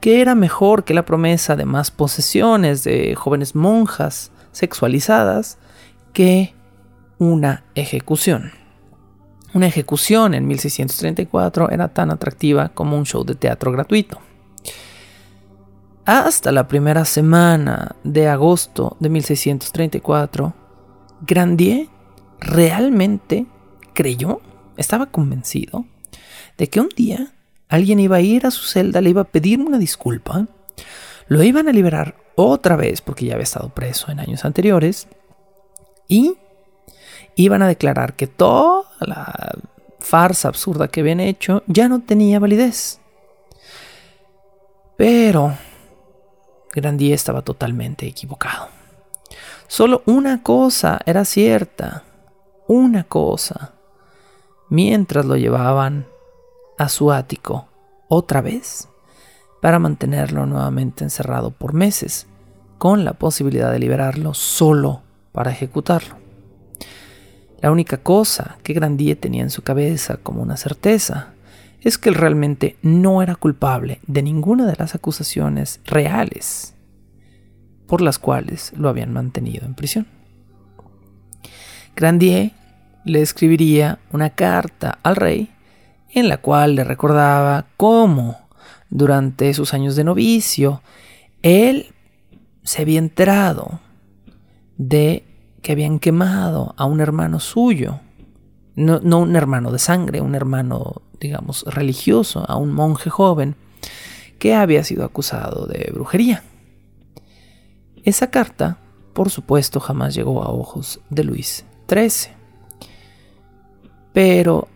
¿Qué 0.00 0.20
era 0.20 0.34
mejor 0.34 0.84
que 0.84 0.94
la 0.94 1.04
promesa 1.04 1.56
de 1.56 1.64
más 1.64 1.90
posesiones 1.90 2.84
de 2.84 3.14
jóvenes 3.14 3.54
monjas 3.54 4.30
sexualizadas 4.52 5.58
que 6.12 6.54
una 7.18 7.64
ejecución? 7.74 8.52
Una 9.54 9.66
ejecución 9.66 10.34
en 10.34 10.46
1634 10.46 11.70
era 11.70 11.88
tan 11.88 12.10
atractiva 12.10 12.68
como 12.68 12.96
un 12.96 13.06
show 13.06 13.24
de 13.24 13.34
teatro 13.34 13.72
gratuito. 13.72 14.20
Hasta 16.04 16.52
la 16.52 16.68
primera 16.68 17.04
semana 17.04 17.96
de 18.04 18.28
agosto 18.28 18.96
de 19.00 19.08
1634, 19.08 20.54
Grandier 21.22 21.88
realmente 22.40 23.46
creyó, 23.94 24.40
estaba 24.76 25.06
convencido 25.06 25.84
de 26.58 26.68
que 26.68 26.80
un 26.80 26.88
día 26.90 27.32
alguien 27.68 28.00
iba 28.00 28.16
a 28.16 28.20
ir 28.20 28.46
a 28.46 28.50
su 28.50 28.64
celda, 28.64 29.00
le 29.00 29.10
iba 29.10 29.22
a 29.22 29.24
pedir 29.24 29.60
una 29.60 29.78
disculpa, 29.78 30.46
lo 31.28 31.42
iban 31.42 31.68
a 31.68 31.72
liberar 31.72 32.16
otra 32.34 32.76
vez 32.76 33.00
porque 33.00 33.26
ya 33.26 33.34
había 33.34 33.44
estado 33.44 33.70
preso 33.70 34.10
en 34.10 34.20
años 34.20 34.44
anteriores 34.44 35.08
y 36.08 36.36
iban 37.36 37.62
a 37.62 37.68
declarar 37.68 38.14
que 38.14 38.26
toda 38.26 38.84
la 39.00 39.58
farsa 40.00 40.48
absurda 40.48 40.88
que 40.88 41.00
habían 41.00 41.20
hecho 41.20 41.62
ya 41.66 41.88
no 41.88 42.00
tenía 42.00 42.38
validez. 42.38 43.00
Pero 44.96 45.56
Grandier 46.74 47.14
estaba 47.14 47.42
totalmente 47.42 48.06
equivocado. 48.06 48.68
Solo 49.68 50.02
una 50.06 50.42
cosa 50.42 50.98
era 51.04 51.24
cierta, 51.24 52.02
una 52.66 53.04
cosa. 53.04 53.74
Mientras 54.70 55.24
lo 55.24 55.36
llevaban 55.36 56.06
a 56.78 56.88
su 56.88 57.12
ático 57.12 57.68
otra 58.08 58.40
vez 58.40 58.88
para 59.60 59.78
mantenerlo 59.78 60.46
nuevamente 60.46 61.04
encerrado 61.04 61.50
por 61.50 61.74
meses, 61.74 62.26
con 62.78 63.04
la 63.04 63.14
posibilidad 63.14 63.72
de 63.72 63.80
liberarlo 63.80 64.34
solo 64.34 65.02
para 65.32 65.50
ejecutarlo. 65.50 66.16
La 67.60 67.72
única 67.72 67.96
cosa 67.96 68.56
que 68.62 68.72
Grandier 68.72 69.18
tenía 69.18 69.42
en 69.42 69.50
su 69.50 69.62
cabeza 69.62 70.16
como 70.16 70.42
una 70.42 70.56
certeza 70.56 71.34
es 71.80 71.98
que 71.98 72.08
él 72.08 72.14
realmente 72.14 72.76
no 72.82 73.20
era 73.20 73.34
culpable 73.34 74.00
de 74.06 74.22
ninguna 74.22 74.64
de 74.66 74.76
las 74.76 74.94
acusaciones 74.94 75.80
reales 75.84 76.74
por 77.88 78.00
las 78.00 78.18
cuales 78.18 78.72
lo 78.76 78.88
habían 78.88 79.12
mantenido 79.12 79.66
en 79.66 79.74
prisión. 79.74 80.06
Grandier 81.96 82.52
le 83.04 83.22
escribiría 83.22 83.98
una 84.12 84.30
carta 84.30 84.98
al 85.02 85.16
rey 85.16 85.50
en 86.10 86.28
la 86.28 86.38
cual 86.38 86.74
le 86.74 86.84
recordaba 86.84 87.66
cómo 87.76 88.38
durante 88.90 89.52
sus 89.54 89.74
años 89.74 89.96
de 89.96 90.04
novicio 90.04 90.82
él 91.42 91.94
se 92.62 92.82
había 92.82 92.98
enterado 92.98 93.80
de 94.76 95.24
que 95.62 95.72
habían 95.72 95.98
quemado 95.98 96.74
a 96.76 96.84
un 96.84 97.00
hermano 97.00 97.40
suyo, 97.40 98.00
no, 98.76 99.00
no 99.00 99.18
un 99.18 99.36
hermano 99.36 99.72
de 99.72 99.78
sangre, 99.78 100.20
un 100.20 100.34
hermano 100.34 101.02
digamos, 101.20 101.64
religioso 101.66 102.44
a 102.48 102.56
un 102.56 102.72
monje 102.72 103.10
joven 103.10 103.56
que 104.38 104.54
había 104.54 104.84
sido 104.84 105.04
acusado 105.04 105.66
de 105.66 105.90
brujería. 105.92 106.44
Esa 108.04 108.30
carta, 108.30 108.78
por 109.12 109.30
supuesto, 109.30 109.80
jamás 109.80 110.14
llegó 110.14 110.42
a 110.42 110.50
ojos 110.50 111.00
de 111.10 111.24
Luis 111.24 111.64
XIII, 111.88 112.32
pero 114.12 114.68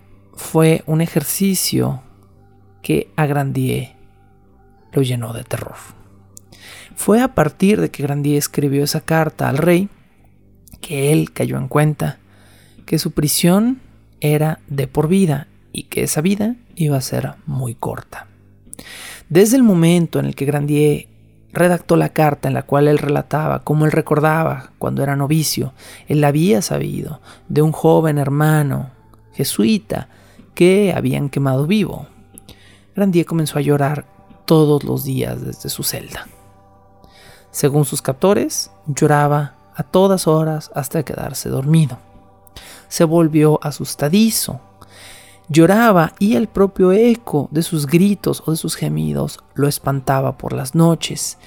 fue 0.42 0.82
un 0.86 1.00
ejercicio 1.00 2.02
que 2.82 3.10
a 3.16 3.24
Grandier 3.26 3.94
lo 4.92 5.00
llenó 5.00 5.32
de 5.32 5.44
terror. 5.44 5.76
Fue 6.94 7.22
a 7.22 7.28
partir 7.28 7.80
de 7.80 7.90
que 7.90 8.02
Grandier 8.02 8.36
escribió 8.36 8.84
esa 8.84 9.00
carta 9.00 9.48
al 9.48 9.56
rey 9.56 9.88
que 10.82 11.12
él 11.12 11.32
cayó 11.32 11.56
en 11.56 11.68
cuenta 11.68 12.18
que 12.84 12.98
su 12.98 13.12
prisión 13.12 13.80
era 14.20 14.58
de 14.66 14.88
por 14.88 15.08
vida 15.08 15.46
y 15.72 15.84
que 15.84 16.02
esa 16.02 16.20
vida 16.20 16.56
iba 16.74 16.98
a 16.98 17.02
ser 17.02 17.34
muy 17.46 17.74
corta. 17.74 18.26
Desde 19.30 19.56
el 19.56 19.62
momento 19.62 20.18
en 20.18 20.26
el 20.26 20.34
que 20.34 20.44
Grandier 20.44 21.08
redactó 21.52 21.96
la 21.96 22.10
carta 22.10 22.48
en 22.48 22.54
la 22.54 22.64
cual 22.64 22.88
él 22.88 22.98
relataba 22.98 23.62
cómo 23.62 23.86
él 23.86 23.92
recordaba 23.92 24.72
cuando 24.78 25.02
era 25.02 25.16
novicio, 25.16 25.72
él 26.08 26.22
había 26.24 26.60
sabido 26.60 27.22
de 27.48 27.62
un 27.62 27.72
joven 27.72 28.18
hermano 28.18 28.90
jesuita 29.32 30.08
que 30.54 30.92
habían 30.94 31.28
quemado 31.28 31.66
vivo. 31.66 32.06
Grandier 32.94 33.26
comenzó 33.26 33.58
a 33.58 33.62
llorar 33.62 34.06
todos 34.44 34.84
los 34.84 35.04
días 35.04 35.42
desde 35.42 35.68
su 35.68 35.82
celda. 35.82 36.26
Según 37.50 37.84
sus 37.84 38.02
captores, 38.02 38.70
lloraba 38.86 39.56
a 39.74 39.82
todas 39.82 40.26
horas 40.26 40.70
hasta 40.74 41.02
quedarse 41.02 41.48
dormido. 41.48 41.98
Se 42.88 43.04
volvió 43.04 43.58
asustadizo. 43.62 44.60
Lloraba 45.48 46.14
y 46.18 46.36
el 46.36 46.48
propio 46.48 46.92
eco 46.92 47.48
de 47.50 47.62
sus 47.62 47.86
gritos 47.86 48.42
o 48.46 48.52
de 48.52 48.56
sus 48.56 48.74
gemidos 48.74 49.40
lo 49.54 49.68
espantaba 49.68 50.38
por 50.38 50.52
las 50.52 50.74
noches, 50.74 51.38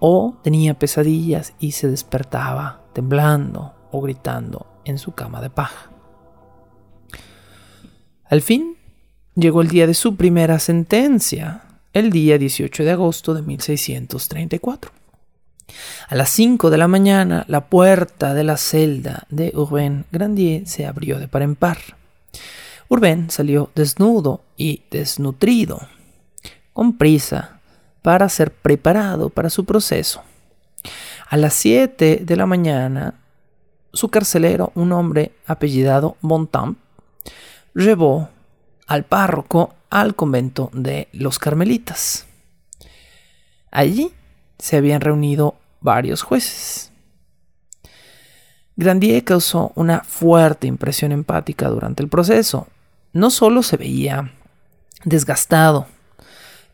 o 0.00 0.34
tenía 0.42 0.74
pesadillas 0.74 1.54
y 1.60 1.72
se 1.72 1.88
despertaba 1.88 2.80
temblando 2.92 3.72
o 3.92 4.00
gritando 4.00 4.66
en 4.84 4.98
su 4.98 5.12
cama 5.12 5.40
de 5.40 5.50
paja. 5.50 5.91
Al 8.32 8.40
fin, 8.40 8.78
llegó 9.34 9.60
el 9.60 9.68
día 9.68 9.86
de 9.86 9.92
su 9.92 10.16
primera 10.16 10.58
sentencia, 10.58 11.64
el 11.92 12.10
día 12.10 12.38
18 12.38 12.82
de 12.82 12.90
agosto 12.90 13.34
de 13.34 13.42
1634. 13.42 14.90
A 16.08 16.14
las 16.14 16.30
5 16.30 16.70
de 16.70 16.78
la 16.78 16.88
mañana, 16.88 17.44
la 17.46 17.66
puerta 17.66 18.32
de 18.32 18.42
la 18.42 18.56
celda 18.56 19.26
de 19.28 19.52
Urbain 19.54 20.06
Grandier 20.10 20.66
se 20.66 20.86
abrió 20.86 21.18
de 21.18 21.28
par 21.28 21.42
en 21.42 21.56
par. 21.56 21.76
Urbain 22.88 23.28
salió 23.28 23.70
desnudo 23.74 24.40
y 24.56 24.80
desnutrido, 24.90 25.86
con 26.72 26.96
prisa, 26.96 27.60
para 28.00 28.30
ser 28.30 28.50
preparado 28.50 29.28
para 29.28 29.50
su 29.50 29.66
proceso. 29.66 30.22
A 31.28 31.36
las 31.36 31.52
7 31.52 32.22
de 32.24 32.36
la 32.36 32.46
mañana, 32.46 33.20
su 33.92 34.08
carcelero, 34.08 34.72
un 34.74 34.92
hombre 34.92 35.32
apellidado 35.46 36.16
Bontemps, 36.22 36.81
llevó 37.74 38.28
al 38.86 39.04
párroco 39.04 39.74
al 39.90 40.14
convento 40.14 40.70
de 40.72 41.08
los 41.12 41.38
carmelitas. 41.38 42.26
Allí 43.70 44.12
se 44.58 44.76
habían 44.76 45.00
reunido 45.00 45.56
varios 45.80 46.22
jueces. 46.22 46.92
Grandier 48.76 49.24
causó 49.24 49.72
una 49.74 50.00
fuerte 50.00 50.66
impresión 50.66 51.12
empática 51.12 51.68
durante 51.68 52.02
el 52.02 52.08
proceso. 52.08 52.68
No 53.12 53.30
solo 53.30 53.62
se 53.62 53.76
veía 53.76 54.32
desgastado, 55.04 55.86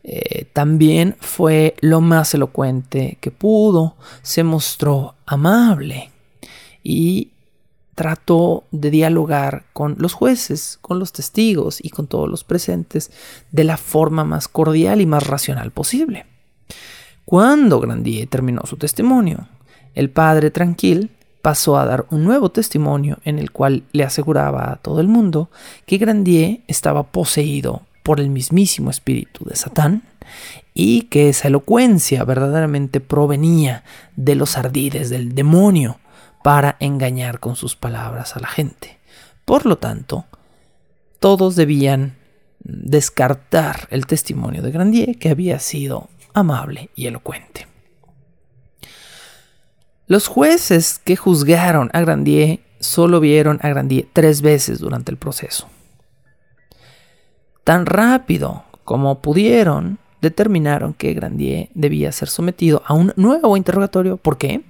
eh, 0.03 0.45
también 0.53 1.17
fue 1.19 1.75
lo 1.81 1.99
más 1.99 2.33
elocuente 2.33 3.17
que 3.19 3.31
pudo, 3.31 3.95
se 4.21 4.43
mostró 4.43 5.15
amable 5.25 6.11
y 6.83 7.31
trató 7.99 8.63
de 8.71 8.91
dialogar 8.91 9.65
con 9.73 9.97
los 9.99 10.13
jueces, 10.13 10.79
con 10.81 10.99
los 10.99 11.11
testigos 11.11 11.83
y 11.83 11.89
con 11.89 12.07
todos 12.07 12.29
los 12.29 12.45
presentes 12.45 13.11
de 13.51 13.65
la 13.65 13.75
forma 13.75 14.23
más 14.23 14.47
cordial 14.47 15.01
y 15.01 15.05
más 15.05 15.27
racional 15.27 15.71
posible. 15.71 16.25
Cuando 17.25 17.81
Grandier 17.81 18.25
terminó 18.29 18.61
su 18.65 18.77
testimonio, 18.77 19.49
el 19.95 20.09
padre 20.11 20.49
tranquil 20.49 21.11
pasó 21.41 21.77
a 21.77 21.83
dar 21.83 22.05
un 22.09 22.23
nuevo 22.23 22.51
testimonio 22.51 23.17
en 23.25 23.37
el 23.37 23.51
cual 23.51 23.83
le 23.91 24.05
aseguraba 24.05 24.71
a 24.71 24.75
todo 24.77 25.01
el 25.01 25.09
mundo 25.09 25.49
que 25.85 25.97
Grandier 25.97 26.61
estaba 26.67 27.03
poseído 27.03 27.81
por 28.01 28.21
el 28.21 28.29
mismísimo 28.29 28.91
espíritu 28.91 29.43
de 29.43 29.57
Satán 29.57 30.03
y 30.73 31.01
que 31.01 31.27
esa 31.27 31.49
elocuencia 31.49 32.23
verdaderamente 32.23 33.01
provenía 33.01 33.83
de 34.15 34.35
los 34.35 34.55
ardides 34.55 35.09
del 35.09 35.35
demonio 35.35 35.99
para 36.43 36.77
engañar 36.79 37.39
con 37.39 37.55
sus 37.55 37.75
palabras 37.75 38.35
a 38.35 38.39
la 38.39 38.47
gente. 38.47 38.99
Por 39.45 39.65
lo 39.65 39.77
tanto, 39.77 40.25
todos 41.19 41.55
debían 41.55 42.17
descartar 42.59 43.87
el 43.91 44.05
testimonio 44.05 44.61
de 44.61 44.71
Grandier 44.71 45.17
que 45.17 45.29
había 45.29 45.59
sido 45.59 46.09
amable 46.33 46.89
y 46.95 47.07
elocuente. 47.07 47.67
Los 50.07 50.27
jueces 50.27 50.99
que 51.03 51.15
juzgaron 51.15 51.89
a 51.93 52.01
Grandier 52.01 52.61
solo 52.79 53.19
vieron 53.19 53.59
a 53.61 53.69
Grandier 53.69 54.07
tres 54.11 54.41
veces 54.41 54.79
durante 54.79 55.11
el 55.11 55.17
proceso. 55.17 55.67
Tan 57.63 57.85
rápido 57.85 58.63
como 58.83 59.21
pudieron, 59.21 59.99
determinaron 60.21 60.93
que 60.93 61.13
Grandier 61.13 61.69
debía 61.75 62.11
ser 62.11 62.27
sometido 62.27 62.81
a 62.85 62.93
un 62.93 63.13
nuevo 63.15 63.55
interrogatorio. 63.55 64.17
¿Por 64.17 64.37
qué? 64.37 64.63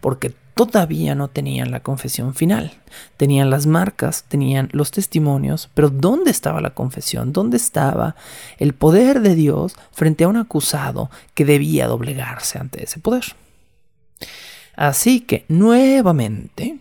Porque 0.00 0.34
todavía 0.54 1.14
no 1.14 1.28
tenían 1.28 1.70
la 1.70 1.80
confesión 1.80 2.34
final. 2.34 2.72
Tenían 3.16 3.50
las 3.50 3.66
marcas, 3.66 4.24
tenían 4.28 4.68
los 4.72 4.90
testimonios, 4.90 5.70
pero 5.74 5.90
¿dónde 5.90 6.30
estaba 6.30 6.60
la 6.60 6.70
confesión? 6.70 7.32
¿Dónde 7.32 7.56
estaba 7.56 8.16
el 8.58 8.74
poder 8.74 9.20
de 9.20 9.34
Dios 9.34 9.74
frente 9.92 10.24
a 10.24 10.28
un 10.28 10.36
acusado 10.36 11.10
que 11.34 11.44
debía 11.44 11.86
doblegarse 11.86 12.58
ante 12.58 12.84
ese 12.84 13.00
poder? 13.00 13.24
Así 14.76 15.20
que 15.20 15.44
nuevamente, 15.48 16.78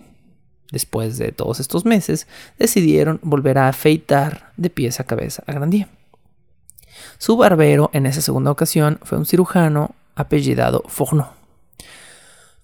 después 0.71 1.17
de 1.17 1.31
todos 1.31 1.59
estos 1.59 1.85
meses, 1.85 2.27
decidieron 2.57 3.19
volver 3.23 3.57
a 3.57 3.67
afeitar 3.67 4.51
de 4.57 4.69
pies 4.69 4.99
a 4.99 5.03
cabeza 5.03 5.43
a 5.47 5.53
Grandier. 5.53 5.87
Su 7.17 7.35
barbero 7.37 7.89
en 7.93 8.05
esa 8.05 8.21
segunda 8.21 8.51
ocasión 8.51 8.99
fue 9.03 9.17
un 9.17 9.25
cirujano 9.25 9.95
apellidado 10.15 10.83
Fourneau. 10.87 11.38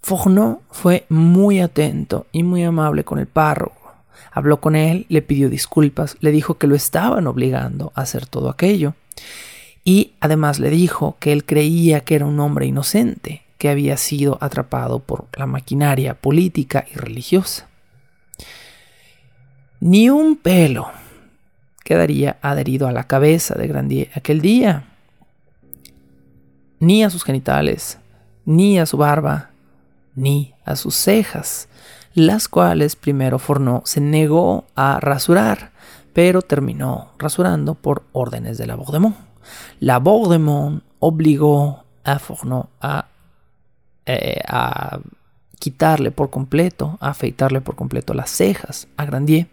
Fourneau 0.06 0.62
fue 0.70 1.08
muy 1.10 1.62
atento 1.62 2.28
y 2.32 2.44
muy 2.44 2.64
amable 2.64 3.04
con 3.04 3.18
el 3.18 3.26
párroco. 3.26 3.96
Habló 4.32 4.62
con 4.62 4.76
él, 4.76 5.08
le 5.10 5.24
pidió 5.24 5.50
disculpas, 5.50 6.16
le 6.20 6.30
dijo 6.30 6.60
que 6.60 6.68
lo 6.68 6.76
estaban 6.76 7.26
obligando 7.26 7.92
a 7.96 8.02
hacer 8.02 8.28
todo 8.28 8.52
aquello. 8.52 8.94
Y 9.84 10.12
además 10.20 10.60
le 10.60 10.70
dijo 10.70 11.18
que 11.20 11.34
él 11.34 11.44
creía 11.44 12.02
que 12.02 12.14
era 12.14 12.28
un 12.28 12.40
hombre 12.40 12.68
inocente, 12.68 13.42
que 13.58 13.68
había 13.68 13.98
sido 13.98 14.38
atrapado 14.42 15.00
por 15.00 15.26
la 15.36 15.48
maquinaria 15.48 16.14
política 16.14 16.86
y 16.94 16.98
religiosa. 16.98 17.68
Ni 19.80 20.12
un 20.12 20.36
pelo 20.36 20.92
quedaría 21.84 22.38
adherido 22.44 22.88
a 22.88 22.92
la 22.92 23.08
cabeza 23.08 23.56
de 23.56 23.66
Grandier 23.66 24.12
aquel 24.14 24.40
día, 24.40 24.86
ni 26.80 27.04
a 27.04 27.10
sus 27.10 27.24
genitales, 27.24 27.98
ni 28.46 28.78
a 28.78 28.86
su 28.86 28.98
barba, 28.98 29.50
ni 30.16 30.56
a 30.64 30.76
sus 30.76 30.96
cejas, 30.96 31.68
las 32.14 32.48
cuales 32.48 32.96
primero 32.96 33.40
Fornó 33.40 33.82
se 33.86 34.02
negó 34.02 34.66
a 34.76 35.00
rasurar, 35.00 35.72
pero 36.14 36.42
terminó 36.42 37.12
rasurando 37.20 37.76
por 37.76 38.04
órdenes 38.14 38.58
de 38.58 38.68
la 38.68 38.76
Bordemont. 38.76 39.18
La 39.80 40.00
Bordemont 40.00 40.84
obligó 41.00 41.84
a 42.04 42.20
Fornó 42.20 42.70
a, 42.82 43.10
eh, 44.06 44.42
a 44.48 45.00
quitarle 45.60 46.12
por 46.12 46.30
completo, 46.30 46.98
a 47.02 47.10
afeitarle 47.10 47.60
por 47.62 47.76
completo 47.76 48.14
las 48.14 48.30
cejas 48.30 48.88
a 48.98 49.06
Grandier, 49.06 49.48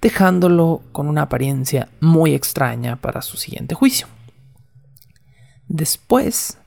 dejándolo 0.00 0.82
con 0.92 1.08
una 1.08 1.22
apariencia 1.22 1.88
muy 2.00 2.34
extraña 2.34 2.96
para 2.96 3.20
su 3.20 3.36
siguiente 3.36 3.74
juicio. 3.74 4.06
Después, 5.68 6.58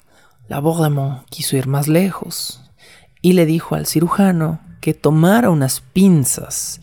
la 0.48 0.60
Bordemont 0.60 1.26
quiso 1.30 1.58
ir 1.58 1.68
más 1.68 1.88
lejos 1.88 2.67
y 3.28 3.34
le 3.34 3.46
dijo 3.46 3.76
al 3.76 3.86
cirujano 3.88 4.62
que 4.80 4.94
tomara 4.94 5.50
unas 5.50 5.82
pinzas 5.82 6.80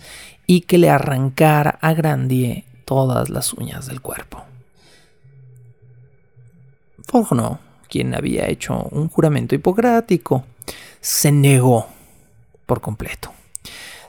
y 0.47 0.61
que 0.61 0.76
le 0.76 0.90
arrancara 0.90 1.78
a 1.80 1.95
Grandier 1.95 2.64
todas 2.84 3.30
las 3.30 3.55
uñas 3.55 3.86
del 3.86 4.03
cuerpo. 4.03 4.45
Fourneau, 7.07 7.61
quien 7.88 8.14
había 8.14 8.47
hecho 8.51 8.88
un 8.90 9.09
juramento 9.09 9.55
hipocrático, 9.55 10.45
se 11.01 11.32
negó 11.32 11.86
por 12.66 12.82
completo. 12.82 13.32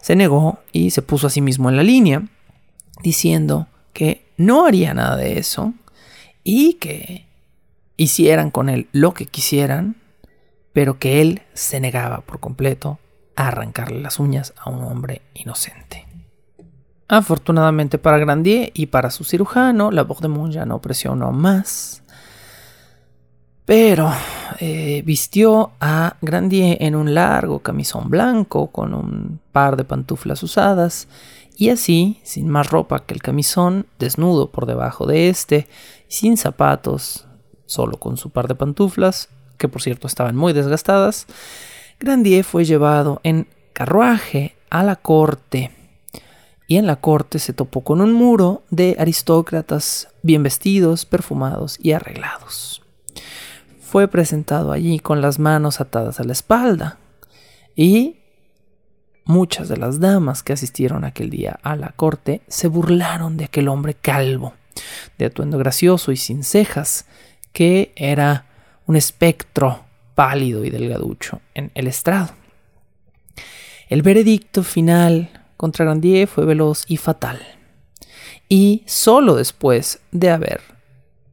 Se 0.01 0.17
negó 0.17 0.59
y 0.73 0.91
se 0.91 1.03
puso 1.03 1.27
a 1.27 1.29
sí 1.29 1.39
mismo 1.39 1.69
en 1.69 1.77
la 1.77 1.83
línea, 1.83 2.21
diciendo 3.01 3.67
que 3.93 4.25
no 4.35 4.65
haría 4.65 4.93
nada 4.93 5.15
de 5.15 5.39
eso 5.39 5.73
y 6.43 6.73
que 6.73 7.23
hicieran 7.95 8.51
con 8.51 8.67
él 8.67 8.89
lo 8.91 9.13
que 9.13 9.25
quisieran, 9.25 9.95
pero 10.75 10.99
que 10.99 11.21
él 11.21 11.41
se 11.53 11.79
negaba 11.79 12.19
por 12.19 12.41
completo 12.41 12.99
a 13.37 13.47
arrancarle 13.47 14.01
las 14.01 14.19
uñas 14.19 14.53
a 14.57 14.69
un 14.69 14.83
hombre 14.83 15.21
inocente. 15.33 16.05
Afortunadamente 17.07 17.97
para 17.97 18.17
Grandier 18.17 18.71
y 18.73 18.87
para 18.87 19.09
su 19.09 19.23
cirujano, 19.23 19.89
la 19.89 20.03
Bourdemont 20.03 20.51
ya 20.51 20.65
no 20.65 20.81
presionó 20.81 21.31
más, 21.31 22.03
pero 23.63 24.11
eh, 24.59 25.01
vistió 25.05 25.71
a 25.79 26.17
Grandier 26.19 26.75
en 26.81 26.97
un 26.97 27.13
largo 27.13 27.59
camisón 27.59 28.09
blanco 28.09 28.67
con 28.67 28.93
un 28.93 29.39
par 29.53 29.77
de 29.77 29.85
pantuflas 29.85 30.43
usadas 30.43 31.07
y 31.55 31.69
así, 31.69 32.19
sin 32.23 32.49
más 32.49 32.69
ropa 32.69 33.05
que 33.05 33.13
el 33.13 33.21
camisón, 33.21 33.87
desnudo 33.97 34.51
por 34.51 34.65
debajo 34.65 35.05
de 35.05 35.29
este, 35.29 35.69
sin 36.09 36.35
zapatos, 36.35 37.27
solo 37.65 37.97
con 37.97 38.17
su 38.17 38.31
par 38.31 38.49
de 38.49 38.55
pantuflas, 38.55 39.29
que 39.57 39.67
por 39.67 39.81
cierto 39.81 40.07
estaban 40.07 40.35
muy 40.35 40.53
desgastadas, 40.53 41.27
Grandier 41.99 42.43
fue 42.43 42.65
llevado 42.65 43.21
en 43.23 43.47
carruaje 43.73 44.55
a 44.69 44.83
la 44.83 44.95
corte. 44.95 45.71
Y 46.67 46.77
en 46.77 46.87
la 46.87 46.95
corte 46.95 47.39
se 47.39 47.53
topó 47.53 47.83
con 47.83 48.01
un 48.01 48.13
muro 48.13 48.63
de 48.71 48.95
aristócratas 48.99 50.07
bien 50.23 50.41
vestidos, 50.41 51.05
perfumados 51.05 51.77
y 51.79 51.91
arreglados. 51.91 52.81
Fue 53.81 54.07
presentado 54.07 54.71
allí 54.71 54.99
con 54.99 55.21
las 55.21 55.37
manos 55.37 55.79
atadas 55.79 56.19
a 56.19 56.23
la 56.23 56.33
espalda 56.33 56.97
y 57.75 58.17
muchas 59.25 59.69
de 59.69 59.77
las 59.77 59.99
damas 59.99 60.41
que 60.41 60.53
asistieron 60.53 61.03
aquel 61.03 61.29
día 61.29 61.59
a 61.61 61.75
la 61.75 61.89
corte 61.89 62.41
se 62.47 62.67
burlaron 62.67 63.37
de 63.37 63.45
aquel 63.45 63.67
hombre 63.67 63.93
calvo, 63.93 64.53
de 65.17 65.25
atuendo 65.25 65.57
gracioso 65.57 66.11
y 66.11 66.17
sin 66.17 66.43
cejas, 66.43 67.05
que 67.53 67.93
era 67.95 68.47
un 68.87 68.95
espectro 68.95 69.85
pálido 70.15 70.63
y 70.63 70.69
delgaducho 70.69 71.41
en 71.53 71.71
el 71.75 71.87
estrado. 71.87 72.29
El 73.89 74.01
veredicto 74.01 74.63
final 74.63 75.29
contra 75.57 75.85
Grandier 75.85 76.27
fue 76.27 76.45
veloz 76.45 76.85
y 76.87 76.97
fatal. 76.97 77.39
Y 78.49 78.83
solo 78.85 79.35
después 79.35 79.99
de 80.11 80.29
haber 80.29 80.61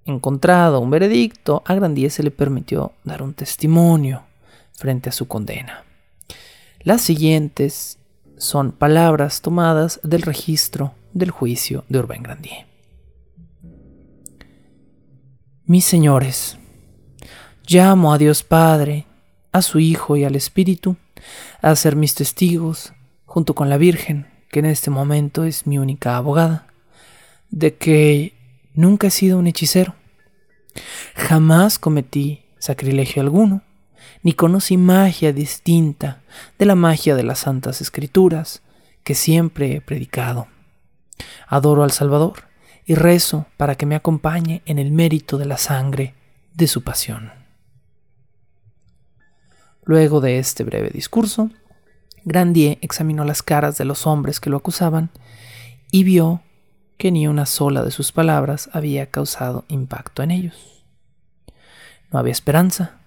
encontrado 0.04 0.80
un 0.80 0.90
veredicto, 0.90 1.62
a 1.66 1.74
Grandier 1.74 2.10
se 2.10 2.22
le 2.22 2.30
permitió 2.30 2.92
dar 3.04 3.22
un 3.22 3.34
testimonio 3.34 4.24
frente 4.72 5.10
a 5.10 5.12
su 5.12 5.28
condena. 5.28 5.84
Las 6.80 7.02
siguientes 7.02 7.98
son 8.36 8.72
palabras 8.72 9.40
tomadas 9.40 10.00
del 10.02 10.22
registro 10.22 10.94
del 11.12 11.30
juicio 11.30 11.84
de 11.88 12.00
Urbain 12.00 12.22
Grandier. 12.22 12.66
Mis 15.64 15.84
señores, 15.84 16.58
llamo 17.66 18.12
a 18.12 18.18
Dios 18.18 18.42
Padre, 18.42 19.06
a 19.52 19.62
su 19.62 19.78
Hijo 19.78 20.16
y 20.16 20.24
al 20.24 20.36
Espíritu 20.36 20.96
a 21.60 21.74
ser 21.76 21.96
mis 21.96 22.14
testigos, 22.14 22.92
junto 23.26 23.54
con 23.54 23.68
la 23.68 23.76
Virgen, 23.76 24.26
que 24.50 24.60
en 24.60 24.66
este 24.66 24.90
momento 24.90 25.44
es 25.44 25.66
mi 25.66 25.78
única 25.78 26.16
abogada, 26.16 26.66
de 27.50 27.74
que 27.74 28.34
nunca 28.74 29.06
he 29.06 29.10
sido 29.10 29.38
un 29.38 29.46
hechicero. 29.46 29.94
Jamás 31.14 31.78
cometí 31.78 32.42
sacrilegio 32.58 33.22
alguno, 33.22 33.62
ni 34.22 34.32
conocí 34.32 34.76
magia 34.76 35.32
distinta 35.32 36.22
de 36.58 36.66
la 36.66 36.74
magia 36.74 37.14
de 37.14 37.22
las 37.22 37.40
Santas 37.40 37.80
Escrituras 37.80 38.62
que 39.04 39.14
siempre 39.14 39.76
he 39.76 39.80
predicado. 39.80 40.48
Adoro 41.46 41.82
al 41.82 41.90
Salvador 41.90 42.44
y 42.84 42.94
rezo 42.94 43.46
para 43.56 43.74
que 43.74 43.86
me 43.86 43.94
acompañe 43.94 44.62
en 44.66 44.78
el 44.78 44.92
mérito 44.92 45.38
de 45.38 45.46
la 45.46 45.56
sangre 45.56 46.14
de 46.54 46.66
su 46.66 46.82
pasión. 46.82 47.41
Luego 49.84 50.20
de 50.20 50.38
este 50.38 50.64
breve 50.64 50.90
discurso, 50.90 51.50
Grandier 52.24 52.78
examinó 52.82 53.24
las 53.24 53.42
caras 53.42 53.78
de 53.78 53.84
los 53.84 54.06
hombres 54.06 54.38
que 54.38 54.50
lo 54.50 54.56
acusaban 54.56 55.10
y 55.90 56.04
vio 56.04 56.40
que 56.98 57.10
ni 57.10 57.26
una 57.26 57.46
sola 57.46 57.82
de 57.82 57.90
sus 57.90 58.12
palabras 58.12 58.70
había 58.72 59.10
causado 59.10 59.64
impacto 59.68 60.22
en 60.22 60.30
ellos. 60.30 60.84
No 62.12 62.18
había 62.18 62.32
esperanza, 62.32 62.98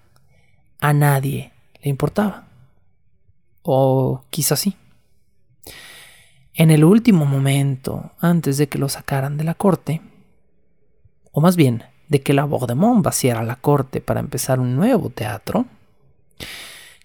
a 0.82 0.91
nadie 0.91 1.53
le 1.82 1.89
importaba. 1.89 2.47
O 3.61 4.23
quizás 4.30 4.59
sí. 4.59 4.76
En 6.53 6.71
el 6.71 6.84
último 6.84 7.26
momento, 7.26 8.11
antes 8.19 8.57
de 8.57 8.67
que 8.67 8.78
lo 8.78 8.89
sacaran 8.89 9.38
de 9.38 9.43
la 9.43 9.55
corte, 9.55 10.01
o 11.32 11.41
más 11.41 11.55
bien 11.55 11.84
de 12.07 12.21
que 12.21 12.34
la 12.34 12.45
Bordemont 12.45 13.03
vaciara 13.03 13.43
la 13.43 13.55
corte 13.55 14.01
para 14.01 14.19
empezar 14.19 14.59
un 14.59 14.76
nuevo 14.76 15.09
teatro, 15.09 15.65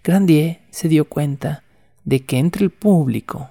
Grandier 0.03 0.61
se 0.71 0.89
dio 0.89 1.05
cuenta 1.07 1.63
de 2.05 2.25
que 2.25 2.39
entre 2.39 2.65
el 2.65 2.71
público 2.71 3.51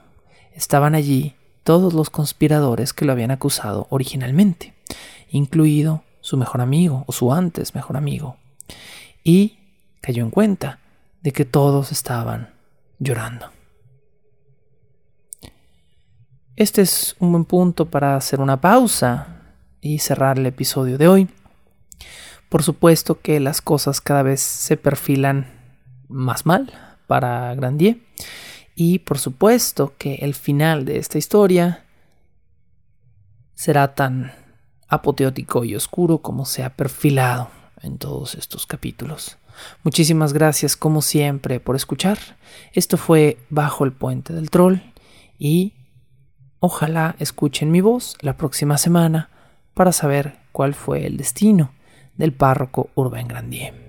estaban 0.53 0.95
allí 0.95 1.35
todos 1.63 1.93
los 1.93 2.09
conspiradores 2.09 2.93
que 2.93 3.05
lo 3.05 3.11
habían 3.11 3.31
acusado 3.31 3.87
originalmente, 3.89 4.73
incluido 5.29 6.03
su 6.21 6.37
mejor 6.37 6.61
amigo 6.61 7.03
o 7.07 7.11
su 7.11 7.31
antes 7.31 7.75
mejor 7.75 7.97
amigo, 7.97 8.37
y 9.23 9.59
cayó 10.01 10.23
en 10.23 10.31
cuenta 10.31 10.79
de 11.21 11.31
que 11.31 11.45
todos 11.45 11.91
estaban 11.91 12.53
llorando. 12.97 13.51
Este 16.55 16.81
es 16.81 17.15
un 17.19 17.31
buen 17.31 17.45
punto 17.45 17.85
para 17.85 18.15
hacer 18.15 18.41
una 18.41 18.59
pausa 18.59 19.43
y 19.81 19.99
cerrar 19.99 20.37
el 20.39 20.45
episodio 20.45 20.97
de 20.97 21.07
hoy. 21.07 21.29
Por 22.49 22.63
supuesto 22.63 23.21
que 23.21 23.39
las 23.39 23.61
cosas 23.61 24.01
cada 24.01 24.23
vez 24.23 24.41
se 24.41 24.75
perfilan 24.75 25.58
más 26.09 26.45
mal 26.45 26.71
para 27.07 27.53
Grandier 27.55 27.97
y 28.75 28.99
por 28.99 29.17
supuesto 29.17 29.93
que 29.97 30.15
el 30.15 30.33
final 30.33 30.85
de 30.85 30.97
esta 30.97 31.17
historia 31.17 31.85
será 33.53 33.93
tan 33.93 34.31
apoteótico 34.87 35.63
y 35.63 35.75
oscuro 35.75 36.19
como 36.19 36.45
se 36.45 36.63
ha 36.63 36.75
perfilado 36.75 37.49
en 37.81 37.97
todos 37.97 38.35
estos 38.35 38.65
capítulos. 38.65 39.37
Muchísimas 39.83 40.33
gracias 40.33 40.75
como 40.75 41.01
siempre 41.01 41.59
por 41.59 41.75
escuchar. 41.75 42.17
Esto 42.73 42.97
fue 42.97 43.37
Bajo 43.49 43.83
el 43.83 43.91
Puente 43.91 44.33
del 44.33 44.49
Troll 44.49 44.77
y 45.37 45.73
ojalá 46.59 47.15
escuchen 47.19 47.71
mi 47.71 47.81
voz 47.81 48.17
la 48.21 48.37
próxima 48.37 48.77
semana 48.77 49.29
para 49.73 49.91
saber 49.91 50.39
cuál 50.51 50.73
fue 50.73 51.05
el 51.05 51.17
destino 51.17 51.73
del 52.15 52.33
párroco 52.33 52.89
Urbain 52.95 53.27
Grandier. 53.27 53.88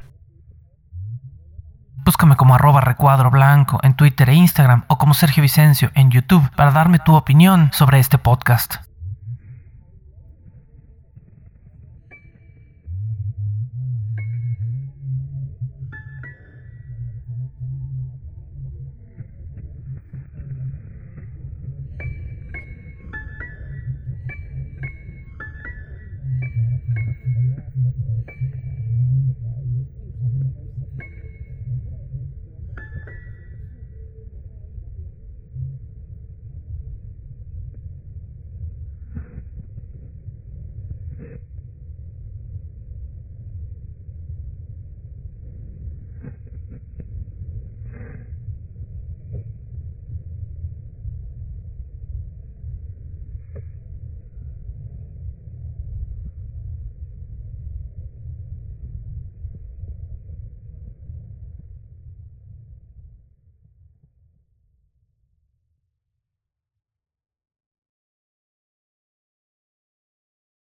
Búscame 2.11 2.35
como 2.35 2.55
arroba 2.55 2.81
recuadro 2.81 3.31
blanco 3.31 3.79
en 3.83 3.93
Twitter 3.93 4.27
e 4.27 4.33
Instagram 4.33 4.83
o 4.89 4.97
como 4.97 5.13
Sergio 5.13 5.41
Vicencio 5.41 5.91
en 5.95 6.11
YouTube 6.11 6.45
para 6.57 6.71
darme 6.71 6.99
tu 6.99 7.15
opinión 7.15 7.69
sobre 7.71 7.99
este 7.99 8.17
podcast. 8.17 8.90